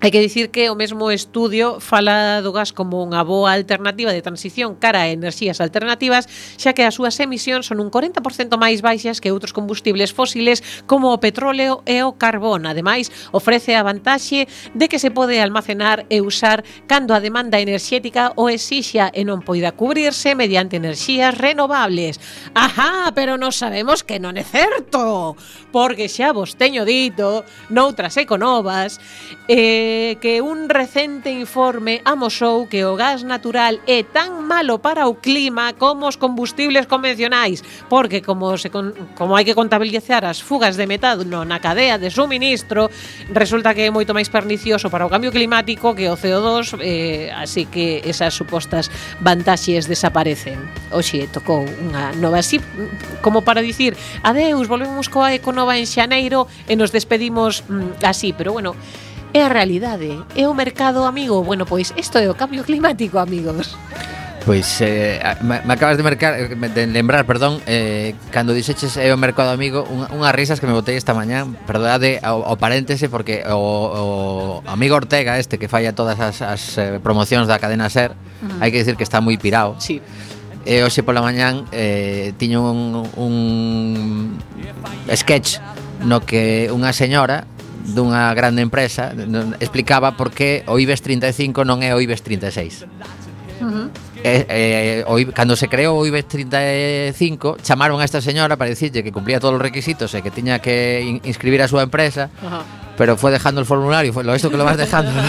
Hai 0.03 0.11
que 0.11 0.19
dicir 0.19 0.51
que 0.51 0.67
o 0.67 0.75
mesmo 0.75 1.15
estudio 1.15 1.79
fala 1.79 2.43
do 2.43 2.51
gas 2.51 2.75
como 2.75 3.07
unha 3.07 3.23
boa 3.23 3.55
alternativa 3.55 4.11
de 4.11 4.19
transición 4.19 4.75
cara 4.75 5.07
a 5.07 5.15
enerxías 5.15 5.63
alternativas, 5.63 6.27
xa 6.59 6.75
que 6.75 6.83
as 6.83 6.99
súas 6.99 7.15
emisións 7.23 7.71
son 7.71 7.79
un 7.79 7.87
40% 7.87 8.19
máis 8.59 8.83
baixas 8.83 9.23
que 9.23 9.31
outros 9.31 9.55
combustibles 9.55 10.11
fósiles 10.11 10.59
como 10.91 11.15
o 11.15 11.23
petróleo 11.23 11.87
e 11.87 12.03
o 12.03 12.19
carbón. 12.19 12.67
Ademais, 12.67 13.15
ofrece 13.31 13.79
a 13.79 13.87
vantaxe 13.87 14.51
de 14.75 14.91
que 14.91 14.99
se 14.99 15.15
pode 15.15 15.39
almacenar 15.39 16.03
e 16.11 16.19
usar 16.19 16.67
cando 16.91 17.15
a 17.15 17.23
demanda 17.23 17.63
enerxética 17.63 18.35
o 18.35 18.51
exixa 18.51 19.15
e 19.15 19.23
non 19.23 19.47
poida 19.47 19.71
cubrirse 19.71 20.35
mediante 20.35 20.83
enerxías 20.83 21.31
renovables. 21.39 22.19
Ajá, 22.59 23.15
pero 23.15 23.39
non 23.39 23.55
sabemos 23.55 24.03
que 24.03 24.19
non 24.19 24.35
é 24.35 24.43
certo, 24.43 25.39
porque 25.71 26.11
xa 26.11 26.35
vos 26.35 26.59
teño 26.59 26.83
dito 26.83 27.47
noutras 27.71 28.19
econovas, 28.19 28.99
eh, 29.47 29.92
que 30.21 30.41
un 30.41 30.69
recente 30.69 31.31
informe 31.31 32.03
amosou 32.05 32.69
que 32.69 32.85
o 32.85 32.97
gas 32.97 33.25
natural 33.25 33.81
é 33.87 34.03
tan 34.03 34.45
malo 34.45 34.79
para 34.79 35.09
o 35.09 35.19
clima 35.19 35.73
como 35.75 36.07
os 36.09 36.21
combustibles 36.21 36.87
convencionais, 36.87 37.65
porque 37.89 38.23
como 38.23 38.57
se 38.59 38.71
con, 38.71 38.93
como 39.17 39.37
hai 39.37 39.45
que 39.45 39.57
contabilizar 39.57 40.25
as 40.25 40.41
fugas 40.41 40.77
de 40.77 40.87
metano 40.87 41.45
na 41.45 41.59
cadea 41.59 41.97
de 41.97 42.11
suministro, 42.11 42.91
resulta 43.33 43.75
que 43.75 43.87
é 43.87 43.91
moito 43.91 44.13
máis 44.17 44.29
pernicioso 44.29 44.93
para 44.93 45.07
o 45.07 45.13
cambio 45.13 45.33
climático 45.33 45.95
que 45.95 46.09
o 46.09 46.17
CO2, 46.17 46.79
eh, 46.81 47.33
así 47.33 47.67
que 47.67 48.03
esas 48.05 48.35
supostas 48.35 48.93
vantaxes 49.21 49.89
desaparecen. 49.89 50.59
Oxe, 50.93 51.29
tocou 51.29 51.65
unha 51.65 52.13
nova 52.19 52.41
así 52.41 52.61
como 53.21 53.43
para 53.43 53.63
dicir, 53.63 53.97
adeus, 54.23 54.69
volvemos 54.69 55.09
coa 55.09 55.35
Econova 55.35 55.79
en 55.79 55.87
xaneiro 55.87 56.47
e 56.67 56.75
nos 56.77 56.91
despedimos 56.91 57.65
mm, 57.69 58.05
así, 58.05 58.33
pero 58.33 58.53
bueno, 58.53 58.75
É 59.33 59.41
a 59.45 59.49
realidade, 59.49 60.21
é 60.37 60.45
o 60.45 60.53
mercado, 60.53 61.09
amigo. 61.09 61.41
Bueno, 61.43 61.65
pois 61.65 61.95
isto 61.97 62.21
é 62.21 62.29
o 62.29 62.37
cambio 62.37 62.65
climático, 62.65 63.17
amigos. 63.17 63.73
Pois 64.45 64.81
eh, 64.83 65.23
me, 65.41 65.63
me 65.65 65.73
acabas 65.73 65.97
de 65.97 66.03
mercar 66.03 66.35
eh, 66.37 66.53
de 66.53 66.87
lembrar, 66.87 67.25
perdón, 67.25 67.63
eh 67.65 68.13
cando 68.29 68.53
dixeches 68.53 68.99
é 68.99 69.09
o 69.15 69.17
mercado 69.17 69.55
amigo, 69.55 69.87
unha, 69.89 70.11
unhas 70.13 70.35
risas 70.35 70.59
que 70.61 70.67
me 70.67 70.75
botei 70.75 70.99
esta 70.99 71.15
mañá, 71.15 71.47
perdade 71.65 72.19
ao, 72.21 72.43
ao 72.43 72.59
paréntese 72.59 73.09
porque 73.09 73.41
o, 73.47 73.57
o 73.57 74.69
amigo 74.69 74.99
Ortega 74.99 75.39
este 75.39 75.57
que 75.57 75.71
falla 75.71 75.95
todas 75.95 76.19
as, 76.19 76.43
as 76.43 76.63
eh, 76.77 76.99
promocións 76.99 77.47
da 77.47 77.63
cadena 77.63 77.87
Ser, 77.87 78.19
mm. 78.43 78.59
hai 78.61 78.75
que 78.75 78.83
dicir 78.83 78.99
que 78.99 79.07
está 79.07 79.23
moi 79.23 79.39
pirao. 79.39 79.79
Sí. 79.79 80.03
E 80.67 80.83
hoxe 80.83 81.07
pola 81.07 81.23
mañán 81.23 81.65
eh, 81.71 82.35
tiño 82.35 82.67
un, 82.69 83.07
un 83.17 83.35
sketch 85.09 85.63
no 86.03 86.21
que 86.21 86.67
unha 86.75 86.91
señora 86.91 87.47
dunha 87.83 88.31
grande 88.35 88.63
empresa 88.63 89.11
non, 89.15 89.59
explicaba 89.59 90.15
por 90.15 90.31
que 90.31 90.63
o 90.71 90.79
IBEX 90.79 91.03
35 91.03 91.67
non 91.67 91.83
é 91.83 91.91
o 91.91 91.99
IBEX 91.99 92.23
36. 92.23 92.87
Uh 93.63 93.67
-huh. 93.67 93.87
eh, 94.23 94.47
eh, 94.47 95.11
o, 95.11 95.19
cando 95.35 95.59
se 95.59 95.67
creou 95.67 95.99
o 95.99 96.07
IBEX 96.07 96.27
35 96.31 97.59
chamaron 97.63 97.99
a 97.99 98.07
esta 98.07 98.23
señora 98.23 98.55
para 98.55 98.71
dicirlle 98.71 99.03
que 99.03 99.11
cumplía 99.11 99.43
todos 99.43 99.59
os 99.59 99.63
requisitos 99.63 100.15
e 100.15 100.23
que 100.23 100.31
tiña 100.31 100.63
que 100.63 101.03
in, 101.03 101.17
inscribir 101.27 101.63
a 101.63 101.69
súa 101.71 101.83
empresa 101.87 102.31
uh 102.43 102.49
-huh 102.49 102.83
pero 102.97 103.17
fue 103.17 103.31
dejando 103.31 103.61
el 103.61 103.67
formulario, 103.67 104.13
fue 104.13 104.25
lo 104.25 104.35
esto 104.35 104.51
que 104.51 104.57
lo 104.57 104.65
vas 104.65 104.77
dejando. 104.77 105.11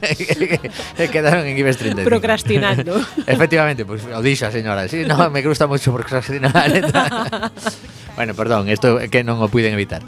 Quedaron 1.12 1.46
en 1.46 1.58
IBEX 1.58 1.76
35. 1.78 2.08
Procrastinando. 2.08 3.00
Efectivamente, 3.26 3.84
pues 3.84 4.04
lo 4.04 4.20
dicho, 4.22 4.50
señora. 4.50 4.88
Sí, 4.88 5.04
no, 5.06 5.30
me 5.30 5.42
gusta 5.42 5.66
mucho 5.66 5.92
procrastinar. 5.92 6.52
bueno, 8.16 8.34
perdón, 8.34 8.68
esto 8.68 9.00
é 9.00 9.08
que 9.08 9.24
non 9.24 9.40
o 9.40 9.48
puiden 9.48 9.72
evitar. 9.72 10.02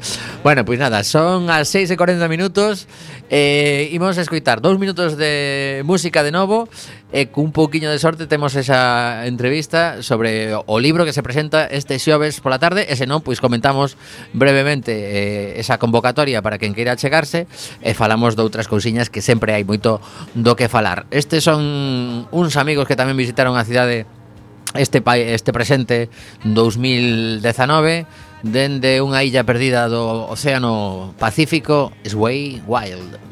Bueno, 0.45 0.65
pues 0.65 0.77
nada, 0.79 1.05
son 1.05 1.49
as 1.49 1.69
6 1.73 1.91
e 1.93 1.97
40 1.97 2.29
minutos 2.29 2.87
eh, 3.33 3.89
Imos 3.93 4.19
a 4.19 4.23
escoitar 4.23 4.61
dous 4.61 4.77
minutos 4.77 5.17
de 5.17 5.81
música 5.89 6.21
de 6.23 6.33
novo 6.33 6.69
e 7.13 7.29
cun 7.29 7.53
pouquiño 7.53 7.93
de 7.93 8.01
sorte 8.01 8.25
temos 8.25 8.57
esa 8.57 9.29
entrevista 9.29 10.01
sobre 10.01 10.57
o 10.57 10.81
libro 10.81 11.05
que 11.05 11.13
se 11.13 11.21
presenta 11.21 11.69
este 11.69 12.01
xoves 12.01 12.41
pola 12.41 12.57
tarde 12.57 12.89
e 12.89 12.97
senón 12.97 13.21
pois 13.21 13.37
comentamos 13.39 14.01
brevemente 14.33 14.91
eh, 14.97 15.61
esa 15.61 15.77
convocatoria 15.77 16.41
para 16.41 16.57
quen 16.57 16.73
queira 16.73 16.97
chegarse 16.97 17.45
e 17.85 17.93
falamos 17.93 18.33
de 18.33 18.43
outras 18.43 18.65
cousiñas 18.65 19.13
que 19.13 19.21
sempre 19.21 19.53
hai 19.53 19.63
moito 19.69 20.01
do 20.33 20.57
que 20.57 20.73
falar. 20.73 21.05
Estes 21.13 21.45
son 21.45 22.25
uns 22.33 22.57
amigos 22.57 22.89
que 22.89 22.97
tamén 22.97 23.21
visitaron 23.21 23.61
a 23.61 23.69
cidade 23.69 24.09
este 24.73 25.05
este 25.05 25.53
presente 25.53 26.09
2019 26.49 28.09
dende 28.43 29.05
unha 29.05 29.21
illa 29.21 29.45
perdida 29.45 29.87
do 29.87 30.33
Océano 30.33 31.15
Pacífico, 31.21 31.95
Sway 32.03 32.65
Wild. 32.67 33.32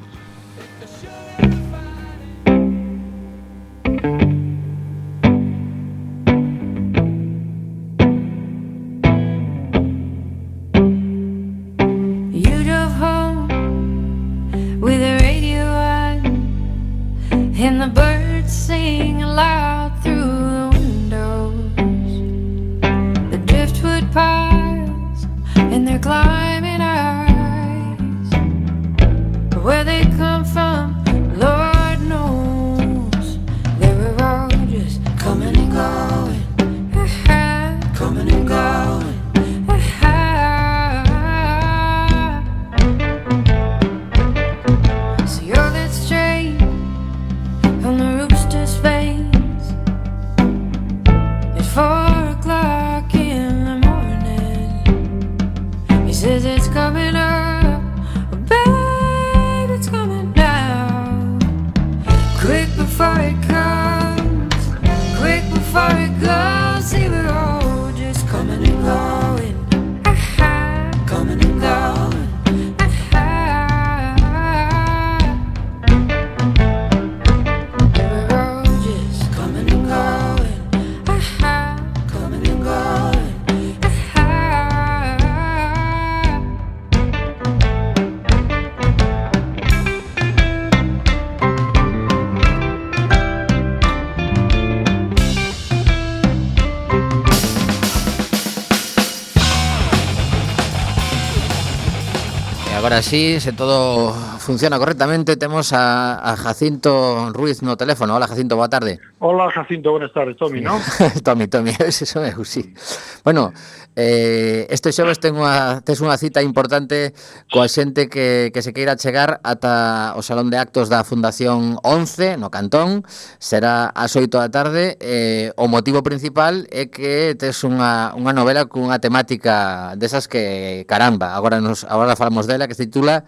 Agora 102.90 103.02
sí, 103.04 103.38
se 103.38 103.52
todo 103.52 104.12
funciona 104.40 104.78
correctamente. 104.78 105.36
Tenemos 105.36 105.72
a, 105.72 106.32
a, 106.32 106.36
Jacinto 106.36 107.30
Ruiz 107.32 107.62
no 107.62 107.76
teléfono. 107.76 108.16
Hola 108.16 108.26
Jacinto, 108.26 108.56
buena 108.56 108.70
tarde. 108.70 108.98
Hola 109.18 109.50
Jacinto, 109.50 109.92
buenas 109.92 110.12
tardes. 110.12 110.36
Tommy, 110.36 110.60
¿no? 110.60 110.80
Tommy, 111.24 111.46
Tommy, 111.46 111.72
eso 111.86 112.20
me 112.20 112.32
sí. 112.44 112.74
Bueno, 113.22 113.52
eh, 113.96 114.66
este 114.70 114.92
xoves 114.92 115.18
ten 115.18 115.34
unha, 115.34 115.82
tes 115.82 115.98
unha 116.00 116.14
cita 116.16 116.40
importante 116.40 117.12
coa 117.50 117.66
xente 117.66 118.08
que, 118.08 118.54
que 118.54 118.62
se 118.62 118.72
queira 118.72 118.94
chegar 118.94 119.42
ata 119.42 120.14
o 120.14 120.22
Salón 120.22 120.48
de 120.48 120.56
Actos 120.62 120.88
da 120.88 121.02
Fundación 121.02 121.76
11 121.82 122.38
no 122.38 122.54
Cantón 122.54 123.02
será 123.42 123.90
ás 123.90 124.14
8 124.14 124.30
da 124.30 124.48
tarde 124.48 124.94
eh, 125.02 125.50
o 125.58 125.66
motivo 125.66 126.06
principal 126.06 126.70
é 126.70 126.86
que 126.86 127.34
tes 127.34 127.66
unha, 127.66 128.14
unha 128.14 128.30
novela 128.30 128.70
cunha 128.70 129.02
temática 129.02 129.92
desas 129.98 130.30
que 130.30 130.86
caramba 130.86 131.34
agora, 131.34 131.58
nos, 131.58 131.82
agora 131.84 132.14
falamos 132.14 132.46
dela 132.46 132.70
que 132.70 132.78
se 132.78 132.86
titula 132.86 133.26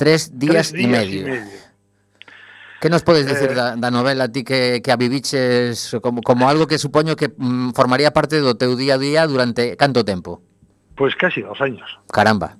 Tres 0.00 0.32
días, 0.32 0.72
Tres 0.72 0.80
días 0.80 0.80
e 0.80 0.88
medio. 0.88 1.20
E 1.28 1.30
medio. 1.44 1.60
Que 2.80 2.88
nos 2.88 3.04
podes 3.04 3.28
dicir 3.28 3.52
eh, 3.52 3.54
da, 3.54 3.76
da 3.76 3.92
novela 3.92 4.32
ti 4.32 4.48
que, 4.48 4.80
que 4.80 4.88
a 4.88 4.96
viviches 4.96 5.92
como, 6.00 6.24
como 6.24 6.48
algo 6.48 6.64
que 6.64 6.80
supoño 6.80 7.20
que 7.20 7.28
mm, 7.28 7.76
formaría 7.76 8.08
parte 8.08 8.40
do 8.40 8.56
teu 8.56 8.80
día 8.80 8.96
a 8.96 9.02
día 9.02 9.28
durante 9.28 9.76
canto 9.76 10.00
tempo? 10.00 10.40
Pois 10.96 11.12
pues 11.12 11.20
casi 11.20 11.44
dos 11.44 11.60
años. 11.60 11.84
Caramba. 12.08 12.56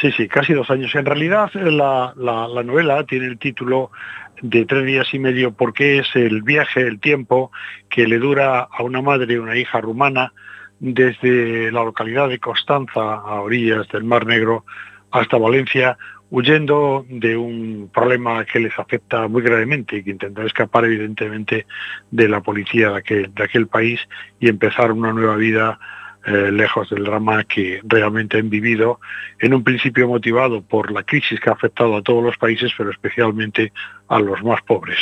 Sí, 0.00 0.08
sí, 0.16 0.32
casi 0.32 0.56
dos 0.56 0.72
años. 0.72 0.96
En 0.96 1.04
realidad 1.04 1.52
la, 1.52 2.16
la, 2.16 2.48
la 2.48 2.62
novela 2.64 3.04
tiene 3.04 3.28
el 3.28 3.36
título 3.36 3.92
de 4.40 4.64
tres 4.64 4.88
días 4.88 5.12
y 5.12 5.20
medio 5.20 5.52
porque 5.52 6.00
es 6.00 6.08
el 6.16 6.40
viaje, 6.40 6.88
el 6.88 7.04
tiempo 7.04 7.52
que 7.92 8.08
le 8.08 8.16
dura 8.16 8.64
a 8.64 8.82
una 8.82 9.04
madre 9.04 9.34
y 9.34 9.36
una 9.36 9.60
hija 9.60 9.84
rumana 9.84 10.32
desde 10.80 11.70
la 11.70 11.84
localidad 11.84 12.30
de 12.30 12.40
Constanza, 12.40 13.20
a 13.20 13.44
orillas 13.44 13.86
del 13.92 14.04
Mar 14.04 14.24
Negro, 14.24 14.64
hasta 15.10 15.38
Valencia, 15.38 15.96
huyendo 16.30 17.04
de 17.08 17.36
un 17.36 17.90
problema 17.92 18.44
que 18.44 18.60
les 18.60 18.78
afecta 18.78 19.26
muy 19.28 19.42
gravemente 19.42 19.96
y 19.96 20.04
que 20.04 20.10
intentan 20.10 20.46
escapar 20.46 20.84
evidentemente 20.84 21.66
de 22.10 22.28
la 22.28 22.40
policía 22.40 22.90
de 22.90 22.98
aquel, 22.98 23.34
de 23.34 23.44
aquel 23.44 23.66
país 23.66 24.00
y 24.38 24.48
empezar 24.48 24.92
una 24.92 25.12
nueva 25.12 25.36
vida 25.36 25.78
eh, 26.26 26.52
lejos 26.52 26.90
del 26.90 27.04
drama 27.04 27.44
que 27.44 27.80
realmente 27.82 28.36
han 28.36 28.50
vivido, 28.50 29.00
en 29.38 29.54
un 29.54 29.64
principio 29.64 30.06
motivado 30.06 30.60
por 30.60 30.92
la 30.92 31.02
crisis 31.02 31.40
que 31.40 31.48
ha 31.48 31.54
afectado 31.54 31.96
a 31.96 32.02
todos 32.02 32.22
los 32.22 32.36
países, 32.36 32.70
pero 32.76 32.90
especialmente 32.90 33.72
a 34.06 34.20
los 34.20 34.42
más 34.42 34.60
pobres. 34.60 34.98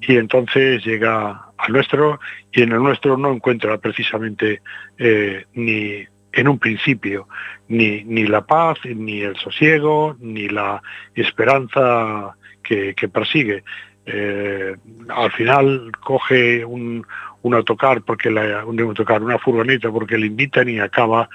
Y 0.00 0.16
entonces 0.16 0.84
llega 0.84 1.40
al 1.56 1.72
nuestro 1.72 2.18
y 2.50 2.62
en 2.62 2.72
el 2.72 2.82
nuestro 2.82 3.16
no 3.16 3.32
encuentra 3.32 3.78
precisamente 3.78 4.60
eh, 4.98 5.44
ni 5.54 6.04
en 6.32 6.48
un 6.48 6.58
principio 6.58 7.28
ni, 7.70 8.02
ni 8.04 8.26
la 8.26 8.42
paz, 8.42 8.78
ni 8.84 9.20
el 9.20 9.36
sosiego, 9.36 10.16
ni 10.18 10.48
la 10.48 10.82
esperanza 11.14 12.34
que, 12.62 12.94
persigue. 13.12 13.62
Eh, 14.06 14.76
al 15.08 15.30
final 15.32 15.92
coge 16.00 16.64
un, 16.64 17.06
un 17.42 17.54
autocar, 17.54 18.02
porque 18.02 18.28
la, 18.28 18.64
un 18.64 18.78
autocar, 18.80 19.22
una 19.22 19.38
furgoneta 19.38 19.90
porque 19.90 20.18
le 20.18 20.26
invitan 20.26 20.68
y 20.68 20.80
acaba 20.80 21.28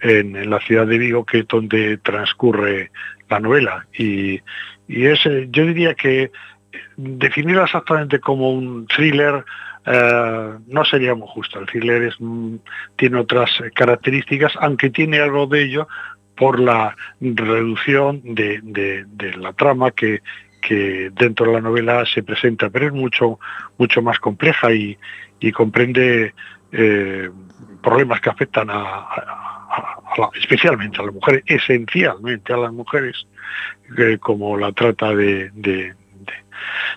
en, 0.00 0.48
la 0.48 0.60
ciudad 0.60 0.86
de 0.86 0.98
Vigo, 0.98 1.24
que 1.24 1.40
es 1.40 1.48
donde 1.48 1.96
transcurre 1.98 2.90
la 3.30 3.40
novela. 3.40 3.86
Y, 3.96 4.40
y 4.88 5.06
es, 5.06 5.24
eh, 5.24 5.48
yo 5.50 5.64
diría 5.64 5.94
que 5.94 6.30
definirla 6.96 7.64
exactamente 7.64 8.20
como 8.20 8.52
un 8.52 8.86
thriller 8.88 9.42
eh, 9.90 10.58
no 10.66 10.84
sería 10.84 11.14
muy 11.14 11.28
justo. 11.28 11.60
El 11.60 11.90
es, 11.90 12.14
mm, 12.18 12.56
tiene 12.96 13.18
otras 13.18 13.50
características, 13.74 14.52
aunque 14.60 14.90
tiene 14.90 15.18
algo 15.18 15.46
de 15.46 15.62
ello 15.62 15.88
por 16.36 16.60
la 16.60 16.94
reducción 17.20 18.20
de, 18.22 19.06
la 19.38 19.52
trama 19.54 19.90
que, 19.90 20.20
dentro 21.12 21.46
de 21.46 21.52
la 21.52 21.60
novela 21.60 22.04
se 22.04 22.22
presenta, 22.22 22.68
pero 22.68 22.88
es 22.88 22.92
mucho, 22.92 23.38
mucho 23.78 24.02
más 24.02 24.18
compleja 24.18 24.72
y, 24.72 24.98
comprende 25.52 26.34
eh, 26.72 27.30
problemas 27.82 28.20
que 28.20 28.28
afectan 28.28 28.68
a, 28.70 29.08
especialmente 30.38 31.00
a 31.00 31.04
las 31.04 31.14
mujeres, 31.14 31.42
esencialmente 31.46 32.52
a 32.52 32.58
las 32.58 32.72
mujeres, 32.72 33.26
eh, 33.96 34.18
como 34.20 34.56
la 34.58 34.72
trata 34.72 35.14
de 35.14 35.94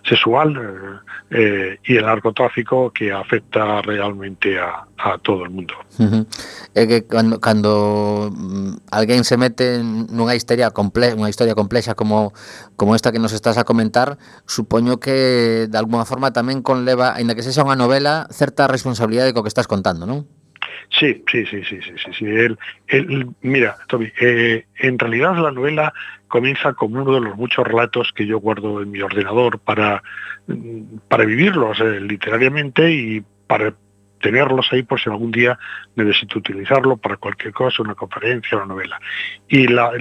sexual 0.04 0.56
eh, 0.58 1.38
eh, 1.38 1.80
y 1.84 1.98
el 1.98 2.06
narcotráfico 2.06 2.92
que 2.92 3.12
afecta 3.12 3.82
realmente 3.82 4.60
a, 4.60 4.86
a 4.98 5.18
todo 5.18 5.44
el 5.46 5.52
mundo. 5.52 5.74
Uh 6.00 6.06
-huh. 6.06 6.26
É 6.74 6.88
que 6.88 7.08
cando, 7.08 7.40
cando 7.40 8.32
mm, 8.32 8.92
alguén 8.92 9.24
se 9.24 9.36
mete 9.38 9.84
nunha 9.84 10.36
historia 10.36 10.72
complexa, 10.72 11.20
unha 11.20 11.30
historia 11.30 11.56
complexa 11.56 11.96
como 11.96 12.32
como 12.80 12.96
esta 12.96 13.12
que 13.12 13.20
nos 13.20 13.34
estás 13.34 13.58
a 13.58 13.68
comentar, 13.68 14.18
supoño 14.48 15.00
que 15.04 15.68
de 15.68 15.78
alguma 15.78 16.06
forma 16.06 16.32
tamén 16.32 16.64
conleva, 16.64 17.14
aínda 17.18 17.36
que 17.36 17.44
sexa 17.44 17.68
unha 17.68 17.76
novela, 17.76 18.26
certa 18.32 18.72
responsabilidade 18.72 19.34
co 19.36 19.44
que 19.44 19.52
estás 19.52 19.68
contando, 19.68 20.08
non? 20.08 20.26
Sí, 20.92 21.24
sí, 21.32 21.46
sí, 21.46 21.64
sí, 21.64 21.80
sí, 21.82 21.94
sí, 21.98 22.12
sí. 22.14 22.26
El, 22.26 22.60
el, 22.88 23.30
mira, 23.42 23.78
Toby, 23.88 24.12
eh, 24.20 24.66
en 24.80 25.00
realidad 25.00 25.36
la 25.38 25.52
novela 25.52 25.94
comienza 26.32 26.74
como 26.74 27.02
uno 27.02 27.14
de 27.14 27.22
los 27.22 27.36
muchos 27.36 27.68
relatos 27.68 28.12
que 28.16 28.26
yo 28.26 28.40
guardo 28.40 28.82
en 28.82 28.90
mi 28.90 29.02
ordenador 29.02 29.60
para, 29.60 30.02
para 31.08 31.26
vivirlos 31.26 31.80
eh, 31.82 32.00
literariamente 32.00 32.90
y 32.92 33.24
para 33.46 33.74
tenerlos 34.22 34.68
ahí 34.72 34.84
por 34.84 35.00
si 35.00 35.10
algún 35.10 35.32
día 35.32 35.60
necesito 35.96 36.40
utilizarlo 36.40 36.96
para 36.96 37.18
cualquier 37.18 37.54
cosa, 37.54 37.84
una 37.84 37.96
conferencia, 37.96 38.58
una 38.58 38.68
novela. 38.68 39.00
Y 39.50 39.68
la, 39.68 39.92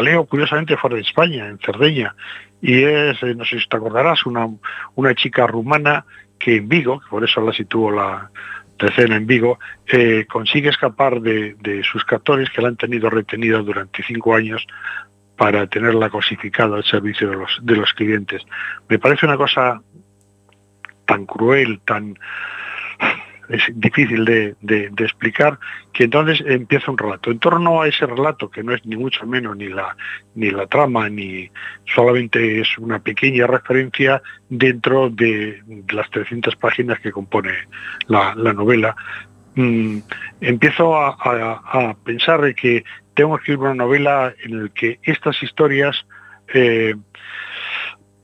leo 0.00 0.24
curiosamente 0.24 0.76
fuera 0.76 0.96
de 0.96 1.02
España, 1.02 1.48
en 1.48 1.58
Cerdeña, 1.58 2.14
y 2.62 2.82
es, 2.82 3.22
eh, 3.22 3.34
no 3.34 3.44
sé 3.44 3.60
si 3.60 3.68
te 3.68 3.76
acordarás, 3.76 4.24
una, 4.24 4.48
una 4.94 5.14
chica 5.14 5.46
rumana 5.46 6.06
que 6.38 6.56
en 6.56 6.68
Vigo, 6.68 7.00
que 7.00 7.08
por 7.10 7.22
eso 7.22 7.40
la 7.42 7.52
sitúo 7.52 7.90
la 7.90 8.30
escena 8.78 9.16
en 9.16 9.26
Vigo, 9.26 9.58
eh, 9.86 10.26
consigue 10.28 10.70
escapar 10.70 11.20
de, 11.20 11.54
de 11.60 11.82
sus 11.82 12.04
captores 12.04 12.48
que 12.50 12.62
la 12.62 12.68
han 12.68 12.76
tenido 12.76 13.10
retenida 13.10 13.58
durante 13.58 14.02
cinco 14.02 14.34
años 14.34 14.66
para 15.36 15.66
tenerla 15.66 16.10
cosificada 16.10 16.76
al 16.76 16.84
servicio 16.84 17.30
de 17.30 17.36
los, 17.36 17.58
de 17.62 17.76
los 17.76 17.92
clientes. 17.94 18.42
Me 18.88 18.98
parece 18.98 19.26
una 19.26 19.36
cosa 19.36 19.80
tan 21.06 21.26
cruel, 21.26 21.80
tan 21.84 22.16
difícil 23.74 24.24
de, 24.24 24.56
explicar, 24.98 25.58
que 25.92 26.04
entonces 26.04 26.42
empieza 26.46 26.90
un 26.90 26.96
relato. 26.96 27.30
En 27.30 27.38
torno 27.38 27.82
a 27.82 27.88
ese 27.88 28.06
relato, 28.06 28.50
que 28.50 28.62
no 28.62 28.72
es 28.72 28.84
ni 28.86 28.96
mucho 28.96 29.26
menos 29.26 29.54
ni 29.56 29.68
la, 29.68 29.94
ni 30.34 30.50
la 30.50 30.66
trama, 30.66 31.10
ni 31.10 31.50
solamente 31.94 32.60
es 32.60 32.78
una 32.78 33.00
pequeña 33.00 33.46
referencia 33.46 34.22
dentro 34.48 35.10
de 35.10 35.62
las 35.92 36.08
300 36.10 36.56
páginas 36.56 36.98
que 37.00 37.12
compone 37.12 37.52
la, 38.06 38.34
la 38.34 38.54
novela, 38.54 38.96
mm, 39.56 39.98
empiezo 40.40 40.96
a, 40.96 41.10
a- 41.20 41.94
pensar 42.02 42.54
que 42.54 42.82
tengo 43.14 43.36
que 43.36 43.42
escribir 43.42 43.60
una 43.60 43.74
novela 43.74 44.34
en 44.42 44.64
la 44.64 44.68
que 44.70 44.98
estas 45.02 45.42
historias, 45.42 46.06
eh, 46.52 46.94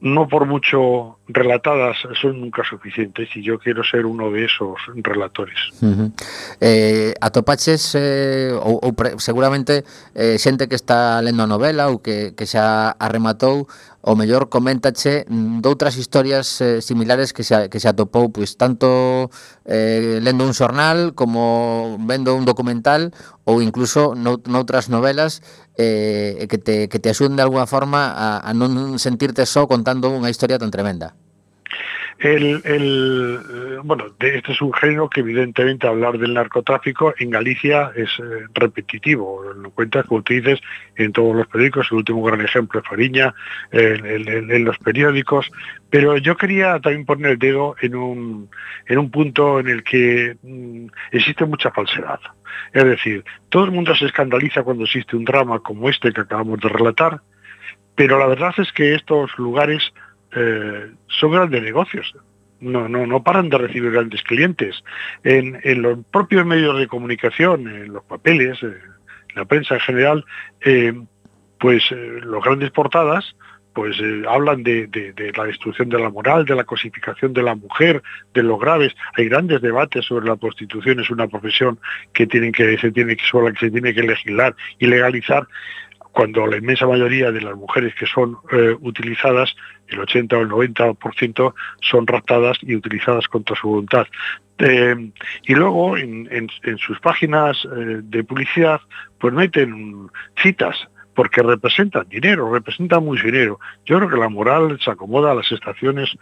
no 0.00 0.28
por 0.28 0.46
mucho 0.46 1.19
relatadas 1.32 1.96
son 2.20 2.40
nunca 2.40 2.62
suficientes 2.64 3.28
y 3.34 3.42
yo 3.42 3.58
quiero 3.58 3.82
ser 3.84 4.06
uno 4.06 4.30
de 4.30 4.44
esos 4.44 4.76
relatores. 4.96 5.58
Uh 5.80 5.86
-huh. 5.86 6.12
eh, 6.60 7.14
atopaches 7.20 7.94
eh, 7.94 8.52
ou, 8.52 8.78
ou 8.82 8.92
pre, 8.92 9.18
seguramente 9.18 9.84
eh, 10.14 10.38
xente 10.38 10.68
que 10.68 10.76
está 10.76 11.22
lendo 11.22 11.42
a 11.42 11.46
novela 11.46 11.88
ou 11.88 12.02
que, 12.02 12.34
que 12.36 12.46
xa 12.46 12.96
arrematou 12.98 13.66
o 14.02 14.16
mellor 14.16 14.48
coméntache 14.48 15.28
mm, 15.28 15.60
doutras 15.60 16.00
historias 16.00 16.60
eh, 16.64 16.80
similares 16.80 17.32
que 17.36 17.44
se, 17.44 17.68
que 17.68 17.80
se 17.80 17.88
atopou 17.88 18.32
pois 18.32 18.56
tanto 18.56 19.28
eh, 19.68 20.20
lendo 20.24 20.48
un 20.48 20.56
xornal 20.56 21.12
como 21.12 22.00
vendo 22.00 22.32
un 22.32 22.48
documental 22.48 23.12
ou 23.44 23.60
incluso 23.60 24.16
noutras 24.16 24.88
novelas 24.88 25.44
eh, 25.76 26.48
que, 26.48 26.56
te, 26.56 26.88
que 26.88 26.98
te 26.98 27.12
axuden 27.12 27.36
de 27.36 27.44
alguna 27.44 27.68
forma 27.68 28.08
a, 28.16 28.40
a 28.40 28.50
non 28.56 28.96
sentirte 28.96 29.44
só 29.44 29.68
contando 29.68 30.08
unha 30.08 30.32
historia 30.32 30.56
tan 30.56 30.72
tremenda. 30.72 31.19
El, 32.20 32.60
eh, 32.64 33.78
bueno, 33.82 34.04
este 34.20 34.52
es 34.52 34.60
un 34.60 34.74
género 34.74 35.08
que 35.08 35.20
evidentemente 35.20 35.86
hablar 35.86 36.18
del 36.18 36.34
narcotráfico 36.34 37.14
en 37.18 37.30
Galicia 37.30 37.92
es 37.96 38.10
eh, 38.18 38.44
repetitivo. 38.52 39.42
Lo 39.54 39.70
cuentas, 39.70 40.04
como 40.04 40.22
tú 40.22 40.34
dices, 40.34 40.60
en 40.96 41.12
todos 41.12 41.34
los 41.34 41.46
periódicos, 41.46 41.88
el 41.90 41.96
último 41.96 42.22
gran 42.22 42.42
ejemplo 42.42 42.80
es 42.80 42.86
Fariña, 42.86 43.34
en 43.72 44.64
los 44.66 44.76
periódicos, 44.78 45.50
pero 45.88 46.18
yo 46.18 46.36
quería 46.36 46.78
también 46.80 47.06
poner 47.06 47.32
el 47.32 47.38
dedo 47.38 47.74
en 47.80 47.94
un, 47.94 48.50
en 48.86 48.98
un 48.98 49.10
punto 49.10 49.58
en 49.58 49.68
el 49.68 49.82
que 49.82 50.36
mm, 50.42 50.88
existe 51.12 51.46
mucha 51.46 51.70
falsedad. 51.70 52.20
Es 52.74 52.84
decir, 52.84 53.24
todo 53.48 53.64
el 53.64 53.70
mundo 53.70 53.94
se 53.94 54.04
escandaliza 54.04 54.62
cuando 54.62 54.84
existe 54.84 55.16
un 55.16 55.24
drama 55.24 55.60
como 55.60 55.88
este 55.88 56.12
que 56.12 56.20
acabamos 56.20 56.60
de 56.60 56.68
relatar, 56.68 57.22
pero 57.94 58.18
la 58.18 58.26
verdad 58.26 58.52
es 58.58 58.70
que 58.72 58.94
estos 58.94 59.36
lugares 59.38 59.92
eh, 60.34 60.90
son 61.08 61.32
grandes 61.32 61.62
negocios. 61.62 62.14
No, 62.60 62.88
no, 62.88 63.06
no 63.06 63.22
paran 63.22 63.48
de 63.48 63.56
recibir 63.58 63.90
grandes 63.90 64.22
clientes. 64.22 64.84
En, 65.24 65.58
en 65.62 65.82
los 65.82 65.98
propios 66.12 66.44
medios 66.44 66.78
de 66.78 66.86
comunicación, 66.88 67.66
en 67.68 67.92
los 67.92 68.04
papeles, 68.04 68.62
eh, 68.62 68.66
en 68.66 69.34
la 69.36 69.44
prensa 69.46 69.74
en 69.74 69.80
general, 69.80 70.24
eh, 70.60 70.92
pues 71.58 71.90
los 71.90 72.44
grandes 72.44 72.70
portadas 72.70 73.34
pues 73.72 73.96
hablan 74.28 74.64
de, 74.64 74.88
de- 74.88 75.32
la 75.36 75.44
destrucción 75.44 75.88
de 75.88 75.98
la 75.98 76.10
moral, 76.10 76.44
de 76.44 76.56
la 76.56 76.64
cosificación 76.64 77.32
de 77.32 77.42
la 77.42 77.54
mujer, 77.54 78.02
de 78.34 78.42
los 78.42 78.58
graves. 78.58 78.92
Hay 79.14 79.28
grandes 79.28 79.60
debates 79.62 80.04
sobre 80.06 80.26
la 80.26 80.34
prostitución, 80.36 80.98
es 80.98 81.08
una 81.08 81.28
profesión 81.28 81.78
que 82.12 82.26
tienen 82.26 82.50
que 82.50 82.76
se 82.78 82.90
tiene 82.90 83.16
sobre 83.30 83.46
la 83.46 83.52
que 83.52 83.66
se 83.66 83.70
tiene 83.70 83.94
que 83.94 84.02
legislar 84.02 84.56
y 84.80 84.86
legalizar 84.86 85.46
cuando 86.20 86.46
la 86.46 86.58
inmensa 86.58 86.86
mayoría 86.86 87.32
de 87.32 87.40
las 87.40 87.56
mujeres 87.56 87.94
que 87.94 88.04
son 88.04 88.36
eh, 88.52 88.76
utilizadas, 88.82 89.56
el 89.88 90.00
80 90.00 90.36
o 90.36 90.42
el 90.42 90.50
90% 90.50 91.54
son 91.80 92.06
raptadas 92.06 92.58
y 92.60 92.74
utilizadas 92.74 93.26
contra 93.26 93.56
su 93.56 93.68
voluntad. 93.68 94.06
Eh, 94.58 95.12
y 95.44 95.54
luego 95.54 95.96
en, 95.96 96.28
sus 96.76 97.00
páginas 97.00 97.56
eh, 97.64 98.00
de 98.02 98.22
publicidad 98.22 98.82
pues 99.18 99.32
meten 99.32 100.10
citas 100.36 100.76
porque 101.14 101.42
representan 101.42 102.06
dinero, 102.10 102.52
representan 102.52 103.02
mucho 103.02 103.24
dinero. 103.24 103.58
Yo 103.86 103.96
creo 103.96 104.10
que 104.10 104.18
la 104.18 104.28
moral 104.28 104.78
se 104.78 104.90
acomoda 104.90 105.32
a 105.32 105.34
las 105.34 105.50
estaciones 105.50 106.14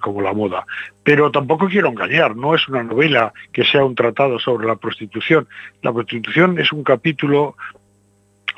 como 0.00 0.22
la 0.22 0.32
moda. 0.32 0.64
Pero 1.02 1.32
tampoco 1.32 1.66
quiero 1.66 1.88
engañar, 1.88 2.36
no 2.36 2.54
es 2.54 2.68
una 2.68 2.84
novela 2.84 3.32
que 3.52 3.64
sea 3.64 3.84
un 3.84 3.96
tratado 3.96 4.38
sobre 4.38 4.68
la 4.68 4.76
prostitución. 4.76 5.48
La 5.82 5.92
prostitución 5.92 6.60
es 6.60 6.70
un 6.72 6.84
capítulo 6.84 7.56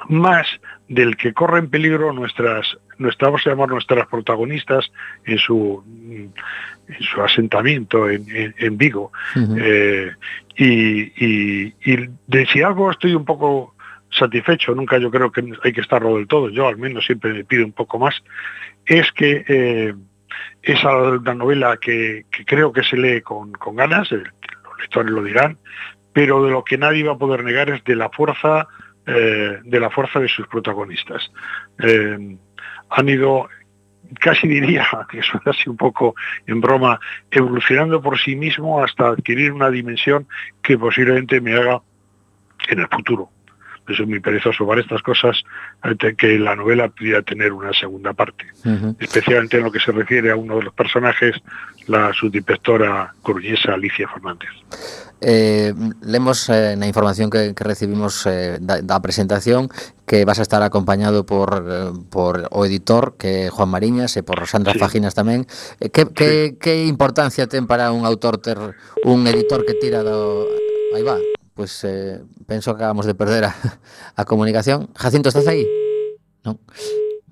más 0.09 0.47
del 0.89 1.17
que 1.17 1.33
corren 1.33 1.69
peligro 1.71 2.13
nuestras, 2.13 2.77
nuestras 2.99 3.29
vamos 3.31 3.47
a 3.47 3.51
llamar 3.51 3.69
nuestras 3.69 4.07
protagonistas 4.07 4.91
en 5.25 5.39
su, 5.39 5.83
en 5.87 6.33
su 7.03 7.23
asentamiento 7.23 8.09
en, 8.09 8.25
en- 8.31 8.55
en 8.59 8.79
Vigo. 8.79 9.13
Eh, 9.61 10.13
y, 10.57 11.01
y- 11.25 11.75
y 11.85 12.09
de 12.27 12.47
si 12.47 12.63
algo 12.63 12.91
estoy 12.91 13.15
un 13.15 13.25
poco 13.25 13.75
satisfecho, 14.11 14.75
nunca 14.75 14.99
yo 14.99 15.11
creo 15.11 15.31
que 15.33 15.45
hay 15.65 15.73
que 15.73 15.81
estarlo 15.81 16.17
del 16.17 16.29
todo, 16.29 16.49
yo 16.51 16.69
al 16.69 16.77
menos 16.79 17.05
siempre 17.05 17.33
me 17.33 17.45
pido 17.45 17.65
un 17.67 17.73
poco 17.73 17.99
más, 17.99 18.15
es 18.87 19.11
que 19.13 19.45
eh, 19.49 19.95
es 20.63 20.85
una 20.85 21.35
novela 21.35 21.77
que, 21.79 22.25
que 22.31 22.45
creo 22.45 22.73
que 22.73 22.83
se 22.85 22.97
lee 22.97 23.21
con, 23.21 23.53
con 23.53 23.77
ganas, 23.77 24.11
los 24.13 24.23
lectores 24.81 25.11
lo 25.11 25.23
dirán, 25.23 25.59
pero 26.13 26.43
de 26.45 26.51
lo 26.51 26.65
que 26.65 26.79
nadie 26.79 27.03
va 27.05 27.13
a 27.15 27.19
poder 27.19 27.43
negar 27.45 27.69
es 27.71 27.83
de 27.85 27.97
la 27.97 28.09
fuerza 28.11 28.69
eh, 29.07 29.61
de 29.63 29.81
la 29.81 29.91
fuerza 29.91 30.21
de 30.21 30.29
sus 30.29 30.47
protagonistas. 30.49 31.31
Eh, 31.79 32.37
han 32.91 33.09
ido 33.09 33.49
casi 34.21 34.47
diría 34.49 34.87
que 35.11 35.23
suena 35.23 35.51
así 35.51 35.69
un 35.69 35.77
poco 35.77 36.15
en 36.47 36.61
broma, 36.61 37.01
evolucionando 37.31 38.01
por 38.01 38.19
sí 38.19 38.37
mismo 38.37 38.83
hasta 38.83 39.09
adquirir 39.09 39.53
una 39.53 39.71
dimensión 39.71 40.27
que 40.63 40.79
posiblemente 40.79 41.41
me 41.41 41.55
haga 41.55 41.81
en 42.69 42.81
el 42.81 42.89
futuro. 42.89 43.31
Eso 43.89 44.03
es 44.03 44.09
muy 44.09 44.19
perezoso 44.19 44.67
para 44.67 44.81
estas 44.81 45.01
cosas, 45.03 45.45
eh, 45.85 46.15
que 46.17 46.39
la 46.39 46.57
novela 46.57 46.89
pudiera 46.89 47.23
tener 47.23 47.53
una 47.53 47.73
segunda 47.73 48.13
parte, 48.13 48.47
especialmente 48.99 49.59
en 49.59 49.65
lo 49.65 49.71
que 49.71 49.79
se 49.79 49.93
refiere 49.93 50.33
a 50.33 50.37
uno 50.37 50.57
de 50.57 50.65
los 50.65 50.75
personajes, 50.75 51.37
la 51.87 52.13
subinspectora 52.13 53.15
coruñesa 53.23 53.75
Alicia 53.75 54.09
Fernández. 54.09 54.51
Eh, 55.21 55.73
lemos 56.03 56.49
eh, 56.53 56.77
na 56.77 56.85
información 56.85 57.33
que, 57.33 57.57
que 57.57 57.65
recibimos 57.65 58.29
eh, 58.29 58.61
da, 58.61 58.85
da 58.85 59.01
presentación 59.01 59.73
que 60.05 60.29
vas 60.29 60.39
a 60.39 60.45
estar 60.45 60.61
acompañado 60.61 61.25
por, 61.25 61.65
eh, 61.65 61.93
por 62.13 62.49
o 62.53 62.69
editor 62.69 63.17
que 63.17 63.49
Juan 63.49 63.73
Mariñas 63.73 64.17
e 64.17 64.23
por 64.23 64.45
Sandra 64.45 64.77
sí. 64.77 64.79
Faginas 64.79 65.17
tamén. 65.17 65.49
Eh, 65.81 65.89
que, 65.89 66.05
sí. 66.05 66.13
que, 66.13 66.31
que 66.61 66.85
importancia 66.85 67.49
ten 67.49 67.65
para 67.65 67.97
un 67.97 68.05
autor 68.05 68.45
ter 68.45 68.61
un 69.09 69.25
editor 69.25 69.65
que 69.65 69.73
tira 69.81 70.05
do... 70.05 70.45
Aí 70.93 71.03
va, 71.03 71.17
pois 71.57 71.81
pues, 71.81 71.89
eh, 71.89 72.21
penso 72.45 72.77
que 72.77 72.85
acabamos 72.85 73.09
de 73.09 73.17
perder 73.17 73.49
a, 73.49 73.57
a 74.21 74.23
comunicación. 74.29 74.93
Jacinto, 74.95 75.33
estás 75.33 75.49
aí? 75.49 75.65
Non. 76.45 76.61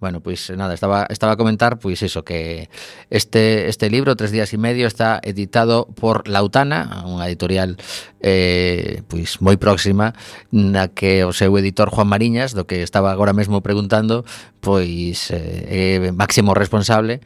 Bueno, 0.00 0.20
pois 0.20 0.46
pues, 0.46 0.58
nada, 0.58 0.74
estaba 0.74 1.06
estaba 1.08 1.32
a 1.32 1.36
comentar 1.36 1.78
pois 1.78 2.00
pues, 2.00 2.10
eso 2.10 2.24
que 2.24 2.68
este 3.10 3.68
este 3.68 3.88
libro 3.90 4.16
Tres 4.16 4.32
días 4.32 4.52
y 4.52 4.58
medio 4.58 4.86
está 4.86 5.20
editado 5.22 5.86
por 5.86 6.26
Lautana, 6.28 7.06
unha 7.06 7.24
editorial 7.30 7.78
eh, 8.18 9.06
pois 9.06 9.38
pues, 9.38 9.40
moi 9.40 9.56
próxima 9.56 10.12
na 10.50 10.90
que 10.90 11.22
o 11.22 11.30
seu 11.30 11.54
editor 11.56 11.94
Juan 11.94 12.10
Mariñas, 12.10 12.58
do 12.58 12.66
que 12.66 12.82
estaba 12.82 13.14
agora 13.14 13.32
mesmo 13.32 13.62
preguntando, 13.62 14.26
pois 14.58 15.30
eh, 15.30 16.02
é 16.02 16.12
máximo 16.12 16.58
responsable 16.58 17.22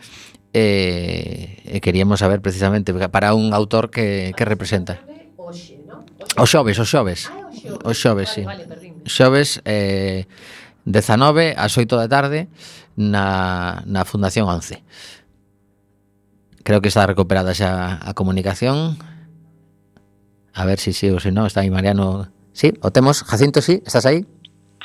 e, 0.52 1.64
eh, 1.64 1.76
e 1.76 1.76
queríamos 1.80 2.20
saber 2.20 2.44
precisamente 2.44 2.92
para 2.92 3.32
un 3.32 3.56
autor 3.56 3.88
que 3.88 4.36
que 4.36 4.44
representa. 4.44 5.00
Oxe, 5.40 5.80
¿no? 5.88 6.04
Oxe. 6.20 6.36
O 6.36 6.44
xoves, 6.44 6.76
o 6.76 6.84
xoves. 6.84 7.32
Ah, 7.32 7.48
o 7.82 7.96
xoves, 7.96 8.28
o 8.28 8.36
xoves, 8.36 8.44
vale, 8.44 8.64
sí. 8.68 8.68
Vale, 8.68 9.08
xoves 9.08 9.48
eh 9.64 10.28
19 10.88 11.52
ás 11.52 11.76
8 11.76 11.84
da 12.00 12.08
tarde 12.08 12.48
na, 12.96 13.84
na 13.84 14.08
Fundación 14.08 14.48
11. 14.48 14.80
Creo 16.64 16.80
que 16.80 16.88
está 16.88 17.04
recuperada 17.04 17.52
xa 17.52 18.00
a 18.00 18.16
comunicación. 18.16 18.96
A 20.56 20.64
ver 20.64 20.80
se 20.80 20.96
si 20.96 21.06
sí 21.06 21.12
ou 21.12 21.20
se 21.20 21.28
si 21.28 21.36
non, 21.36 21.44
está 21.44 21.60
aí 21.60 21.68
Mariano. 21.68 22.32
Sí, 22.56 22.72
o 22.80 22.88
temos. 22.88 23.22
Jacinto, 23.22 23.60
sí, 23.60 23.84
estás 23.84 24.08
aí? 24.08 24.24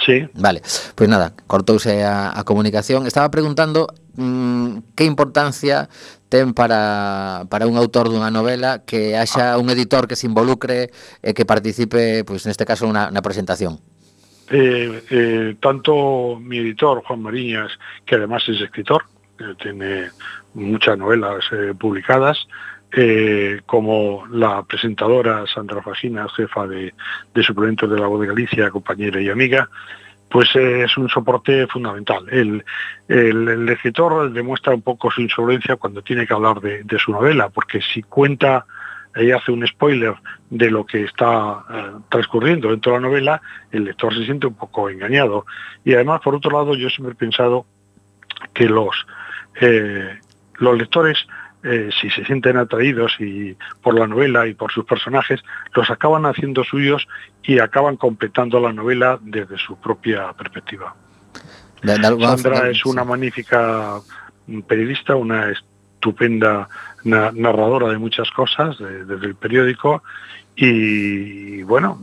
Sí. 0.04 0.28
Vale, 0.36 0.60
pois 0.60 0.94
pues 0.96 1.10
nada, 1.10 1.34
cortouse 1.48 2.04
a, 2.04 2.36
a 2.36 2.44
comunicación. 2.44 3.08
Estaba 3.08 3.32
preguntando 3.32 3.88
mmm, 4.20 4.94
que 4.96 5.08
importancia 5.08 5.88
ten 6.28 6.54
para, 6.54 7.46
para 7.48 7.70
un 7.70 7.78
autor 7.78 8.12
dunha 8.12 8.34
novela 8.34 8.84
que 8.84 9.16
haxa 9.16 9.56
un 9.56 9.72
editor 9.72 10.10
que 10.10 10.20
se 10.20 10.28
involucre 10.28 10.92
e 11.24 11.32
que 11.32 11.48
participe, 11.48 12.28
pois 12.28 12.44
pues, 12.44 12.50
neste 12.50 12.68
caso, 12.68 12.90
na, 12.92 13.08
na 13.08 13.24
presentación. 13.24 13.93
Eh, 14.56 15.04
eh, 15.10 15.56
tanto 15.60 16.40
mi 16.40 16.60
editor, 16.60 17.02
Juan 17.04 17.24
Mariñas, 17.24 17.72
que 18.06 18.14
además 18.14 18.48
es 18.48 18.62
escritor, 18.62 19.04
eh, 19.40 19.56
tiene 19.60 20.10
muchas 20.54 20.96
novelas 20.96 21.44
publicadas, 21.80 22.48
como 23.66 24.28
la 24.30 24.62
presentadora 24.62 25.48
Sandra 25.48 25.82
Faginas, 25.82 26.32
jefa 26.36 26.68
de, 26.68 26.94
de 27.34 27.44
suplementos 27.44 27.90
de 27.90 28.00
la 28.00 28.06
voz 28.06 28.22
de 28.22 28.28
Galicia, 28.28 28.70
compañera 28.70 29.20
y 29.20 29.30
amiga, 29.30 29.68
pues 30.30 30.56
es 30.56 30.96
un 30.96 31.10
soporte 31.10 31.66
fundamental. 31.66 32.30
El 32.30 32.64
escritor 33.70 34.32
demuestra 34.32 34.76
un 34.76 34.84
poco 34.84 35.10
su 35.10 35.22
insolencia 35.22 35.78
cuando 35.78 36.04
tiene 36.04 36.28
que 36.28 36.36
hablar 36.36 36.62
de, 36.62 36.84
de 36.84 37.00
su 37.00 37.12
novela, 37.12 37.50
porque 37.50 37.82
si 37.82 38.04
cuenta 38.04 38.68
y 39.16 39.32
hace 39.32 39.52
un 39.52 39.66
spoiler 39.68 40.14
de 40.56 40.70
lo 40.70 40.86
que 40.86 41.04
está 41.06 41.64
eh, 41.72 41.92
transcurriendo 42.10 42.70
dentro 42.70 42.94
de 42.94 43.00
la 43.00 43.08
novela, 43.08 43.42
el 43.72 43.86
lector 43.86 44.14
se 44.14 44.24
siente 44.24 44.46
un 44.46 44.54
poco 44.54 44.88
engañado. 44.88 45.46
Y 45.84 45.96
además, 45.96 46.22
por 46.22 46.36
otro 46.36 46.52
lado, 46.52 46.76
yo 46.76 46.90
siempre 46.90 47.14
he 47.14 47.16
pensado 47.16 47.66
que 48.54 48.66
los, 48.70 48.96
eh, 49.62 50.20
los 50.60 50.78
lectores, 50.78 51.18
eh, 51.64 51.90
si 52.00 52.10
se 52.12 52.24
sienten 52.26 52.58
atraídos 52.58 53.16
y 53.20 53.58
por 53.82 53.98
la 53.98 54.06
novela 54.06 54.46
y 54.46 54.54
por 54.54 54.72
sus 54.72 54.86
personajes, 54.86 55.42
los 55.74 55.90
acaban 55.90 56.26
haciendo 56.28 56.64
suyos 56.64 57.08
y 57.42 57.58
acaban 57.60 57.98
completando 57.98 58.60
la 58.60 58.72
novela 58.74 59.18
desde 59.22 59.58
su 59.58 59.80
propia 59.80 60.34
perspectiva. 60.34 60.94
Sandra 62.44 62.70
es 62.70 62.86
una 62.86 63.04
magnífica 63.04 63.96
mm, 64.48 64.60
periodista, 64.62 65.16
una 65.16 65.50
estupenda 65.50 66.68
na- 67.06 67.32
narradora 67.34 67.88
de 67.90 67.98
muchas 67.98 68.30
cosas 68.32 68.78
de- 68.78 69.06
desde 69.06 69.26
el 69.26 69.36
periódico 69.36 70.04
y 70.56 71.64
bueno, 71.64 72.00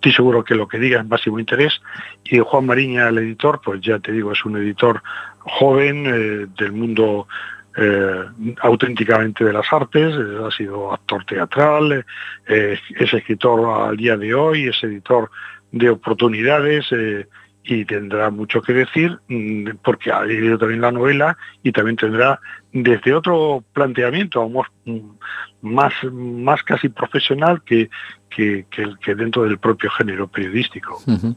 estoy 0.00 0.12
seguro 0.12 0.42
que 0.42 0.54
lo 0.54 0.66
que 0.66 0.78
diga 0.78 1.00
es 1.00 1.06
máximo 1.06 1.38
interés. 1.38 1.80
Y 2.24 2.38
Juan 2.38 2.64
Mariña, 2.64 3.08
el 3.08 3.18
editor, 3.18 3.60
pues 3.62 3.82
ya 3.82 3.98
te 3.98 4.12
digo, 4.12 4.32
es 4.32 4.44
un 4.46 4.56
editor 4.56 5.02
joven 5.40 6.06
eh, 6.06 6.46
del 6.56 6.72
mundo 6.72 7.28
eh, 7.76 8.24
auténticamente 8.62 9.44
de 9.44 9.52
las 9.52 9.70
artes, 9.72 10.14
eh, 10.14 10.38
ha 10.46 10.50
sido 10.50 10.92
actor 10.92 11.24
teatral, 11.24 12.04
es 12.46 13.14
escritor 13.14 13.88
al 13.88 13.96
día 13.96 14.16
de 14.16 14.34
hoy, 14.34 14.68
es 14.68 14.82
editor 14.82 15.30
de 15.70 15.90
oportunidades 15.90 16.86
y 17.62 17.84
tendrá 17.84 18.30
mucho 18.30 18.60
que 18.62 18.72
decir 18.72 19.18
mm, 19.28 19.76
porque 19.82 20.10
ha 20.10 20.24
leído 20.24 20.58
también 20.58 20.80
la 20.80 20.90
novela 20.90 21.36
y 21.62 21.72
también 21.72 21.96
tendrá 21.96 22.40
desde 22.72 23.14
otro 23.14 23.64
planteamiento 23.72 24.48
mm, 24.48 24.98
más, 25.62 25.92
más 26.12 26.62
casi 26.62 26.88
profesional 26.88 27.62
que, 27.64 27.90
que, 28.30 28.66
que, 28.70 28.94
que 29.02 29.14
dentro 29.14 29.42
del 29.42 29.58
propio 29.58 29.90
género 29.90 30.28
periodístico. 30.28 31.02
Uh 31.06 31.12
-huh. 31.12 31.34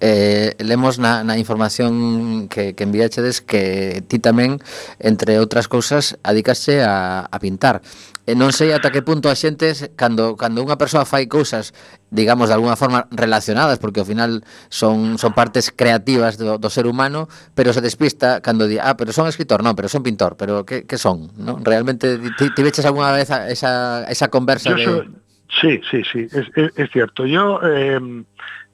eh, 0.00 0.54
lemos 0.58 0.98
na, 0.98 1.24
na 1.24 1.38
información 1.38 2.48
que, 2.48 2.74
que 2.74 2.84
enviachedes 2.84 3.40
que 3.40 4.04
ti 4.06 4.18
tamén, 4.20 4.60
entre 5.00 5.40
outras 5.40 5.66
cousas, 5.66 6.20
adicaste 6.22 6.84
a, 6.84 7.24
a 7.24 7.36
pintar. 7.40 7.80
E 8.26 8.34
non 8.34 8.50
sei 8.50 8.74
ata 8.74 8.90
que 8.90 9.06
punto 9.06 9.30
a 9.30 9.38
xente 9.38 9.70
cando 9.94 10.34
cando 10.34 10.58
unha 10.58 10.74
persoa 10.74 11.06
fai 11.06 11.30
cousas, 11.30 11.70
digamos, 12.10 12.50
de 12.50 12.58
alguna 12.58 12.74
forma 12.74 13.06
relacionadas, 13.14 13.78
porque 13.78 14.02
ao 14.02 14.08
final 14.10 14.42
son 14.66 15.14
son 15.14 15.30
partes 15.30 15.70
creativas 15.70 16.34
do, 16.34 16.58
do 16.58 16.66
ser 16.66 16.90
humano, 16.90 17.30
pero 17.54 17.70
se 17.70 17.78
despista 17.78 18.42
cando 18.42 18.66
di, 18.66 18.82
ah, 18.82 18.98
pero 18.98 19.14
son 19.14 19.30
escritor, 19.30 19.62
non, 19.62 19.78
pero 19.78 19.86
son 19.86 20.02
pintor, 20.02 20.34
pero 20.34 20.66
que, 20.66 20.90
que 20.90 20.98
son, 20.98 21.30
non? 21.38 21.62
Realmente 21.62 22.18
ti, 22.34 22.50
ti 22.50 22.60
veches 22.66 22.82
algunha 22.82 23.14
vez 23.14 23.30
a, 23.30 23.46
esa 23.46 24.02
esa 24.10 24.26
conversa 24.26 24.74
Yo 24.74 24.76
de 24.76 24.84
soy... 24.84 25.06
Sí, 25.46 25.80
sí, 25.88 26.02
sí, 26.10 26.26
es, 26.26 26.50
es, 26.58 26.74
es 26.74 26.90
cierto. 26.90 27.24
Yo 27.24 27.62
eh, 27.62 27.94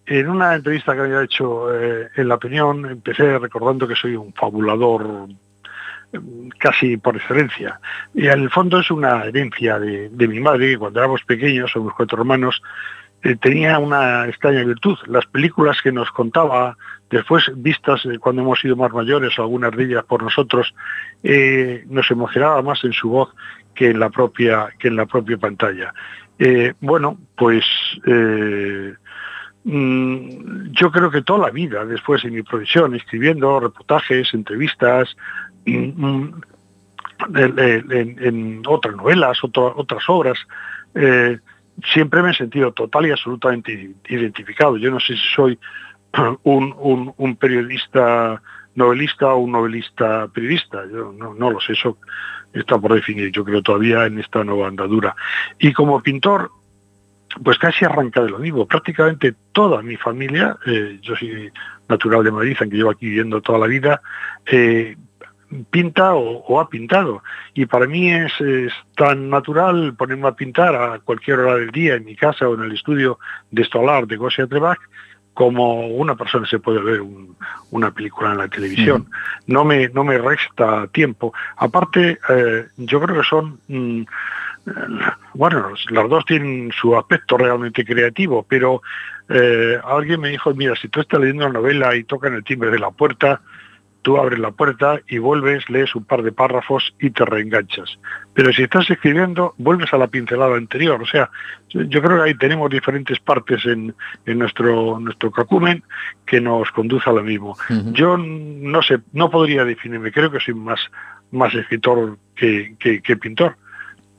en 0.06 0.28
una 0.28 0.54
entrevista 0.54 0.94
que 0.94 1.00
había 1.00 1.22
hecho 1.22 1.68
eh, 1.72 2.08
en 2.16 2.28
La 2.28 2.36
Opinión 2.36 2.88
empecé 2.88 3.38
recordando 3.38 3.86
que 3.86 3.94
soy 3.94 4.16
un 4.16 4.32
fabulador 4.32 5.28
casi 6.58 6.96
por 6.96 7.16
excelencia. 7.16 7.80
Y 8.14 8.26
en 8.26 8.42
el 8.42 8.50
fondo 8.50 8.80
es 8.80 8.90
una 8.90 9.24
herencia 9.24 9.78
de, 9.78 10.28
mi 10.28 10.40
madre, 10.40 10.70
que 10.70 10.78
cuando 10.78 11.00
éramos 11.00 11.22
pequeños, 11.24 11.70
somos 11.70 11.94
cuatro 11.94 12.18
hermanos, 12.18 12.62
eh, 13.22 13.36
tenía 13.36 13.78
una 13.78 14.26
extraña 14.26 14.64
virtud. 14.64 14.98
Las 15.06 15.26
películas 15.26 15.80
que 15.82 15.92
nos 15.92 16.10
contaba, 16.10 16.76
después 17.10 17.50
vistas 17.56 18.02
cuando 18.20 18.42
hemos 18.42 18.60
sido 18.60 18.76
más 18.76 18.92
mayores, 18.92 19.38
algunas 19.38 19.72
de 19.72 19.84
ellas 19.84 20.04
por 20.04 20.22
nosotros, 20.22 20.74
eh, 21.22 21.84
nos 21.88 22.10
emocionaba 22.10 22.62
más 22.62 22.84
en 22.84 22.92
su 22.92 23.08
voz 23.10 23.30
que 23.74 23.90
en 23.90 24.00
la 24.00 24.10
propia, 24.10 24.68
que 24.78 24.88
en 24.88 24.96
la 24.96 25.06
propia 25.06 25.38
pantalla. 25.38 25.94
Eh, 26.38 26.74
bueno, 26.80 27.18
pues 27.36 27.64
mm, 29.64 30.72
yo 30.72 30.90
creo 30.90 31.10
que 31.10 31.22
toda 31.22 31.46
la 31.46 31.50
vida, 31.50 31.84
después 31.84 32.24
en 32.24 32.34
mi 32.34 32.42
profesión, 32.42 32.94
escribiendo 32.96 33.60
reportajes, 33.60 34.34
entrevistas, 34.34 35.16
en, 35.64 36.34
en- 37.34 38.16
en 38.20 38.62
otras 38.66 38.96
novelas, 38.96 39.38
otras 39.42 40.02
obras, 40.08 40.38
eh, 40.94 41.38
siempre 41.92 42.22
me 42.22 42.30
he 42.30 42.34
sentido 42.34 42.72
total 42.72 43.06
y 43.06 43.10
absolutamente 43.10 43.90
identificado. 44.08 44.76
Yo 44.76 44.90
no 44.90 45.00
sé 45.00 45.14
si 45.14 45.34
soy 45.34 45.58
un, 46.42 47.36
periodista 47.36 48.42
novelista 48.74 49.34
o 49.34 49.38
un 49.38 49.52
novelista 49.52 50.28
periodista, 50.28 50.82
yo 50.90 51.12
no, 51.12 51.34
no 51.34 51.50
lo 51.50 51.60
sé, 51.60 51.72
eso 51.72 51.98
está 52.54 52.78
por 52.78 52.94
definir, 52.94 53.30
yo 53.30 53.44
creo 53.44 53.62
todavía 53.62 54.06
en 54.06 54.18
esta 54.18 54.44
nueva 54.44 54.68
andadura. 54.68 55.14
Y 55.58 55.72
como 55.72 56.02
pintor, 56.02 56.50
pues 57.44 57.58
casi 57.58 57.84
arranca 57.84 58.22
de 58.22 58.30
lo 58.30 58.38
mismo. 58.38 58.66
Prácticamente 58.66 59.34
toda 59.52 59.82
mi 59.82 59.96
familia, 59.96 60.56
eh, 60.66 60.98
yo 61.02 61.16
soy 61.16 61.50
natural 61.88 62.24
de 62.24 62.30
Madrid, 62.30 62.56
aunque 62.60 62.76
llevo 62.76 62.90
aquí 62.90 63.06
viviendo 63.06 63.40
toda 63.40 63.58
la 63.58 63.66
vida, 63.66 64.00
eh, 64.46 64.96
pinta 65.70 66.14
o, 66.14 66.44
o 66.46 66.60
ha 66.60 66.68
pintado. 66.68 67.22
Y 67.54 67.66
para 67.66 67.86
mí 67.86 68.10
es, 68.12 68.32
es 68.40 68.72
tan 68.96 69.28
natural 69.30 69.94
ponerme 69.96 70.28
a 70.28 70.32
pintar 70.34 70.74
a 70.74 70.98
cualquier 71.00 71.40
hora 71.40 71.56
del 71.56 71.70
día 71.70 71.94
en 71.94 72.04
mi 72.04 72.16
casa 72.16 72.48
o 72.48 72.54
en 72.54 72.62
el 72.62 72.72
estudio 72.72 73.18
de 73.50 73.64
Stolar 73.64 74.06
de 74.06 74.16
Gosia 74.16 74.46
Trebach 74.46 74.78
como 75.34 75.86
una 75.88 76.14
persona 76.14 76.46
se 76.46 76.58
puede 76.58 76.80
ver 76.82 77.00
un- 77.00 77.36
una 77.70 77.90
película 77.90 78.32
en 78.32 78.38
la 78.38 78.48
televisión. 78.48 79.06
No, 79.46 79.64
me, 79.64 79.88
no 79.88 80.04
me 80.04 80.18
resta 80.18 80.86
tiempo. 80.88 81.32
Aparte, 81.56 82.18
eh, 82.28 82.66
yo 82.76 83.00
creo 83.00 83.16
que 83.20 83.26
son... 83.28 83.58
mm, 83.68 84.02
bueno, 85.34 85.70
las 85.90 86.08
dos 86.08 86.24
tienen 86.24 86.70
su 86.78 86.96
aspecto 86.96 87.36
realmente 87.36 87.84
creativo, 87.84 88.44
pero 88.48 88.82
eh, 89.28 89.78
alguien 89.84 90.20
me 90.20 90.28
dijo, 90.28 90.54
mira, 90.54 90.76
si 90.76 90.88
tú 90.88 91.00
estás 91.00 91.18
leyendo 91.20 91.46
una 91.46 91.54
novela 91.54 91.96
y 91.96 92.04
tocan 92.04 92.34
el 92.34 92.44
timbre 92.44 92.70
de 92.70 92.78
la 92.78 92.90
puerta, 92.90 93.40
tú 94.02 94.16
abres 94.18 94.38
la 94.40 94.50
puerta 94.50 95.00
y 95.08 95.18
vuelves, 95.18 95.68
lees 95.70 95.94
un 95.94 96.04
par 96.04 96.22
de 96.22 96.32
párrafos 96.32 96.94
y 97.00 97.10
te 97.10 97.24
reenganchas. 97.24 97.98
Pero 98.34 98.52
si 98.52 98.64
estás 98.64 98.90
escribiendo, 98.90 99.54
vuelves 99.58 99.92
a 99.94 99.98
la 99.98 100.08
pincelada 100.08 100.56
anterior. 100.56 101.00
O 101.00 101.06
sea, 101.06 101.30
yo 101.68 102.02
creo 102.02 102.16
que 102.18 102.22
ahí 102.30 102.34
tenemos 102.34 102.68
diferentes 102.70 103.20
partes 103.20 103.64
en, 103.64 103.94
en 104.26 104.38
nuestro, 104.38 104.98
nuestro 104.98 105.30
cacumen 105.30 105.82
que 106.26 106.40
nos 106.40 106.70
conduce 106.72 107.08
a 107.08 107.12
lo 107.12 107.22
mismo. 107.22 107.56
Yo 107.92 108.16
no 108.18 108.82
sé, 108.82 108.98
no 109.12 109.30
podría 109.30 109.64
definirme, 109.64 110.10
creo 110.12 110.30
que 110.30 110.40
soy 110.40 110.54
más, 110.54 110.80
más 111.30 111.54
escritor 111.54 112.18
que, 112.34 112.74
que- 112.78 113.00
que 113.02 113.16
pintor. 113.16 113.56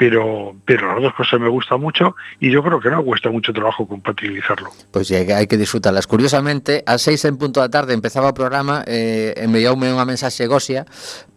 pero, 0.03 0.53
pero 0.65 0.93
las 0.93 1.01
dos 1.01 1.13
cosas 1.13 1.39
me 1.39 1.47
gustan 1.47 1.79
mucho 1.79 2.17
y 2.41 2.51
yo 2.51 2.61
creo 2.61 2.81
que 2.81 2.89
no 2.89 3.01
cuesta 3.05 3.29
mucho 3.29 3.53
trabajo 3.53 3.87
compatibilizarlo. 3.87 4.69
Pues 4.91 5.07
sí, 5.07 5.15
hay 5.15 5.47
que 5.47 5.55
disfrutarlas. 5.55 6.07
Curiosamente, 6.07 6.83
a 6.85 6.97
6 6.97 7.23
en 7.23 7.37
punto 7.37 7.61
da 7.61 7.69
tarde 7.69 7.93
empezaba 7.93 8.27
o 8.27 8.33
programa, 8.35 8.83
eh, 8.83 9.31
envioume 9.39 9.95
unha 9.95 10.03
mensaxe 10.03 10.43
Gosia, 10.51 10.83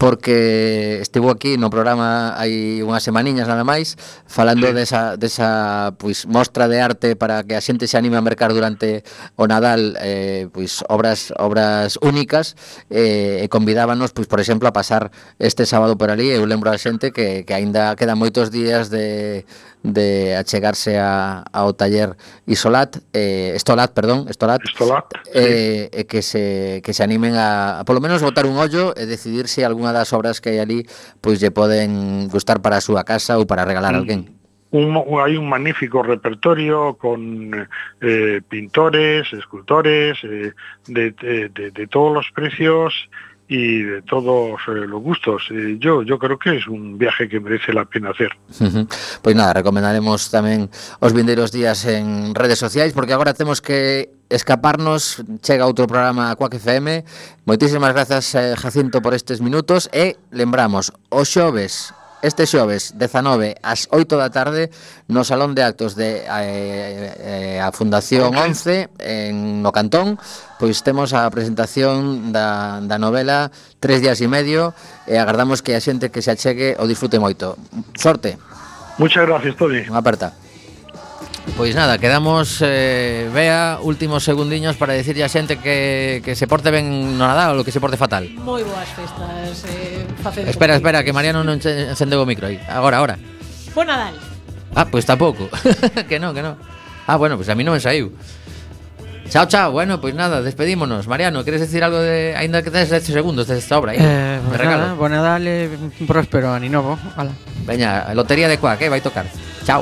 porque 0.02 0.98
estivo 0.98 1.30
aquí 1.30 1.54
no 1.54 1.70
programa 1.70 2.34
hai 2.34 2.82
unhas 2.82 3.06
semaniñas 3.06 3.46
nada 3.46 3.62
máis, 3.62 3.94
falando 4.26 4.66
sí. 4.66 4.74
desa, 4.74 5.14
desa 5.14 5.94
pois, 5.94 6.26
mostra 6.26 6.66
de 6.66 6.82
arte 6.82 7.14
para 7.14 7.46
que 7.46 7.54
a 7.54 7.62
xente 7.62 7.86
se 7.86 7.94
anime 7.94 8.18
a 8.18 8.26
mercar 8.26 8.50
durante 8.50 9.06
o 9.38 9.46
Nadal 9.46 9.94
eh, 10.02 10.50
pois, 10.50 10.82
obras 10.90 11.30
obras 11.38 12.02
únicas, 12.02 12.58
eh, 12.90 13.46
e 13.46 13.46
convidábanos, 13.46 14.10
pois, 14.10 14.26
por 14.26 14.42
exemplo, 14.42 14.66
a 14.66 14.74
pasar 14.74 15.14
este 15.38 15.70
sábado 15.70 15.94
por 15.94 16.10
ali, 16.10 16.34
eu 16.34 16.42
lembro 16.50 16.74
a 16.74 16.78
xente 16.82 17.14
que, 17.14 17.46
que 17.46 17.54
aínda 17.54 17.94
quedan 17.94 18.18
moitos 18.18 18.55
días 18.56 18.88
de, 18.88 19.44
de 19.84 20.34
achegarse 20.36 20.96
a, 20.96 21.44
ao 21.52 21.76
taller 21.76 22.16
Isolat, 22.48 22.96
eh, 23.12 23.52
Estolat, 23.52 23.92
perdón, 23.92 24.26
Estolat, 24.32 24.64
Estolat 24.64 25.04
eh, 25.36 25.92
sí. 25.92 25.98
eh, 26.00 26.04
que, 26.08 26.22
se, 26.24 26.80
que 26.80 26.96
se 26.96 27.04
animen 27.04 27.36
a, 27.36 27.80
a 27.80 27.84
polo 27.84 28.00
menos 28.00 28.24
botar 28.24 28.48
un 28.48 28.56
ollo 28.56 28.96
e 28.96 29.04
decidir 29.04 29.52
se 29.52 29.60
si 29.60 29.68
algunha 29.68 29.92
das 29.92 30.16
obras 30.16 30.40
que 30.40 30.56
hai 30.56 30.58
ali 30.64 30.88
pois 31.20 31.38
lle 31.38 31.52
poden 31.52 32.26
gustar 32.32 32.64
para 32.64 32.80
a 32.80 32.84
súa 32.84 33.04
casa 33.04 33.36
ou 33.36 33.44
para 33.44 33.68
regalar 33.68 33.92
a 33.92 34.00
alguén. 34.00 34.32
Un, 34.74 34.90
hai 35.22 35.38
un 35.38 35.46
magnífico 35.46 36.02
repertorio 36.02 36.98
con 36.98 37.54
eh, 38.02 38.42
pintores, 38.50 39.30
escultores, 39.32 40.18
eh, 40.26 40.50
de, 40.90 41.14
de, 41.14 41.48
de, 41.54 41.70
de 41.70 41.84
todos 41.86 42.26
os 42.26 42.28
precios 42.34 43.08
y 43.48 43.82
de 43.82 44.02
todos 44.02 44.60
eh, 44.68 44.86
los 44.86 45.02
gustos. 45.02 45.48
Eh, 45.50 45.76
yo, 45.78 46.02
yo 46.02 46.18
creo 46.18 46.38
que 46.38 46.56
es 46.56 46.66
un 46.66 46.98
viaje 46.98 47.28
que 47.28 47.38
merece 47.38 47.72
la 47.72 47.84
pena 47.84 48.10
hacer. 48.10 48.30
Pois 49.22 49.36
nada, 49.36 49.54
recomendaremos 49.54 50.30
tamén 50.34 50.66
os 50.98 51.12
vindeiros 51.14 51.54
días 51.54 51.86
en 51.86 52.34
redes 52.34 52.58
sociais, 52.58 52.90
porque 52.90 53.14
agora 53.14 53.34
temos 53.34 53.62
que 53.62 54.10
escaparnos, 54.26 55.22
chega 55.46 55.70
outro 55.70 55.86
programa 55.86 56.34
a 56.34 56.36
Quack 56.36 56.58
FM. 56.58 57.06
Moitísimas 57.46 57.94
grazas, 57.94 58.26
eh, 58.34 58.58
Jacinto, 58.58 58.98
por 58.98 59.14
estes 59.14 59.38
minutos, 59.38 59.86
e 59.94 60.18
lembramos, 60.34 60.90
o 61.14 61.22
xoves 61.22 61.94
este 62.26 62.50
xoves 62.50 62.98
19 62.98 63.62
ás 63.62 63.86
8 63.94 64.18
da 64.18 64.34
tarde 64.34 64.74
no 65.06 65.22
Salón 65.22 65.54
de 65.54 65.62
Actos 65.62 65.94
de 65.94 66.26
eh, 66.26 67.56
eh, 67.56 67.60
a 67.62 67.70
Fundación 67.70 68.34
11 68.34 68.90
en 68.98 69.62
no 69.62 69.70
Cantón, 69.70 70.18
pois 70.58 70.82
temos 70.82 71.14
a 71.14 71.30
presentación 71.30 72.34
da, 72.34 72.82
da 72.82 72.98
novela 72.98 73.54
Tres 73.86 74.00
días 74.00 74.18
e 74.18 74.26
medio 74.26 74.74
e 75.06 75.14
agardamos 75.20 75.62
que 75.62 75.76
a 75.76 75.80
xente 75.84 76.10
que 76.10 76.24
se 76.24 76.32
achegue 76.34 76.74
o 76.80 76.88
disfrute 76.88 77.20
moito. 77.20 77.54
Sorte. 77.94 78.34
Muchas 78.98 79.28
gracias, 79.28 79.54
Tony. 79.54 79.84
Unha 79.86 80.00
aperta. 80.00 80.32
Pois 81.54 81.74
nada, 81.74 81.96
quedamos 81.96 82.58
eh, 82.60 83.30
vea 83.32 83.78
últimos 83.80 84.24
segundiños 84.24 84.76
para 84.76 84.92
decirlle 84.92 85.24
a 85.24 85.28
xente 85.30 85.56
que, 85.56 86.20
que 86.20 86.34
se 86.36 86.44
porte 86.44 86.68
ben 86.74 87.16
no 87.16 87.24
Nadal 87.24 87.56
ou 87.56 87.64
que 87.64 87.72
se 87.72 87.80
porte 87.80 87.96
fatal. 87.96 88.28
Moi 88.44 88.60
boas 88.66 88.90
festas. 88.92 89.64
Eh, 89.64 90.04
Espera, 90.52 90.76
espera, 90.76 90.98
que 91.00 91.16
Mariano 91.16 91.40
non 91.46 91.56
che- 91.56 91.88
encendeu 91.96 92.20
o 92.20 92.28
micro 92.28 92.50
aí. 92.52 92.60
Agora, 92.68 93.00
agora. 93.00 93.16
Bo 93.72 93.88
Nadal. 93.88 94.12
Ah, 94.76 94.84
pois 94.84 95.08
tampouco. 95.08 95.48
que 96.10 96.20
non, 96.20 96.36
que 96.36 96.44
non. 96.44 96.60
Ah, 97.08 97.16
bueno, 97.16 97.40
pois 97.40 97.48
a 97.48 97.56
mí 97.56 97.64
non 97.64 97.72
me 97.72 97.80
saiu. 97.80 98.12
Chao, 99.32 99.48
chao. 99.48 99.72
Bueno, 99.72 99.96
pois 99.96 100.12
nada, 100.12 100.44
despedímonos. 100.44 101.08
Mariano, 101.08 101.40
queres 101.40 101.64
decir 101.64 101.80
algo 101.80 101.96
de 102.04 102.36
aínda 102.36 102.60
que 102.60 102.68
tes 102.68 102.92
10 102.92 103.00
segundos 103.16 103.48
desta 103.48 103.80
obra 103.80 103.96
aí? 103.96 103.98
Eh, 103.98 104.44
de 104.44 104.44
pues 104.44 104.60
regalo. 104.60 104.92
nada, 104.92 104.94
bo 105.00 105.08
Nadal 105.08 105.48
e 105.48 105.72
próspero 106.04 106.52
ani 106.52 106.68
novo. 106.68 107.00
Hala. 107.16 107.32
Veña, 107.64 108.12
lotería 108.12 108.44
de 108.44 108.60
Cuac, 108.60 108.76
eh, 108.84 108.92
vai 108.92 109.00
tocar. 109.00 109.24
Chao. 109.64 109.80